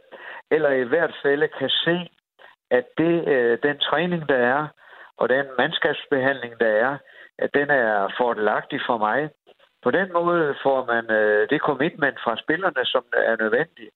eller 0.55 0.70
i 0.70 0.84
hvert 0.92 1.14
fald 1.22 1.48
kan 1.59 1.70
se, 1.84 1.96
at 2.70 2.86
det, 2.98 3.28
øh, 3.28 3.59
den 3.62 3.78
træning, 3.78 4.28
der 4.28 4.36
er, 4.36 4.66
og 5.16 5.28
den 5.28 5.46
mandskabsbehandling, 5.59 6.61
der 6.61 6.66
er, 6.86 6.98
at 7.38 7.50
den 7.55 7.70
er 7.70 8.09
fordelagtig 8.16 8.80
for 8.86 8.98
mig. 8.98 9.30
På 9.82 9.90
den 9.90 10.12
måde 10.12 10.55
får 10.62 10.84
man 10.84 11.11
øh, 11.11 11.48
det 11.50 11.61
commitment 11.61 12.18
fra 12.24 12.36
spillerne, 12.36 12.84
som 12.84 13.05
er 13.12 13.36
nødvendigt. 13.36 13.90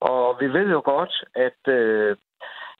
Og 0.00 0.36
vi 0.40 0.46
ved 0.52 0.70
jo 0.70 0.82
godt, 0.84 1.24
at, 1.34 1.72
øh, 1.74 2.16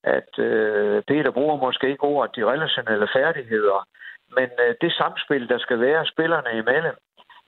at 0.03 0.39
øh, 0.39 1.03
Peter 1.03 1.31
bruger 1.31 1.57
måske 1.57 1.91
ikke 1.91 2.05
ordet 2.05 2.37
de 2.37 2.45
relationelle 2.53 3.09
færdigheder, 3.17 3.89
men 4.37 4.49
øh, 4.65 4.75
det 4.81 4.93
samspil, 4.93 5.49
der 5.49 5.59
skal 5.59 5.81
være 5.81 6.07
spillerne 6.07 6.59
imellem, 6.59 6.97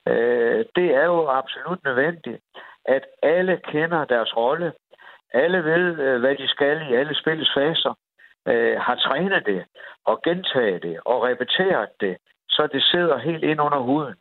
øh, 0.07 0.65
det 0.75 0.87
er 0.95 1.05
jo 1.05 1.27
absolut 1.27 1.83
nødvendigt, 1.83 2.41
at 2.85 3.03
alle 3.23 3.61
kender 3.63 4.05
deres 4.05 4.37
rolle. 4.37 4.73
Alle 5.33 5.63
ved, 5.63 5.99
øh, 5.99 6.19
hvad 6.19 6.35
de 6.35 6.47
skal 6.47 6.81
i 6.91 6.95
alle 6.95 7.15
spillets 7.15 7.53
faser. 7.53 7.93
Øh, 8.47 8.79
har 8.79 8.95
trænet 8.95 9.45
det, 9.45 9.65
og 10.05 10.21
gentaget 10.23 10.83
det, 10.83 10.99
og 11.05 11.23
repeteret 11.23 11.89
det, 11.99 12.17
så 12.49 12.67
det 12.67 12.83
sidder 12.83 13.17
helt 13.17 13.43
ind 13.43 13.61
under 13.61 13.79
huden. 13.79 14.15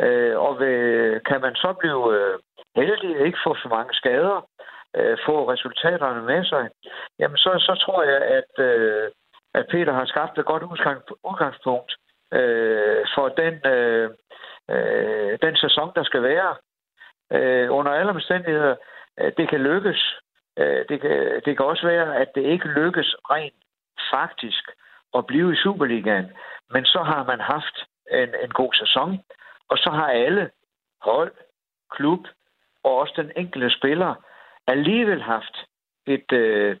Øh, 0.00 0.38
og 0.38 0.58
ved, 0.58 1.20
kan 1.20 1.40
man 1.40 1.54
så 1.54 1.72
blive 1.72 2.04
øh, 2.16 2.38
heldig, 2.76 3.26
ikke 3.26 3.38
få 3.44 3.56
for 3.62 3.68
mange 3.68 3.94
skader, 3.94 4.48
øh, 4.96 5.18
få 5.26 5.52
resultaterne 5.52 6.22
med 6.22 6.44
sig, 6.44 6.68
jamen 7.18 7.36
så, 7.36 7.50
så 7.58 7.84
tror 7.84 8.02
jeg, 8.02 8.22
at, 8.22 8.64
øh, 8.64 9.10
at 9.54 9.66
Peter 9.70 9.92
har 9.92 10.04
skabt 10.04 10.38
et 10.38 10.44
godt 10.44 10.62
udgangspunkt 11.24 11.92
øh, 12.32 13.06
for 13.14 13.28
den, 13.28 13.54
øh, 13.72 14.10
øh, 14.70 15.38
den 15.42 15.56
sæson, 15.56 15.92
der 15.94 16.02
skal 16.02 16.22
være. 16.22 16.54
Øh, 17.32 17.72
under 17.72 17.92
alle 17.92 18.10
omstændigheder, 18.10 18.76
øh, 19.20 19.32
det 19.36 19.48
kan 19.48 19.60
lykkes. 19.60 20.21
Øh, 20.58 20.84
det, 20.88 21.00
kan, 21.00 21.42
det 21.44 21.56
kan 21.56 21.66
også 21.66 21.86
være, 21.86 22.16
at 22.16 22.28
det 22.34 22.42
ikke 22.42 22.68
lykkes 22.68 23.16
rent 23.30 23.62
faktisk 24.14 24.64
at 25.14 25.26
blive 25.26 25.52
i 25.52 25.56
Superligaen, 25.56 26.26
men 26.70 26.84
så 26.84 27.02
har 27.02 27.24
man 27.24 27.40
haft 27.40 27.76
en, 28.10 28.30
en 28.44 28.50
god 28.50 28.72
sæson, 28.74 29.20
og 29.68 29.78
så 29.78 29.90
har 29.90 30.08
alle 30.08 30.50
hold, 31.02 31.32
klub 31.90 32.26
og 32.84 32.96
også 32.96 33.14
den 33.16 33.32
enkelte 33.36 33.70
spiller 33.70 34.14
alligevel 34.66 35.22
haft 35.22 35.56
et, 36.06 36.32
øh, 36.32 36.76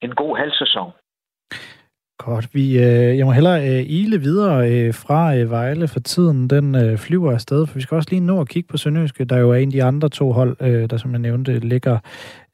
en 0.00 0.14
god 0.14 0.36
halvsæson. 0.36 0.92
Godt. 2.18 2.54
Vi, 2.54 2.78
øh, 2.78 3.18
jeg 3.18 3.26
må 3.26 3.32
hellere 3.32 3.68
øh, 3.68 3.84
ile 3.86 4.20
videre 4.20 4.72
øh, 4.72 4.94
fra 4.94 5.36
øh, 5.36 5.50
Vejle, 5.50 5.88
for 5.88 6.00
tiden 6.00 6.50
den 6.50 6.74
øh, 6.74 6.98
flyver 6.98 7.32
afsted, 7.32 7.66
for 7.66 7.74
vi 7.74 7.80
skal 7.80 7.94
også 7.94 8.08
lige 8.10 8.20
nå 8.20 8.40
at 8.40 8.48
kigge 8.48 8.68
på 8.68 8.76
Sønderjyske, 8.76 9.24
der 9.24 9.38
jo 9.38 9.50
er 9.50 9.56
en 9.56 9.68
af 9.68 9.72
de 9.72 9.84
andre 9.84 10.08
to 10.08 10.32
hold, 10.32 10.56
øh, 10.60 10.90
der 10.90 10.96
som 10.96 11.12
jeg 11.12 11.18
nævnte, 11.18 11.58
ligger 11.58 11.98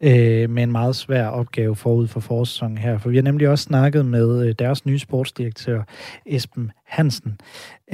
øh, 0.00 0.50
med 0.50 0.62
en 0.62 0.72
meget 0.72 0.96
svær 0.96 1.26
opgave 1.26 1.76
forud 1.76 2.06
for 2.06 2.20
forårssæsonen 2.20 2.78
her. 2.78 2.98
For 2.98 3.10
vi 3.10 3.16
har 3.16 3.22
nemlig 3.22 3.48
også 3.48 3.64
snakket 3.64 4.06
med 4.06 4.46
øh, 4.46 4.54
deres 4.58 4.86
nye 4.86 4.98
sportsdirektør, 4.98 5.82
Esben 6.26 6.70
Hansen. 6.86 7.40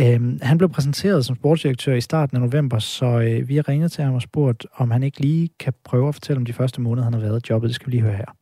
Øh, 0.01 0.39
han 0.43 0.59
blev 0.59 0.69
præsenteret 0.69 1.25
som 1.25 1.37
sportsdirektør 1.37 1.95
i 1.95 2.01
starten 2.01 2.37
af 2.37 2.41
november, 2.41 2.79
så 2.79 3.07
øh, 3.07 3.49
vi 3.49 3.57
har 3.57 3.69
ringet 3.69 3.93
til 3.93 4.05
ham 4.05 4.15
og 4.15 4.23
spurgt, 4.23 4.67
om 4.77 4.91
han 4.91 5.03
ikke 5.03 5.21
lige 5.21 5.49
kan 5.61 5.73
prøve 5.85 6.09
at 6.09 6.15
fortælle 6.15 6.39
om 6.39 6.47
de 6.47 6.53
første 6.53 6.81
måneder, 6.81 7.05
han 7.05 7.13
har 7.13 7.21
været 7.21 7.47
i 7.47 7.51
jobbet. 7.51 7.69
Det 7.69 7.75
skal 7.75 7.87
vi 7.87 7.91
lige 7.91 8.03
høre 8.03 8.17
her. 8.17 8.38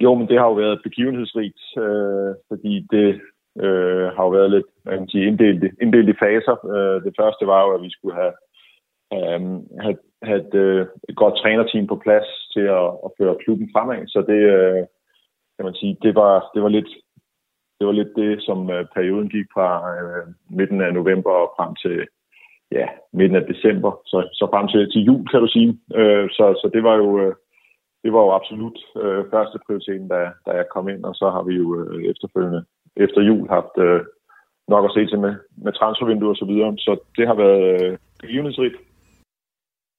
Jo, 0.00 0.14
men 0.14 0.28
det 0.28 0.38
har 0.38 0.46
jo 0.46 0.52
været 0.52 0.82
begivenhedsrigt, 0.82 1.62
øh, 1.78 2.34
fordi 2.48 2.86
det 2.90 3.20
øh, 3.64 4.06
har 4.14 4.22
jo 4.24 4.30
været 4.30 4.50
lidt 4.50 4.66
man 4.84 4.98
kan 4.98 5.08
sige, 5.08 5.26
inddelt, 5.26 5.64
inddelt 5.82 6.08
i 6.08 6.20
faser. 6.22 6.56
Øh, 6.74 7.04
det 7.04 7.14
første 7.20 7.46
var 7.46 7.60
jo, 7.64 7.70
at 7.74 7.82
vi 7.82 7.90
skulle 7.90 8.16
have, 8.22 8.34
øh, 9.14 9.40
have, 9.84 9.98
have 10.22 10.40
et, 10.46 10.54
øh, 10.54 10.86
et 11.08 11.16
godt 11.16 11.36
trænerteam 11.36 11.86
på 11.86 11.96
plads 11.96 12.28
til 12.54 12.66
at, 12.80 12.88
at 13.04 13.10
føre 13.18 13.36
klubben 13.44 13.68
fremad. 13.72 14.06
Så 14.06 14.20
det, 14.30 14.40
øh, 14.56 14.82
kan 15.56 15.64
man 15.68 15.74
sige, 15.74 15.96
det 16.02 16.14
var, 16.14 16.50
det 16.54 16.62
var 16.62 16.68
lidt 16.68 16.88
det 17.78 17.86
var 17.86 17.92
lidt 17.92 18.16
det, 18.16 18.42
som 18.42 18.70
øh, 18.70 18.84
perioden 18.94 19.28
gik 19.28 19.46
fra 19.54 19.68
øh, 20.00 20.26
midten 20.58 20.80
af 20.80 20.94
november 20.94 21.30
og 21.30 21.52
frem 21.56 21.74
til 21.74 22.06
ja, 22.72 22.86
midten 23.12 23.36
af 23.36 23.46
december. 23.46 23.90
Så, 24.06 24.18
så 24.32 24.44
frem 24.52 24.68
til, 24.68 24.92
til 24.92 25.02
jul, 25.02 25.28
kan 25.28 25.40
du 25.40 25.46
sige. 25.46 25.78
Øh, 25.94 26.28
så, 26.30 26.44
så 26.60 26.70
det 26.74 26.82
var 26.82 26.96
jo... 26.96 27.20
Øh, 27.20 27.34
det 28.04 28.12
var 28.12 28.22
jo 28.26 28.30
absolut 28.38 28.78
øh, 29.02 29.24
første 29.32 29.58
prioriteten, 29.66 30.08
da, 30.08 30.20
da 30.46 30.50
jeg 30.60 30.66
kom 30.74 30.88
ind, 30.88 31.04
og 31.04 31.14
så 31.14 31.26
har 31.34 31.42
vi 31.42 31.54
jo 31.54 31.66
øh, 31.80 32.04
efterfølgende 32.10 32.64
efter 32.96 33.20
jul 33.22 33.48
haft 33.48 33.74
øh, 33.78 34.00
nok 34.68 34.84
at 34.84 34.94
se 34.94 35.06
til 35.06 35.18
med, 35.18 35.34
med 35.64 35.72
transfervinduer 35.72 36.30
og 36.30 36.36
så 36.36 36.44
videre. 36.44 36.78
Så 36.78 36.92
det 37.16 37.26
har 37.26 37.34
været 37.34 37.82
øh, 37.82 37.98
begivenhedsrigt. 38.20 38.76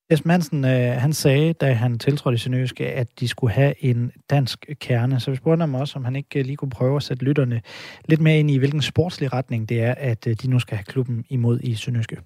Esben 0.10 0.32
Hansen, 0.32 0.66
øh, 0.66 0.92
han 1.06 1.14
sagde, 1.14 1.54
da 1.54 1.66
han 1.66 2.00
tiltrådte 2.00 2.36
i 2.36 2.38
Sønderjyske, 2.38 2.86
at 2.88 3.08
de 3.20 3.28
skulle 3.28 3.54
have 3.54 3.74
en 3.80 4.12
dansk 4.30 4.60
kerne. 4.82 5.20
Så 5.20 5.32
vi 5.32 5.38
spurgte 5.38 5.62
ham 5.62 5.76
også, 5.76 5.94
om 6.00 6.06
han 6.06 6.16
ikke 6.16 6.44
lige 6.44 6.58
kunne 6.58 6.78
prøve 6.80 6.96
at 6.96 7.04
sætte 7.04 7.26
lytterne 7.26 7.62
lidt 8.10 8.22
mere 8.22 8.40
ind 8.40 8.52
i, 8.52 8.58
hvilken 8.58 8.82
sportslig 8.82 9.34
retning 9.34 9.70
det 9.70 9.84
er, 9.84 9.94
at 9.98 10.28
øh, 10.28 10.34
de 10.42 10.50
nu 10.50 10.60
skal 10.60 10.78
have 10.78 10.92
klubben 10.94 11.26
imod 11.30 11.60
i 11.60 11.74
Sønderjyske. 11.74 12.18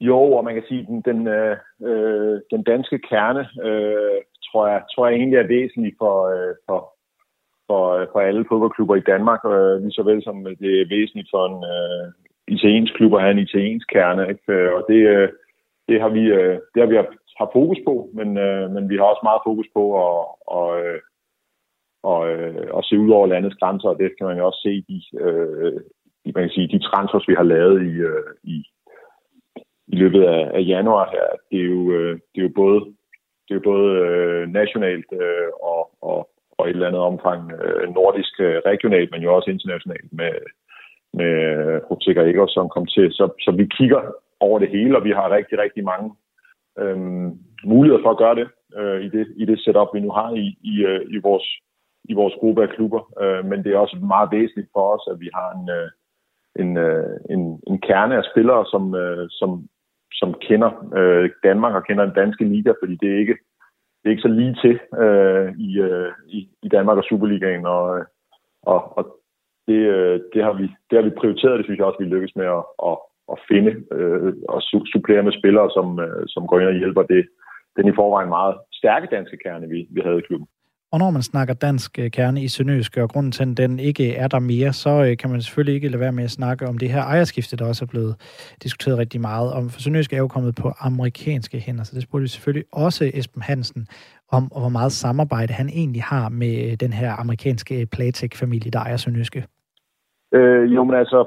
Jo, 0.00 0.18
og 0.32 0.44
man 0.44 0.54
kan 0.54 0.64
sige, 0.68 0.80
at 0.80 0.86
den, 0.88 1.00
den, 1.00 1.28
øh, 1.28 2.40
den 2.50 2.62
danske 2.62 2.98
kerne 2.98 3.42
øh, 3.68 4.20
tror 4.52 4.66
jeg, 4.68 4.82
tror 4.94 5.06
jeg 5.06 5.16
egentlig 5.16 5.38
er 5.38 5.52
væsentlig 5.56 5.92
for, 5.98 6.16
øh, 6.34 6.54
for, 6.66 6.80
for, 7.68 7.82
øh, 7.96 8.06
for 8.12 8.20
alle 8.20 8.44
fodboldklubber 8.48 8.96
i 8.96 9.08
Danmark, 9.12 9.42
øh, 9.44 9.74
lige 9.82 9.96
så 9.98 10.02
vel 10.02 10.22
som 10.22 10.46
øh, 10.46 10.56
det 10.62 10.70
er 10.80 10.92
væsentligt 10.96 11.30
for 11.34 11.42
en 11.50 11.60
øh, 11.74 12.06
italiensk 12.56 12.92
klub 12.94 13.14
at 13.14 13.20
have 13.20 13.34
en 13.34 13.46
italiensk 13.48 13.86
kerne. 13.88 14.22
Ikke? 14.32 14.52
Øh, 14.52 14.72
og 14.76 14.82
det, 14.88 15.00
øh, 15.14 15.28
det 15.88 16.00
har 16.00 16.08
vi, 16.08 16.22
øh, 16.38 16.58
det 16.72 16.78
har 16.82 16.88
vi 16.92 16.96
har 17.40 17.50
fokus 17.52 17.78
på, 17.86 17.94
men, 18.18 18.28
øh, 18.38 18.70
men 18.74 18.88
vi 18.90 18.96
har 18.96 19.04
også 19.04 19.24
meget 19.28 19.42
fokus 19.48 19.68
på 19.76 19.82
at, 20.04 20.14
og, 20.58 20.68
øh, 20.80 21.00
og, 22.02 22.20
øh, 22.32 22.66
at 22.78 22.84
se 22.84 22.98
ud 22.98 23.10
over 23.10 23.26
landets 23.26 23.56
grænser, 23.60 23.88
og 23.88 23.98
det 23.98 24.10
kan 24.18 24.26
man 24.26 24.38
jo 24.38 24.46
også 24.46 24.60
se 24.62 24.72
i, 24.96 24.98
øh, 25.20 25.80
i 26.24 26.32
man 26.34 26.44
kan 26.44 26.54
sige, 26.56 26.72
de 26.74 26.84
transfers, 26.88 27.28
vi 27.28 27.34
har 27.34 27.42
lavet 27.54 27.82
i, 27.82 27.92
øh, 28.10 28.32
i 28.42 28.56
i 29.92 29.96
løbet 29.96 30.22
af, 30.22 30.50
af 30.54 30.62
januar 30.66 31.10
her. 31.10 31.26
Det 31.50 31.58
er 31.60 31.68
jo, 31.74 31.92
øh, 31.92 32.14
det 32.34 32.38
er 32.40 32.42
jo 32.48 32.52
både, 32.54 32.78
det 33.52 33.58
er 33.58 33.70
både 33.72 33.88
øh, 34.06 34.48
nationalt 34.60 35.10
øh, 35.12 35.48
og, 35.72 35.82
og, 36.10 36.18
og 36.58 36.66
i 36.66 36.70
et 36.70 36.74
eller 36.74 36.86
andet 36.86 37.00
omfang 37.00 37.52
øh, 37.52 37.94
nordisk 37.94 38.40
øh, 38.40 38.56
regionalt, 38.70 39.10
men 39.10 39.22
jo 39.22 39.34
også 39.34 39.50
internationalt 39.50 40.12
med, 40.12 40.32
med 41.18 41.32
øh, 41.48 41.76
Rutger 41.90 42.22
Eger, 42.22 42.46
som 42.46 42.68
kom 42.68 42.86
til. 42.86 43.12
Så, 43.12 43.24
så 43.44 43.50
vi 43.56 43.64
kigger 43.76 44.00
over 44.40 44.58
det 44.58 44.68
hele, 44.68 44.96
og 44.96 45.04
vi 45.04 45.10
har 45.10 45.36
rigtig, 45.36 45.58
rigtig 45.58 45.84
mange 45.84 46.08
øh, 46.78 46.98
muligheder 47.64 48.02
for 48.02 48.10
at 48.10 48.22
gøre 48.22 48.36
det 48.40 48.48
øh, 48.78 49.00
i, 49.06 49.08
det, 49.08 49.26
i 49.36 49.44
det 49.44 49.58
setup, 49.60 49.88
vi 49.94 50.00
nu 50.00 50.10
har 50.10 50.30
i, 50.44 50.46
i, 50.72 50.74
øh, 50.90 51.00
i, 51.16 51.18
vores, 51.26 51.46
i 52.04 52.14
vores 52.14 52.34
gruppe 52.40 52.62
af 52.62 52.68
klubber. 52.68 53.02
Øh, 53.22 53.44
men 53.50 53.64
det 53.64 53.70
er 53.72 53.78
også 53.78 53.96
meget 53.96 54.28
væsentligt 54.32 54.70
for 54.74 54.84
os, 54.94 55.04
at 55.12 55.20
vi 55.20 55.28
har 55.34 55.48
en, 55.58 55.64
øh, 55.78 55.88
en, 56.62 56.76
øh, 56.76 57.16
en, 57.30 57.42
en 57.70 57.78
kerne 57.80 58.14
af 58.16 58.24
spillere, 58.32 58.64
som, 58.72 58.94
øh, 58.94 59.28
som, 59.30 59.50
som 60.20 60.34
kender 60.34 60.70
øh, 60.98 61.30
Danmark 61.44 61.74
og 61.74 61.84
kender 61.86 62.04
den 62.04 62.14
danske 62.14 62.44
liga, 62.44 62.72
fordi 62.80 62.94
det 63.02 63.08
er 63.12 63.18
ikke, 63.18 63.36
det 63.98 64.06
er 64.06 64.10
ikke 64.10 64.28
så 64.28 64.34
lige 64.40 64.56
til 64.62 64.74
øh, 65.02 65.48
i, 65.58 65.80
øh, 65.80 66.12
i, 66.28 66.48
i 66.62 66.68
Danmark 66.68 66.98
og 66.98 67.04
Superligaen, 67.04 67.66
og, 67.66 67.98
øh, 67.98 68.04
og, 68.62 68.98
og 68.98 69.04
det, 69.68 69.80
øh, 69.96 70.20
det, 70.34 70.44
har 70.44 70.52
vi, 70.52 70.62
det 70.62 70.94
har 70.98 71.02
vi 71.02 71.18
prioriteret, 71.20 71.58
det 71.58 71.66
synes 71.66 71.78
jeg 71.78 71.86
også, 71.86 72.02
vi 72.02 72.14
lykkes 72.14 72.36
med 72.36 72.46
at, 72.58 72.64
at, 72.88 72.96
at 73.32 73.38
finde 73.50 73.72
øh, 73.96 74.32
og 74.48 74.62
supplere 74.92 75.22
med 75.22 75.32
spillere, 75.32 75.70
som, 75.70 76.00
øh, 76.00 76.24
som 76.26 76.46
går 76.46 76.60
ind 76.60 76.68
og 76.68 76.80
hjælper 76.82 77.02
det, 77.02 77.28
den 77.76 77.88
i 77.88 77.94
forvejen 77.94 78.28
meget 78.28 78.54
stærke 78.72 79.06
danske 79.16 79.38
kerne, 79.44 79.68
vi, 79.68 79.86
vi 79.90 80.00
havde 80.04 80.18
i 80.18 80.26
klubben. 80.28 80.48
Og 80.92 80.98
når 80.98 81.10
man 81.10 81.22
snakker 81.22 81.54
dansk 81.54 81.98
øh, 81.98 82.10
kerne 82.10 82.42
i 82.42 82.48
Sønderjyske, 82.48 83.02
og 83.02 83.10
grunden 83.10 83.32
til, 83.32 83.50
at 83.50 83.56
den 83.56 83.78
ikke 83.78 84.16
er 84.16 84.28
der 84.28 84.38
mere, 84.38 84.72
så 84.72 84.92
øh, 85.06 85.16
kan 85.16 85.30
man 85.30 85.40
selvfølgelig 85.42 85.74
ikke 85.74 85.88
lade 85.88 86.00
være 86.00 86.12
med 86.12 86.24
at 86.24 86.30
snakke 86.30 86.66
om 86.66 86.78
det 86.78 86.88
her 86.90 87.02
ejerskifte, 87.02 87.56
der 87.56 87.66
også 87.68 87.84
er 87.84 87.92
blevet 87.94 88.14
diskuteret 88.62 88.98
rigtig 88.98 89.20
meget 89.20 89.52
om. 89.52 89.62
For 89.70 89.80
Sønderjyske 89.80 90.16
er 90.16 90.20
jo 90.20 90.28
kommet 90.28 90.54
på 90.62 90.68
amerikanske 90.80 91.58
hænder, 91.66 91.84
så 91.84 91.92
det 91.94 92.02
spurgte 92.02 92.22
vi 92.22 92.28
selvfølgelig 92.28 92.66
også 92.72 93.10
Esben 93.14 93.42
Hansen 93.42 93.86
om, 94.36 94.52
og 94.52 94.60
hvor 94.60 94.74
meget 94.78 94.92
samarbejde 94.92 95.52
han 95.52 95.68
egentlig 95.68 96.02
har 96.02 96.28
med 96.28 96.54
øh, 96.66 96.72
den 96.84 96.92
her 96.92 97.10
amerikanske 97.22 97.86
Playtech-familie, 97.92 98.70
der 98.70 98.78
ejer 98.78 98.96
Sønderjyske. 98.96 99.46
Øh, 100.36 100.74
jo, 100.74 100.84
men 100.84 100.96
altså, 101.02 101.20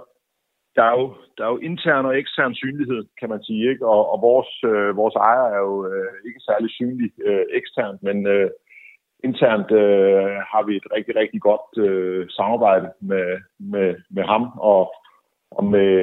der 0.76 0.84
er 0.84 0.96
jo, 1.00 1.08
der 1.38 1.44
er 1.46 1.52
jo 1.54 1.58
intern 1.58 2.06
og 2.06 2.20
ekstern 2.20 2.56
synlighed, 2.56 3.02
kan 3.20 3.30
man 3.30 3.44
sige, 3.44 3.70
ikke? 3.72 3.86
Og, 3.88 4.02
og 4.12 4.18
vores, 4.22 4.52
øh, 4.72 4.98
vores 5.02 5.16
ejer 5.16 5.46
er 5.56 5.62
jo 5.68 5.76
øh, 5.92 6.12
ikke 6.28 6.42
særlig 6.50 6.70
synlig 6.70 7.10
øh, 7.28 7.46
eksternt, 7.60 8.04
men 8.04 8.28
øh, 8.28 8.50
internt 9.24 9.72
øh, 9.72 10.36
har 10.52 10.64
vi 10.68 10.76
et 10.76 10.88
rigtig, 10.96 11.16
rigtig 11.16 11.42
godt 11.42 11.78
øh, 11.78 12.30
samarbejde 12.30 12.92
med, 13.02 13.40
med, 13.60 13.96
med 14.10 14.24
ham 14.24 14.44
og, 14.58 14.94
og 15.52 15.64
med, 15.64 15.94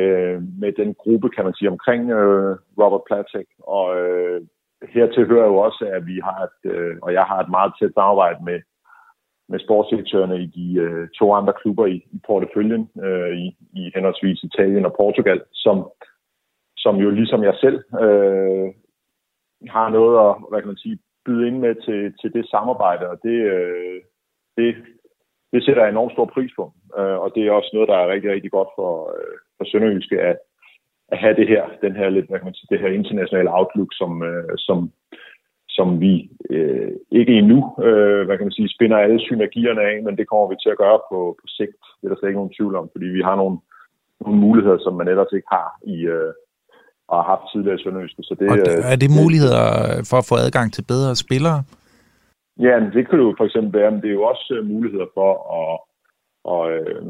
med 0.61 0.73
den 0.73 0.95
gruppe, 0.95 1.29
kan 1.29 1.45
man 1.45 1.55
sige, 1.55 1.71
omkring 1.71 2.11
øh, 2.11 2.57
Robert 2.81 3.03
Platek. 3.07 3.47
Og 3.59 4.01
øh, 4.01 4.41
hertil 4.89 5.27
hører 5.27 5.47
jo 5.47 5.57
også, 5.57 5.91
at 5.93 6.07
vi 6.07 6.21
har 6.25 6.41
et, 6.49 6.71
øh, 6.73 6.97
og 7.03 7.13
jeg 7.13 7.25
har 7.25 7.41
et 7.41 7.51
meget 7.51 7.73
tæt 7.79 7.95
samarbejde 7.95 8.45
med, 8.45 8.61
med 9.49 9.59
sportsdirektørerne 9.59 10.43
i 10.43 10.47
de 10.47 10.75
øh, 10.81 11.09
to 11.19 11.35
andre 11.35 11.53
klubber 11.63 11.87
i, 11.87 11.97
i 12.17 12.19
porteføljen, 12.27 12.91
øh, 13.05 13.33
i, 13.45 13.47
i 13.81 13.91
henholdsvis 13.95 14.43
Italien 14.43 14.87
og 14.87 14.95
Portugal, 14.97 15.43
som, 15.53 15.91
som 16.77 16.97
jo 16.97 17.11
ligesom 17.11 17.43
jeg 17.45 17.55
selv 17.61 17.79
øh, 18.05 18.69
har 19.77 19.89
noget 19.89 20.15
at, 20.27 20.33
hvad 20.51 20.61
kan 20.61 20.69
man 20.69 20.85
sige, 20.85 20.99
byde 21.27 21.47
ind 21.49 21.59
med 21.59 21.75
til, 21.75 22.15
til 22.21 22.33
det 22.33 22.49
samarbejde, 22.49 23.09
og 23.09 23.19
det, 23.23 23.39
øh, 23.55 24.01
det, 24.57 24.75
det 25.53 25.65
sætter 25.65 25.83
jeg 25.83 25.91
enormt 25.91 26.13
stor 26.13 26.25
pris 26.25 26.53
på. 26.57 26.65
Øh, 26.99 27.19
og 27.25 27.33
det 27.35 27.43
er 27.47 27.53
også 27.53 27.71
noget, 27.73 27.89
der 27.89 27.97
er 27.97 28.13
rigtig, 28.13 28.31
rigtig 28.31 28.51
godt 28.51 28.69
for, 28.77 28.93
øh, 29.17 29.37
for 29.57 29.65
Sønderjyske 29.65 30.21
at, 30.21 30.37
at 31.13 31.19
have 31.19 31.37
det 31.37 31.49
her, 31.49 31.65
den 31.83 31.97
her 31.97 32.09
lidt, 32.11 32.29
hvad 32.29 32.39
kan 32.39 32.49
man 32.51 32.55
sige, 32.55 32.69
det 32.71 32.81
her 32.81 32.89
internationale 32.89 33.55
outlook, 33.59 33.91
som, 33.93 34.23
øh, 34.23 34.55
som, 34.57 34.93
som 35.69 36.01
vi 36.01 36.31
øh, 36.51 36.93
ikke 37.11 37.33
endnu, 37.33 37.59
øh, 37.87 38.23
hvad 38.27 38.37
kan 38.37 38.47
man 38.47 38.59
sige, 38.59 38.75
spinder 38.77 38.97
alle 38.99 39.21
synergierne 39.21 39.83
af, 39.83 40.03
men 40.03 40.17
det 40.19 40.29
kommer 40.29 40.49
vi 40.49 40.57
til 40.63 40.71
at 40.71 40.79
gøre 40.85 41.01
på, 41.11 41.19
på 41.41 41.47
sigt. 41.47 41.83
Det 41.99 42.05
er 42.05 42.09
der 42.09 42.17
slet 42.19 42.29
ikke 42.29 42.43
nogen 42.43 42.57
tvivl 42.59 42.75
om, 42.77 42.89
fordi 42.93 43.07
vi 43.07 43.23
har 43.29 43.37
nogle, 43.37 43.59
nogle 44.21 44.39
muligheder, 44.41 44.79
som 44.79 44.95
man 44.95 45.09
ellers 45.09 45.33
ikke 45.33 45.51
har 45.53 45.69
i, 45.95 45.97
øh, 46.15 46.33
og 47.13 47.19
har 47.19 47.29
haft 47.35 47.47
tidligere 47.53 47.79
i 47.79 47.83
Sønderjyske. 47.83 48.23
Så 48.23 48.35
det, 48.39 48.47
og 48.51 48.57
det, 48.57 48.75
er 48.93 48.97
det 49.03 49.11
muligheder 49.23 49.67
for 50.11 50.17
at 50.19 50.29
få 50.31 50.35
adgang 50.45 50.69
til 50.73 50.85
bedre 50.93 51.13
spillere? 51.25 51.59
Ja, 52.67 52.75
det 52.95 53.03
kan 53.09 53.19
jo 53.19 53.35
for 53.39 53.45
eksempel 53.45 53.81
være, 53.81 53.91
men 53.91 54.01
det 54.03 54.09
er 54.09 54.19
jo 54.21 54.25
også 54.33 54.47
øh, 54.57 54.67
muligheder 54.75 55.09
for 55.19 55.31
at, 55.61 55.75
at, 56.53 56.63
øh, 56.75 57.03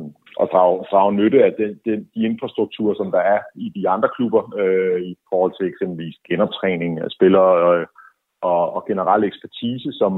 at 0.42 0.48
drage, 0.53 0.76
drage 0.90 1.12
nytte 1.20 1.38
af 1.46 1.53
den, 1.61 1.70
den, 1.86 1.98
de 2.14 2.20
infrastrukturer, 2.30 2.94
som 2.94 3.11
der 3.16 3.22
er 3.34 3.40
i 3.55 3.66
de 3.76 3.88
andre 3.88 4.09
klubber, 4.16 4.42
øh, 4.62 5.00
i 5.11 5.14
forhold 5.30 5.53
til 5.55 5.66
eksempelvis 5.68 6.16
genoptræning 6.28 6.92
af 7.05 7.11
spillere 7.16 7.80
øh, 7.80 7.86
og, 8.42 8.62
og 8.76 8.84
generel 8.88 9.24
ekspertise, 9.24 9.90
som, 9.92 10.12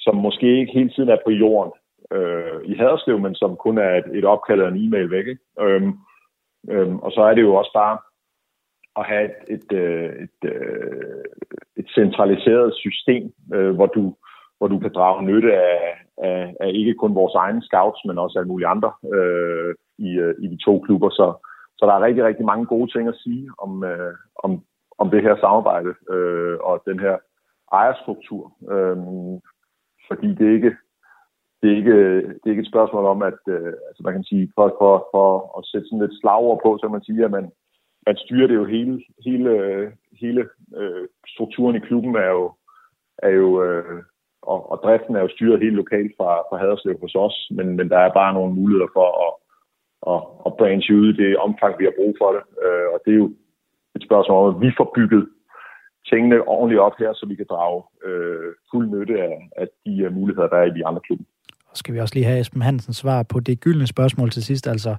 som 0.00 0.14
måske 0.16 0.58
ikke 0.60 0.72
hele 0.72 0.90
tiden 0.94 1.08
er 1.08 1.20
på 1.26 1.30
jorden 1.30 1.72
øh, 2.16 2.58
i 2.64 2.74
Haderslev, 2.74 3.18
men 3.18 3.34
som 3.34 3.56
kun 3.56 3.78
er 3.78 3.92
et, 4.00 4.08
et 4.18 4.24
opkald 4.24 4.60
eller 4.60 4.72
en 4.72 4.84
e-mail 4.84 5.10
væk. 5.10 5.26
Ikke? 5.26 5.44
Øhm, 5.60 5.92
øhm, 6.70 6.98
og 6.98 7.10
så 7.12 7.20
er 7.20 7.34
det 7.34 7.42
jo 7.42 7.54
også 7.54 7.72
bare 7.74 7.98
at 8.96 9.04
have 9.06 9.24
et, 9.24 9.36
et, 9.48 9.72
øh, 9.72 10.12
et, 10.24 10.50
øh, 10.52 11.24
et, 11.76 11.88
centraliseret 11.94 12.74
system, 12.74 13.32
øh, 13.54 13.74
hvor 13.74 13.86
du 13.86 14.14
hvor 14.58 14.68
du 14.68 14.78
kan 14.78 14.92
drage 14.92 15.22
nytte 15.24 15.54
af, 15.54 16.04
af, 16.18 16.54
af 16.60 16.70
ikke 16.74 16.94
kun 16.94 17.14
vores 17.14 17.34
egne 17.34 17.62
scouts, 17.62 18.04
men 18.04 18.18
også 18.18 18.38
af 18.38 18.46
mulige 18.46 18.66
andre 18.66 18.92
øh, 19.14 19.74
i, 19.98 20.10
i 20.38 20.46
de 20.46 20.58
to 20.64 20.78
klubber. 20.78 21.10
Så, 21.10 21.46
så 21.78 21.86
der 21.86 21.92
er 21.92 22.04
rigtig, 22.04 22.24
rigtig 22.24 22.44
mange 22.46 22.66
gode 22.66 22.90
ting 22.92 23.08
at 23.08 23.20
sige 23.24 23.50
om, 23.58 23.84
øh, 23.84 24.14
om, 24.44 24.62
om 24.98 25.10
det 25.10 25.22
her 25.22 25.36
samarbejde 25.36 25.94
øh, 26.10 26.58
og 26.60 26.82
den 26.86 27.00
her 27.00 27.16
ejerstruktur. 27.72 28.52
Øh, 28.72 28.96
fordi 30.08 30.28
det 30.34 30.46
er 30.48 30.54
ikke 30.54 30.76
det 31.62 31.72
er 31.72 31.76
ikke, 31.76 31.98
det 32.40 32.46
er 32.46 32.50
ikke 32.50 32.66
et 32.66 32.72
spørgsmål 32.74 33.04
om, 33.04 33.22
at 33.22 33.40
øh, 33.48 33.72
altså 33.88 34.00
man 34.04 34.14
kan 34.14 34.24
sige, 34.24 34.52
for, 34.54 34.76
for, 34.80 35.08
for 35.14 35.28
at 35.58 35.66
sætte 35.66 35.86
sådan 35.86 36.04
lidt 36.04 36.20
slagord 36.20 36.60
på, 36.64 36.78
så 36.80 36.88
man 36.88 37.02
siger, 37.02 37.24
at 37.24 37.30
man, 37.30 37.50
man 38.06 38.16
styrer 38.16 38.46
det 38.46 38.54
jo 38.54 38.64
hele, 38.64 39.02
hele, 39.24 39.52
hele 40.20 40.48
øh, 40.76 41.08
strukturen 41.26 41.76
i 41.76 41.86
klubben 41.88 42.14
er 42.16 42.30
jo, 42.30 42.52
er 43.18 43.28
jo 43.30 43.62
øh, 43.64 44.02
og, 44.42 44.70
og 44.72 44.80
driften 44.84 45.16
er 45.16 45.20
jo 45.20 45.28
styret 45.28 45.62
helt 45.62 45.74
lokalt 45.74 46.12
fra, 46.16 46.30
fra 46.48 46.56
Haderslev 46.56 47.00
hos 47.00 47.14
os, 47.14 47.36
men, 47.50 47.76
men 47.76 47.88
der 47.88 47.98
er 47.98 48.12
bare 48.12 48.34
nogle 48.34 48.54
muligheder 48.54 48.90
for 48.92 49.08
at, 49.26 49.32
at, 50.12 50.20
at 50.46 50.56
branche 50.58 50.94
ud 50.96 51.08
i 51.12 51.16
det 51.22 51.36
omfang, 51.36 51.78
vi 51.78 51.84
har 51.84 51.94
brug 52.00 52.16
for 52.20 52.30
det. 52.32 52.42
Øh, 52.64 52.86
og 52.92 52.98
det 53.04 53.12
er 53.12 53.20
jo 53.24 53.30
et 53.96 54.02
spørgsmål 54.08 54.48
om, 54.48 54.54
at 54.54 54.60
vi 54.60 54.70
får 54.76 54.92
bygget 54.96 55.28
tingene 56.10 56.48
ordentligt 56.48 56.80
op 56.80 56.96
her, 56.98 57.12
så 57.12 57.26
vi 57.26 57.34
kan 57.34 57.46
drage 57.50 57.82
øh, 58.04 58.52
fuld 58.70 58.86
nytte 58.88 59.22
af, 59.22 59.48
af 59.56 59.68
de 59.86 60.06
uh, 60.06 60.12
muligheder, 60.12 60.48
der 60.48 60.56
er 60.56 60.68
i 60.68 60.78
de 60.78 60.86
andre 60.86 61.00
klubber. 61.06 61.24
Og 61.70 61.76
skal 61.76 61.94
vi 61.94 62.00
også 62.00 62.14
lige 62.14 62.26
have 62.26 62.40
Esben 62.40 62.62
Hansens 62.62 62.96
svar 62.96 63.22
på 63.22 63.40
det 63.40 63.60
gyldne 63.60 63.86
spørgsmål 63.86 64.30
til 64.30 64.42
sidst, 64.44 64.66
altså 64.68 64.92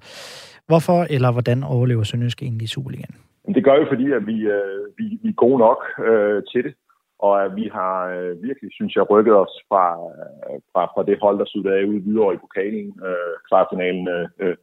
hvorfor 0.68 1.00
eller 1.16 1.32
hvordan 1.32 1.64
overlever 1.64 2.04
Sønderjysk 2.04 2.42
egentlig 2.44 2.66
i 2.66 2.76
Superligaen? 2.76 3.16
Det 3.56 3.64
gør 3.64 3.76
jo 3.76 3.86
fordi, 3.90 4.12
at 4.12 4.28
vi, 4.28 4.38
øh, 4.56 4.82
vi, 4.98 5.06
vi 5.24 5.30
er 5.30 5.42
gode 5.46 5.60
nok 5.68 5.80
øh, 6.08 6.44
til 6.52 6.64
det, 6.64 6.74
og 7.20 7.34
at 7.46 7.56
vi 7.56 7.66
har 7.78 7.98
øh, 8.16 8.44
virkelig, 8.48 8.70
synes 8.74 8.96
jeg, 8.96 9.10
rykket 9.12 9.36
os 9.44 9.54
fra, 9.70 9.86
øh, 10.12 10.60
fra, 10.72 10.82
fra 10.94 11.04
det 11.10 11.18
hold, 11.22 11.40
der 11.40 11.46
sluttede 11.48 11.76
af 11.76 11.84
ude 11.92 12.04
videre 12.08 12.34
i 12.34 12.44
pokalen, 12.46 12.88
øh, 13.08 13.34
kvartfinalen, 13.48 14.08
øh, 14.44 14.56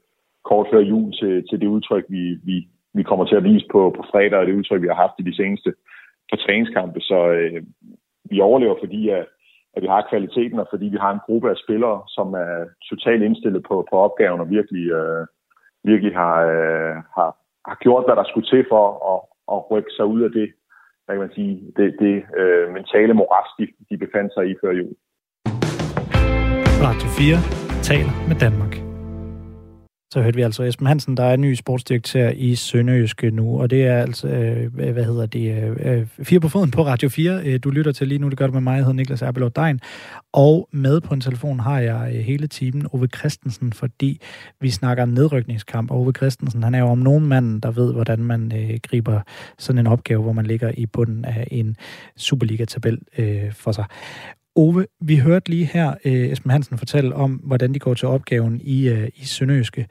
kort 0.44 0.66
før 0.72 0.80
jul, 0.90 1.12
til, 1.12 1.34
til 1.48 1.60
det 1.60 1.66
udtryk, 1.66 2.04
vi, 2.08 2.22
vi, 2.48 2.56
vi 2.94 3.02
kommer 3.02 3.24
til 3.26 3.36
at 3.40 3.44
vise 3.50 3.66
på, 3.72 3.80
på 3.96 4.02
fredag, 4.10 4.38
og 4.38 4.46
det 4.46 4.58
udtryk, 4.58 4.82
vi 4.82 4.92
har 4.92 5.00
haft 5.04 5.16
i 5.18 5.28
de 5.28 5.36
seneste 5.36 5.70
på 6.30 6.36
træningskampe. 6.36 7.00
Så 7.00 7.18
øh, 7.38 7.62
vi 8.30 8.40
overlever, 8.40 8.76
fordi 8.82 9.08
at, 9.08 9.26
at 9.76 9.82
vi 9.82 9.88
har 9.94 10.08
kvaliteten, 10.10 10.58
og 10.60 10.66
fordi 10.70 10.86
vi 10.94 10.98
har 11.04 11.12
en 11.12 11.24
gruppe 11.26 11.50
af 11.50 11.56
spillere, 11.64 11.98
som 12.16 12.34
er 12.34 12.54
totalt 12.90 13.22
indstillet 13.22 13.62
på, 13.68 13.74
på 13.90 13.96
opgaven 14.06 14.40
og 14.40 14.50
virkelig, 14.50 14.84
øh, 15.00 15.26
virkelig 15.84 16.12
har, 16.22 16.36
øh, 16.54 16.94
har, 17.16 17.30
har 17.68 17.76
gjort, 17.84 18.04
hvad 18.06 18.16
der 18.16 18.24
skulle 18.28 18.48
til 18.52 18.64
for 18.72 18.84
at, 19.12 19.20
at 19.54 19.70
rykke 19.70 19.92
sig 19.96 20.06
ud 20.06 20.20
af 20.22 20.30
det, 20.30 20.48
hvad 21.04 21.16
kan 21.16 21.24
man 21.26 21.36
sige, 21.38 21.52
det, 21.76 21.88
det 22.04 22.14
øh, 22.40 22.72
mentale 22.72 23.14
moras, 23.14 23.50
de, 23.58 23.64
de 23.90 23.96
befandt 24.04 24.30
sig 24.34 24.44
i 24.50 24.54
før 24.62 24.72
jul. 24.80 24.94
Radio 26.88 27.08
4 27.18 27.36
taler 27.88 28.14
med 28.28 28.36
Danmark. 28.46 28.67
Så 30.12 30.22
hørte 30.22 30.36
vi 30.36 30.42
altså 30.42 30.62
Esben 30.62 30.86
Hansen, 30.86 31.16
der 31.16 31.24
er 31.24 31.36
ny 31.36 31.54
sportsdirektør 31.54 32.30
i 32.30 32.54
Sønderjyske 32.54 33.30
nu, 33.30 33.60
og 33.60 33.70
det 33.70 33.86
er 33.86 33.98
altså, 33.98 34.28
øh, 34.28 34.74
hvad 34.74 35.04
hedder 35.04 35.26
det, 35.26 35.62
øh, 35.62 35.98
øh 35.98 36.06
fire 36.22 36.40
på 36.40 36.48
foden 36.48 36.70
på 36.70 36.86
Radio 36.86 37.08
4. 37.08 37.40
Øh, 37.44 37.60
du 37.64 37.70
lytter 37.70 37.92
til 37.92 38.08
lige 38.08 38.18
nu, 38.18 38.28
det 38.28 38.38
gør 38.38 38.46
det 38.46 38.54
med 38.54 38.60
mig, 38.60 38.72
jeg 38.72 38.78
hedder 38.78 38.92
Niklas 38.92 39.22
Erbelov 39.22 39.50
Dein, 39.50 39.80
og 40.32 40.68
med 40.72 41.00
på 41.00 41.14
en 41.14 41.20
telefon 41.20 41.60
har 41.60 41.80
jeg 41.80 42.12
øh, 42.14 42.20
hele 42.20 42.46
timen 42.46 42.86
Ove 42.92 43.08
Christensen, 43.16 43.72
fordi 43.72 44.20
vi 44.60 44.70
snakker 44.70 45.04
nedrykningskamp, 45.04 45.90
og 45.90 46.00
Ove 46.00 46.12
Christensen, 46.12 46.62
han 46.62 46.74
er 46.74 46.78
jo 46.78 46.86
om 46.86 46.98
nogen 46.98 47.26
mand, 47.26 47.62
der 47.62 47.70
ved, 47.70 47.92
hvordan 47.92 48.18
man 48.18 48.52
øh, 48.56 48.78
griber 48.82 49.20
sådan 49.58 49.78
en 49.78 49.86
opgave, 49.86 50.22
hvor 50.22 50.32
man 50.32 50.46
ligger 50.46 50.72
i 50.76 50.86
bunden 50.86 51.24
af 51.24 51.48
en 51.50 51.76
Superliga-tabel 52.16 52.98
øh, 53.18 53.52
for 53.52 53.72
sig. 53.72 53.84
Ove, 54.58 54.86
vi 55.00 55.16
hørte 55.16 55.50
lige 55.50 55.64
her 55.64 55.88
uh, 56.04 56.12
Esben 56.12 56.50
Hansen 56.50 56.78
fortælle 56.78 57.14
om, 57.14 57.30
hvordan 57.30 57.74
de 57.74 57.78
går 57.78 57.94
til 57.94 58.08
opgaven 58.08 58.60
i, 58.64 58.90
uh, 58.90 59.06
i 59.16 59.24
Sønderjyske. 59.24 59.86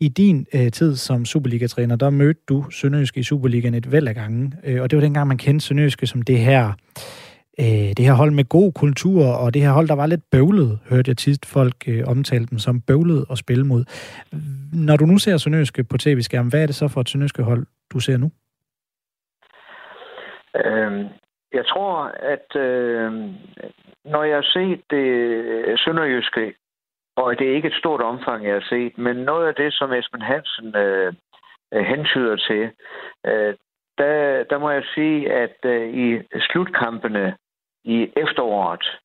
I 0.00 0.08
din 0.08 0.46
øh, 0.54 0.70
tid 0.70 0.96
som 0.96 1.24
Superliga-træner, 1.24 1.96
der 1.96 2.10
mødte 2.10 2.40
du 2.48 2.70
Sønderjyske 2.70 3.20
i 3.20 3.22
Superligaen 3.22 3.74
et 3.74 3.92
væld 3.92 4.08
af 4.08 4.14
gange, 4.14 4.52
øh, 4.64 4.82
og 4.82 4.90
det 4.90 4.96
var 4.96 5.00
dengang, 5.00 5.28
man 5.28 5.38
kendte 5.38 5.66
Sønderjyske 5.66 6.06
som 6.06 6.22
det 6.22 6.38
her, 6.38 6.72
øh, 7.60 7.66
det 7.66 7.98
her 7.98 8.12
hold 8.12 8.30
med 8.30 8.44
god 8.48 8.72
kultur, 8.72 9.26
og 9.26 9.54
det 9.54 9.62
her 9.62 9.72
hold, 9.72 9.88
der 9.88 9.94
var 9.94 10.06
lidt 10.06 10.30
bøvlet, 10.30 10.78
hørte 10.88 11.08
jeg 11.08 11.16
tit 11.16 11.46
folk 11.46 11.74
øh, 11.88 12.02
omtale 12.06 12.46
dem 12.46 12.58
som 12.58 12.80
bøvlet 12.80 13.24
og 13.28 13.38
spille 13.38 13.66
mod. 13.66 13.84
Når 14.72 14.96
du 14.96 15.06
nu 15.06 15.18
ser 15.18 15.36
Sønderjyske 15.36 15.84
på 15.84 15.98
tv-skærmen, 15.98 16.50
hvad 16.50 16.62
er 16.62 16.66
det 16.66 16.74
så 16.74 16.88
for 16.88 17.00
et 17.00 17.08
Sønderjyske 17.08 17.42
hold, 17.42 17.66
du 17.92 18.00
ser 18.00 18.16
nu? 18.16 18.30
Øhm, 20.64 21.04
jeg 21.54 21.66
tror, 21.66 21.96
at 22.34 22.56
øh, 22.56 23.12
når 24.04 24.22
jeg 24.22 24.36
har 24.36 24.48
set 24.52 24.82
det 24.90 25.80
sønderjyske, 25.80 26.54
og 27.16 27.38
det 27.38 27.50
er 27.50 27.54
ikke 27.54 27.68
et 27.68 27.80
stort 27.82 28.00
omfang, 28.00 28.44
jeg 28.44 28.54
har 28.54 28.66
set, 28.68 28.98
men 28.98 29.16
noget 29.16 29.48
af 29.48 29.54
det, 29.54 29.74
som 29.74 29.92
Esben 29.92 30.22
Hansen 30.22 30.76
øh, 30.76 31.12
øh, 31.74 31.84
hentyder 31.84 32.36
til, 32.36 32.70
øh, 33.26 33.54
der, 33.98 34.44
der 34.44 34.58
må 34.58 34.70
jeg 34.70 34.84
sige, 34.94 35.32
at 35.32 35.56
øh, 35.64 35.94
i 35.94 36.22
slutkampene 36.40 37.36
i 37.84 38.10
efteråret, 38.16 39.00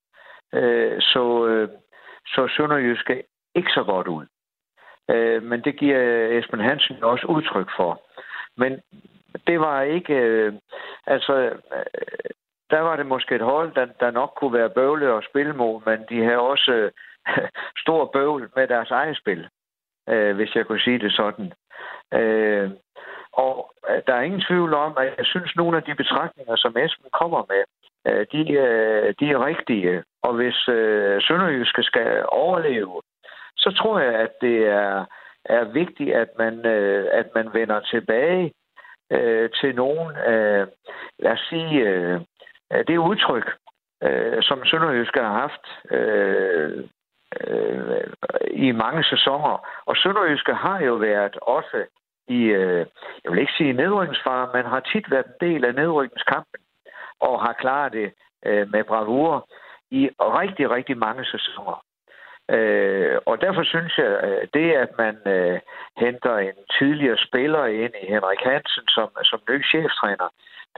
øh, 0.54 1.02
så, 1.02 1.48
øh, 1.48 1.70
så 2.26 2.48
Sønderjyske 2.58 3.24
ikke 3.56 3.72
så 3.72 3.84
godt 3.84 4.08
ud. 4.08 4.26
Øh, 5.10 5.44
men 5.44 5.62
det 5.62 5.80
giver 5.80 6.28
Esben 6.40 6.60
Hansen 6.60 7.04
også 7.04 7.28
udtryk 7.28 7.70
for. 7.76 8.02
Men 8.58 8.82
det 9.48 9.60
var 9.60 9.82
ikke... 9.82 10.14
Øh, 10.14 10.54
altså, 11.08 11.34
øh, 11.76 12.32
der 12.70 12.80
var 12.80 12.96
det 12.96 13.06
måske 13.06 13.36
et 13.36 13.42
hold, 13.42 13.74
der, 13.76 13.86
der 13.86 14.12
nok 14.12 14.34
kunne 14.38 14.54
være 14.54 14.70
bøvle 14.70 15.14
og 15.14 15.24
spille 15.24 15.54
mod, 15.54 15.82
men 15.86 16.06
de 16.10 16.24
havde 16.24 16.40
også 16.40 16.72
øh, 16.72 16.92
stor 17.84 18.06
bøvl 18.06 18.50
med 18.56 18.68
deres 18.68 18.92
eget 18.92 19.18
spil, 19.18 19.48
øh, 20.10 20.36
hvis 20.36 20.56
jeg 20.56 20.66
kunne 20.66 20.80
sige 20.80 21.00
det 21.00 21.14
sådan. 21.14 21.54
Øh, 22.14 22.72
og 23.34 23.72
øh, 23.90 24.02
der 24.08 24.14
er 24.14 24.22
ingen 24.22 24.44
tvivl 24.50 24.74
om, 24.74 24.98
at 24.98 25.14
jeg 25.18 25.26
synes, 25.26 25.52
at 25.52 25.56
nogle 25.56 25.78
af 25.78 25.84
de 25.84 25.96
betragtninger, 25.96 26.56
som 26.56 26.78
Esben 26.78 27.10
kommer 27.14 27.44
med, 27.50 27.64
øh, 28.08 28.26
de, 28.32 28.52
øh, 28.52 29.14
de 29.20 29.32
er 29.32 29.46
rigtige. 29.46 30.04
Og 30.24 30.34
hvis 30.34 30.68
øh, 30.68 31.22
Sønderjyske 31.22 31.84
skal 31.84 32.26
overleve, 32.28 33.02
så 33.58 33.72
tror 33.72 34.00
jeg, 34.00 34.14
at 34.14 34.42
det 34.42 34.68
er, 34.68 35.06
er 35.46 35.64
vigtigt, 35.64 36.14
at 36.16 36.30
man, 36.38 36.66
øh, 36.66 37.08
at 37.12 37.28
man 37.36 37.54
vender 37.54 37.80
tilbage 37.80 38.54
øh, 39.12 39.50
til 39.62 39.76
nogen, 39.76 40.10
øh, 40.18 40.68
lad 41.20 41.32
os 41.32 41.46
sige, 41.50 41.80
øh, 41.90 42.22
Øh, 42.74 42.88
det 42.88 42.98
udtryk, 42.98 43.48
øh, 44.04 44.38
som 44.42 44.66
Sønderjysk 44.66 45.16
har 45.16 45.34
haft 45.44 45.66
øh, 45.92 46.84
øh, 47.42 48.04
i 48.52 48.72
mange 48.72 49.04
sæsoner. 49.04 49.68
Og 49.86 49.96
Sønderjyske 49.98 50.54
har 50.54 50.80
jo 50.80 50.94
været 50.94 51.36
også 51.42 51.86
i, 52.28 52.42
øh, 52.44 52.86
jeg 53.24 53.32
vil 53.32 53.40
ikke 53.40 53.58
sige 53.58 53.74
nedrykningsfare, 53.74 54.50
men 54.54 54.66
har 54.66 54.80
tit 54.80 55.12
været 55.12 55.26
en 55.26 55.48
del 55.48 55.66
af 55.66 55.76
nedrykningskampen 55.76 56.62
og 57.20 57.42
har 57.42 57.54
klaret 57.54 57.94
det 57.94 58.12
øh, 58.46 58.72
med 58.72 58.84
bravur 58.84 59.48
i 59.92 60.10
rigtig, 60.20 60.70
rigtig 60.70 60.98
mange 60.98 61.26
sæsoner. 61.26 61.84
Øh, 62.56 63.18
og 63.26 63.42
derfor 63.42 63.64
synes 63.64 63.98
jeg, 63.98 64.12
øh, 64.28 64.48
det, 64.54 64.72
at 64.72 64.92
man 64.98 65.16
øh, 65.26 65.60
henter 65.98 66.38
en 66.38 66.58
tidligere 66.80 67.18
spiller 67.28 67.66
ind 67.66 67.94
i 68.04 68.06
Henrik 68.14 68.42
Hansen 68.44 68.88
som, 68.88 69.10
som 69.24 69.40
ny 69.50 69.66
cheftræner, 69.66 70.30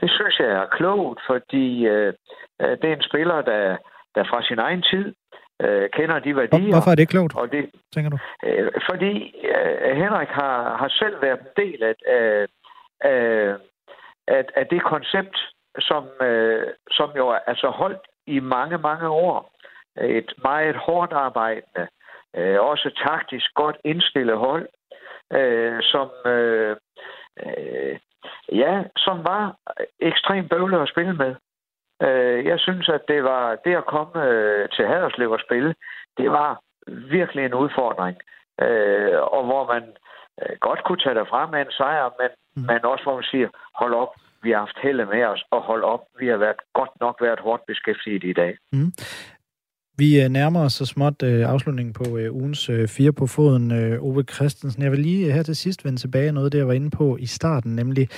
det 0.02 0.10
synes 0.10 0.38
jeg 0.38 0.48
er 0.48 0.66
klogt, 0.66 1.20
fordi 1.26 1.86
øh, 1.86 2.12
øh 2.62 2.70
det 2.80 2.84
er 2.84 2.96
en 2.96 3.08
spiller, 3.10 3.42
der, 3.42 3.76
der 4.14 4.24
fra 4.30 4.42
sin 4.42 4.58
egen 4.58 4.82
tid 4.82 5.14
øh, 5.62 5.90
kender 5.90 6.18
de 6.18 6.36
værdier. 6.36 6.74
Hvorfor 6.74 6.90
er 6.90 6.94
det 6.94 7.08
klogt, 7.08 7.36
og 7.36 7.52
det, 7.52 7.70
tænker 7.94 8.10
du? 8.10 8.18
Øh, 8.44 8.70
fordi 8.90 9.12
øh, 9.54 9.96
Henrik 9.96 10.28
har, 10.28 10.76
har 10.76 10.88
selv 10.88 11.22
været 11.22 11.40
en 11.40 11.52
del 11.56 11.82
af, 11.82 11.94
af, 12.06 12.46
af, 13.00 13.56
af, 14.28 14.44
af 14.56 14.66
det 14.66 14.82
koncept, 14.82 15.36
som, 15.78 16.04
øh, 16.20 16.66
som 16.90 17.10
jo 17.16 17.28
er 17.28 17.38
altså 17.46 17.68
holdt 17.68 18.06
i 18.26 18.40
mange, 18.40 18.78
mange 18.78 19.08
år. 19.08 19.52
Et 20.00 20.32
meget 20.44 20.76
hårdt 20.76 21.12
arbejdende, 21.12 21.88
øh, 22.36 22.60
også 22.60 22.90
taktisk 23.06 23.54
godt 23.54 23.76
indstillet 23.84 24.38
hold, 24.38 24.68
øh, 25.32 25.78
som 25.82 26.08
øh, 26.26 26.76
øh, 27.46 27.98
ja, 28.52 28.84
som 28.96 29.24
var 29.24 29.56
ekstremt 30.00 30.50
bøvlet 30.50 30.80
at 30.82 30.88
spille 30.88 31.14
med. 31.14 31.34
Øh, 32.02 32.44
jeg 32.44 32.58
synes, 32.60 32.88
at 32.88 33.02
det 33.08 33.24
var 33.24 33.56
det 33.64 33.74
at 33.76 33.86
komme 33.86 34.24
øh, 34.24 34.68
til 34.68 34.86
Haderslev 34.86 35.30
og 35.30 35.40
spille, 35.46 35.74
det 36.18 36.30
var 36.30 36.60
virkelig 36.86 37.44
en 37.44 37.54
udfordring. 37.54 38.16
Øh, 38.60 39.20
og 39.36 39.44
hvor 39.44 39.72
man 39.72 39.84
øh, 40.42 40.56
godt 40.60 40.84
kunne 40.84 40.98
tage 40.98 41.14
derfra 41.14 41.46
med 41.46 41.60
en 41.60 41.70
sejr, 41.70 42.10
men, 42.20 42.30
mm. 42.56 42.62
men 42.72 42.84
også 42.84 43.04
hvor 43.04 43.14
man 43.14 43.24
siger, 43.24 43.48
hold 43.74 43.94
op, 43.94 44.12
vi 44.42 44.50
har 44.50 44.58
haft 44.58 44.78
held 44.82 45.04
med 45.04 45.24
os, 45.24 45.44
og 45.50 45.62
hold 45.62 45.82
op, 45.82 46.04
vi 46.18 46.26
har 46.28 46.36
været 46.36 46.60
godt 46.74 46.90
nok 47.00 47.16
været 47.20 47.40
hårdt 47.40 47.66
beskæftiget 47.66 48.24
i 48.24 48.32
dag. 48.32 48.56
Mm. 48.72 48.92
Vi 49.96 50.22
øh, 50.22 50.28
nærmer 50.28 50.60
os 50.60 50.72
så 50.72 50.86
småt 50.86 51.22
øh, 51.22 51.48
afslutningen 51.48 51.92
på 51.92 52.16
øh, 52.16 52.34
ugens 52.34 52.68
øh, 52.68 52.88
fire 52.88 53.12
på 53.12 53.26
foden, 53.26 53.70
øh, 53.70 54.02
Ove 54.02 54.22
Christensen. 54.22 54.82
Jeg 54.82 54.90
vil 54.92 55.00
lige 55.00 55.26
øh, 55.26 55.32
her 55.32 55.42
til 55.42 55.56
sidst 55.56 55.84
vende 55.84 56.00
tilbage 56.00 56.26
af 56.26 56.34
noget, 56.34 56.52
det 56.52 56.58
jeg 56.58 56.66
var 56.66 56.72
inde 56.72 56.90
på 56.90 57.16
i 57.16 57.26
starten, 57.26 57.76
nemlig, 57.76 58.08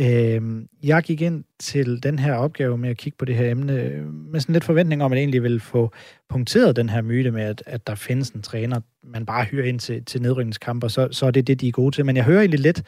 øh, 0.00 0.42
jeg 0.82 1.02
gik 1.02 1.20
ind 1.20 1.44
til 1.58 2.02
den 2.02 2.18
her 2.18 2.34
opgave 2.34 2.78
med 2.78 2.90
at 2.90 2.96
kigge 2.96 3.16
på 3.16 3.24
det 3.24 3.34
her 3.34 3.50
emne, 3.50 3.72
øh, 3.72 4.04
med 4.14 4.40
sådan 4.40 4.52
lidt 4.52 4.64
forventning 4.64 5.02
om, 5.02 5.12
at 5.12 5.16
jeg 5.16 5.22
egentlig 5.22 5.42
vil 5.42 5.60
få 5.60 5.92
punkteret 6.28 6.76
den 6.76 6.88
her 6.88 7.02
myte 7.02 7.30
med, 7.30 7.42
at, 7.42 7.62
at 7.66 7.86
der 7.86 7.94
findes 7.94 8.30
en 8.30 8.42
træner, 8.42 8.80
man 9.04 9.26
bare 9.26 9.44
hyrer 9.44 9.64
ind 9.64 9.80
til, 9.80 10.04
til 10.04 10.22
nedrykningskamper, 10.22 10.88
så, 10.88 11.08
så 11.10 11.26
er 11.26 11.30
det 11.30 11.46
det, 11.46 11.60
de 11.60 11.68
er 11.68 11.72
gode 11.72 11.94
til. 11.94 12.06
Men 12.06 12.16
jeg 12.16 12.24
hører 12.24 12.40
egentlig 12.40 12.60
lidt, 12.60 12.82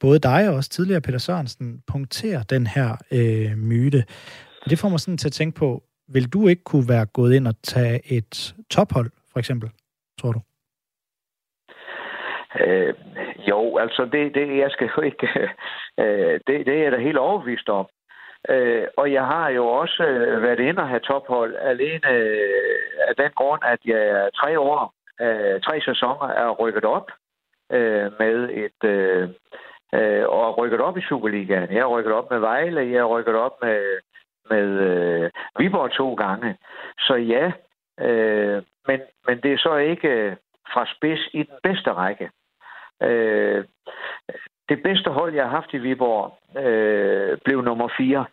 både 0.00 0.18
dig 0.18 0.48
og 0.48 0.54
også 0.54 0.70
tidligere 0.70 1.00
Peter 1.00 1.18
Sørensen, 1.18 1.80
punktere 1.86 2.44
den 2.50 2.66
her 2.66 2.96
øh, 3.10 3.58
myte. 3.58 4.04
Og 4.62 4.70
det 4.70 4.78
får 4.78 4.88
mig 4.88 5.00
sådan 5.00 5.18
til 5.18 5.28
at 5.28 5.32
tænke 5.32 5.58
på, 5.58 5.82
vil 6.08 6.32
du 6.32 6.48
ikke 6.48 6.64
kunne 6.64 6.88
være 6.88 7.06
gået 7.06 7.34
ind 7.34 7.46
og 7.46 7.54
tage 7.62 8.12
et 8.16 8.54
tophold, 8.70 9.10
for 9.32 9.38
eksempel, 9.38 9.70
tror 10.20 10.32
du? 10.32 10.40
Øh, 12.60 12.94
jo, 13.48 13.78
altså 13.78 14.08
det, 14.12 14.34
det 14.34 14.58
jeg 14.58 14.70
skal 14.70 14.90
jo 14.96 15.02
ikke, 15.02 15.28
øh, 16.02 16.40
det, 16.46 16.66
det 16.66 16.74
er 16.74 16.82
jeg 16.82 16.92
da 16.92 16.98
helt 16.98 17.18
overbevist 17.18 17.68
om. 17.68 17.86
Øh, 18.48 18.86
og 18.96 19.12
jeg 19.12 19.24
har 19.24 19.48
jo 19.48 19.66
også 19.66 20.02
øh, 20.02 20.42
været 20.42 20.60
inde 20.60 20.82
og 20.82 20.88
have 20.88 21.00
tophold 21.00 21.56
alene 21.56 22.10
øh, 22.10 23.08
af 23.08 23.16
den 23.16 23.30
grund, 23.34 23.62
at 23.64 23.78
jeg 23.84 24.30
tre 24.34 24.60
år, 24.60 24.94
øh, 25.20 25.60
tre 25.60 25.80
sæsoner 25.80 26.28
er 26.28 26.50
rykket 26.50 26.84
op 26.84 27.10
øh, 27.72 28.12
med 28.18 28.48
et 28.64 28.88
øh, 28.88 29.28
øh, 29.94 30.24
og 30.28 30.58
rykket 30.58 30.80
op 30.80 30.98
i 30.98 31.06
Superligaen. 31.08 31.72
Jeg 31.72 31.80
er 31.80 31.94
rykket 31.96 32.12
op 32.12 32.30
med 32.30 32.38
Vejle, 32.38 32.80
jeg 32.80 32.98
er 32.98 33.04
rykket 33.04 33.34
op 33.34 33.62
med 33.62 34.00
med 34.50 34.68
øh, 34.68 35.30
Viborg 35.58 35.92
to 35.92 36.14
gange. 36.14 36.56
Så 36.98 37.14
ja, 37.14 37.52
øh, 38.00 38.62
men, 38.86 39.00
men 39.26 39.40
det 39.40 39.52
er 39.52 39.58
så 39.58 39.76
ikke 39.76 40.08
øh, 40.08 40.36
fra 40.72 40.86
spids 40.96 41.20
i 41.32 41.38
den 41.38 41.58
bedste 41.62 41.92
række. 41.92 42.30
Øh, 43.02 43.64
det 44.68 44.82
bedste 44.82 45.10
hold, 45.10 45.34
jeg 45.34 45.44
har 45.44 45.50
haft 45.50 45.74
i 45.74 45.78
Viborg, 45.78 46.38
øh, 46.64 47.38
blev 47.44 47.62
nummer 47.62 47.88
4. 47.96 48.24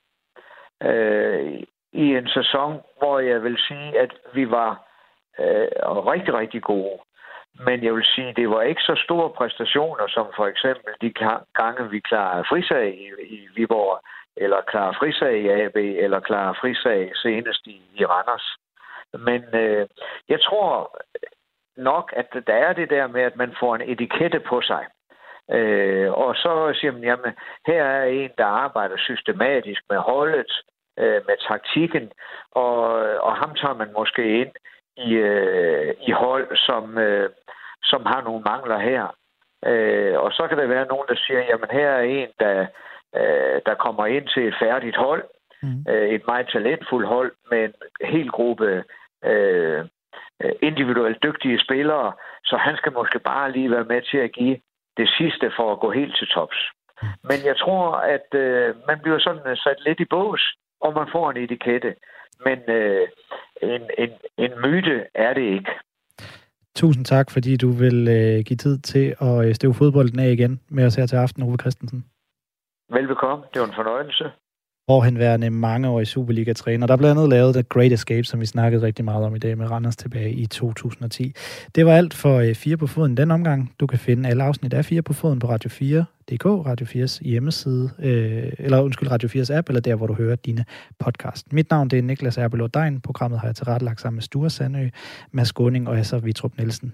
Øh, 0.84 1.64
I 1.93 2.16
en 2.18 2.28
sæson, 2.28 2.82
hvor 2.97 3.20
jeg 3.20 3.43
vil 3.43 3.57
sige, 3.68 3.99
at 3.99 4.14
vi 4.34 4.51
var 4.51 4.72
øh, 5.39 5.68
rigtig, 6.14 6.34
rigtig 6.34 6.61
gode. 6.61 6.99
Men 7.59 7.83
jeg 7.83 7.93
vil 7.95 8.05
sige, 8.05 8.33
det 8.33 8.49
var 8.49 8.61
ikke 8.61 8.81
så 8.81 8.95
store 9.05 9.29
præstationer, 9.29 10.07
som 10.07 10.27
for 10.35 10.47
eksempel 10.47 10.93
de 11.01 11.13
gange, 11.53 11.89
vi 11.89 11.99
klarede 11.99 12.45
frisag 12.49 12.87
i, 12.97 13.07
i 13.35 13.47
Viborg 13.55 14.01
eller 14.37 14.61
klarer 14.61 14.93
frisag 14.99 15.35
i 15.41 15.47
AB, 15.49 15.75
eller 15.75 16.19
klarer 16.19 16.53
frisag 16.53 17.11
senest 17.15 17.67
i, 17.67 17.81
i 17.95 18.05
Randers. 18.05 18.47
Men 19.13 19.43
øh, 19.61 19.87
jeg 20.29 20.41
tror 20.41 20.99
nok, 21.77 22.13
at 22.15 22.27
der 22.47 22.53
er 22.53 22.73
det 22.73 22.89
der 22.89 23.07
med, 23.07 23.21
at 23.21 23.35
man 23.35 23.55
får 23.59 23.75
en 23.75 23.81
etikette 23.81 24.39
på 24.39 24.61
sig. 24.61 24.85
Øh, 25.51 26.11
og 26.11 26.35
så 26.35 26.73
siger 26.79 26.91
man, 26.91 27.03
jamen, 27.03 27.33
her 27.67 27.83
er 27.83 28.03
en, 28.05 28.31
der 28.37 28.45
arbejder 28.45 28.97
systematisk 28.97 29.81
med 29.89 29.97
holdet, 29.97 30.51
øh, 30.99 31.21
med 31.27 31.47
taktikken, 31.47 32.11
og, 32.51 32.83
og 33.27 33.35
ham 33.35 33.55
tager 33.55 33.73
man 33.73 33.93
måske 33.97 34.41
ind 34.41 34.51
i, 34.97 35.13
øh, 35.13 35.93
i 36.07 36.11
hold, 36.11 36.57
som, 36.57 36.97
øh, 36.97 37.29
som 37.83 38.05
har 38.05 38.21
nogle 38.23 38.43
mangler 38.43 38.79
her. 38.79 39.15
Øh, 39.65 40.19
og 40.19 40.31
så 40.31 40.47
kan 40.47 40.57
der 40.57 40.67
være 40.67 40.85
nogen, 40.85 41.07
der 41.07 41.15
siger, 41.15 41.39
jamen 41.39 41.69
her 41.71 41.89
er 41.89 42.01
en, 42.01 42.29
der, 42.39 42.65
øh, 43.15 43.61
der 43.65 43.73
kommer 43.73 44.05
ind 44.05 44.27
til 44.27 44.47
et 44.47 44.55
færdigt 44.61 44.95
hold. 44.95 45.23
Mm. 45.63 45.85
Øh, 45.89 46.09
et 46.09 46.21
meget 46.27 46.49
talentfuldt 46.53 47.07
hold 47.07 47.31
med 47.51 47.63
en 47.63 47.73
hel 48.01 48.29
gruppe 48.29 48.83
øh, 49.25 49.85
individuelt 50.61 51.23
dygtige 51.23 51.59
spillere, 51.59 52.13
så 52.43 52.57
han 52.57 52.77
skal 52.77 52.93
måske 52.93 53.19
bare 53.19 53.51
lige 53.51 53.71
være 53.71 53.83
med 53.83 54.01
til 54.01 54.17
at 54.17 54.31
give 54.31 54.59
det 54.97 55.09
sidste 55.17 55.51
for 55.55 55.71
at 55.71 55.79
gå 55.79 55.91
helt 55.91 56.15
til 56.17 56.27
tops. 56.27 56.57
Mm. 57.01 57.07
Men 57.23 57.39
jeg 57.45 57.57
tror, 57.57 57.91
at 57.95 58.27
øh, 58.35 58.75
man 58.87 58.99
bliver 58.99 59.19
sådan 59.19 59.55
sat 59.55 59.79
lidt 59.79 59.99
i 59.99 60.05
bås, 60.05 60.53
og 60.81 60.93
man 60.93 61.07
får 61.11 61.31
en 61.31 61.37
etikette. 61.37 61.95
Men 62.45 62.59
øh, 62.67 63.07
en, 63.70 63.82
en, 63.97 64.09
en 64.38 64.51
myte 64.64 65.05
er 65.16 65.34
det 65.34 65.41
ikke. 65.41 65.72
Tusind 66.76 67.05
tak, 67.05 67.32
fordi 67.32 67.57
du 67.57 67.72
vil 67.72 68.07
øh, 68.07 68.43
give 68.43 68.57
tid 68.57 68.80
til 68.80 69.16
at 69.22 69.45
øh, 69.45 69.55
støve 69.55 69.74
fodbolden 69.74 70.20
af 70.20 70.32
igen 70.32 70.59
med 70.70 70.86
os 70.86 70.95
her 70.95 71.05
til 71.05 71.16
aften, 71.16 71.43
Ove 71.43 71.57
Christensen. 71.57 72.05
Velbekomme. 72.89 73.43
Det 73.53 73.61
var 73.61 73.68
en 73.68 73.74
fornøjelse. 73.76 74.24
Forhenværende 74.89 75.49
mangeårig 75.49 76.07
Superliga-træner. 76.07 76.88
Der 76.88 76.93
er 76.93 76.97
blandt 76.97 77.20
andet 77.20 77.30
lavet 77.30 77.53
The 77.53 77.64
Great 77.64 77.91
Escape, 77.91 78.24
som 78.24 78.39
vi 78.39 78.45
snakkede 78.45 78.86
rigtig 78.86 79.05
meget 79.05 79.26
om 79.26 79.36
i 79.36 79.39
dag 79.39 79.57
med 79.57 79.72
Randers 79.72 79.95
tilbage 79.95 80.32
i 80.32 80.45
2010. 80.45 81.34
Det 81.76 81.86
var 81.86 81.93
alt 81.93 82.14
for 82.14 82.36
øh, 82.39 82.55
Fire 82.55 82.78
på 82.78 82.88
Foden 82.88 83.18
den 83.18 83.32
omgang. 83.32 83.74
Du 83.80 83.88
kan 83.88 83.99
finde 83.99 84.30
alle 84.30 84.43
afsnit 84.43 84.74
af 84.74 84.86
Fire 84.86 85.01
på 85.01 85.14
Foden 85.14 85.39
på 85.39 85.47
Radio 85.49 85.70
DK, 86.32 86.45
Radio 86.45 86.86
4's 86.86 87.19
hjemmeside, 87.21 87.89
øh, 87.99 88.51
eller 88.57 88.82
undskyld, 88.82 89.11
Radio 89.11 89.30
4's 89.30 89.53
app, 89.53 89.69
eller 89.69 89.82
der, 89.82 89.95
hvor 89.95 90.07
du 90.07 90.13
hører 90.13 90.36
dine 90.36 90.65
podcast. 90.99 91.53
Mit 91.53 91.69
navn 91.69 91.89
det 91.89 91.99
er 91.99 92.03
Niklas 92.03 92.38
Erbelov 92.38 92.69
Dein. 92.69 93.01
Programmet 93.01 93.39
har 93.39 93.47
jeg 93.47 93.55
tilrettelagt 93.55 94.01
sammen 94.01 94.15
med 94.15 94.24
Sture 94.24 94.49
Sandø, 94.49 94.89
Mads 95.32 95.47
Skåning 95.47 95.88
og 95.88 95.99
Asser 95.99 96.19
Vitrup 96.19 96.57
Nielsen. 96.57 96.93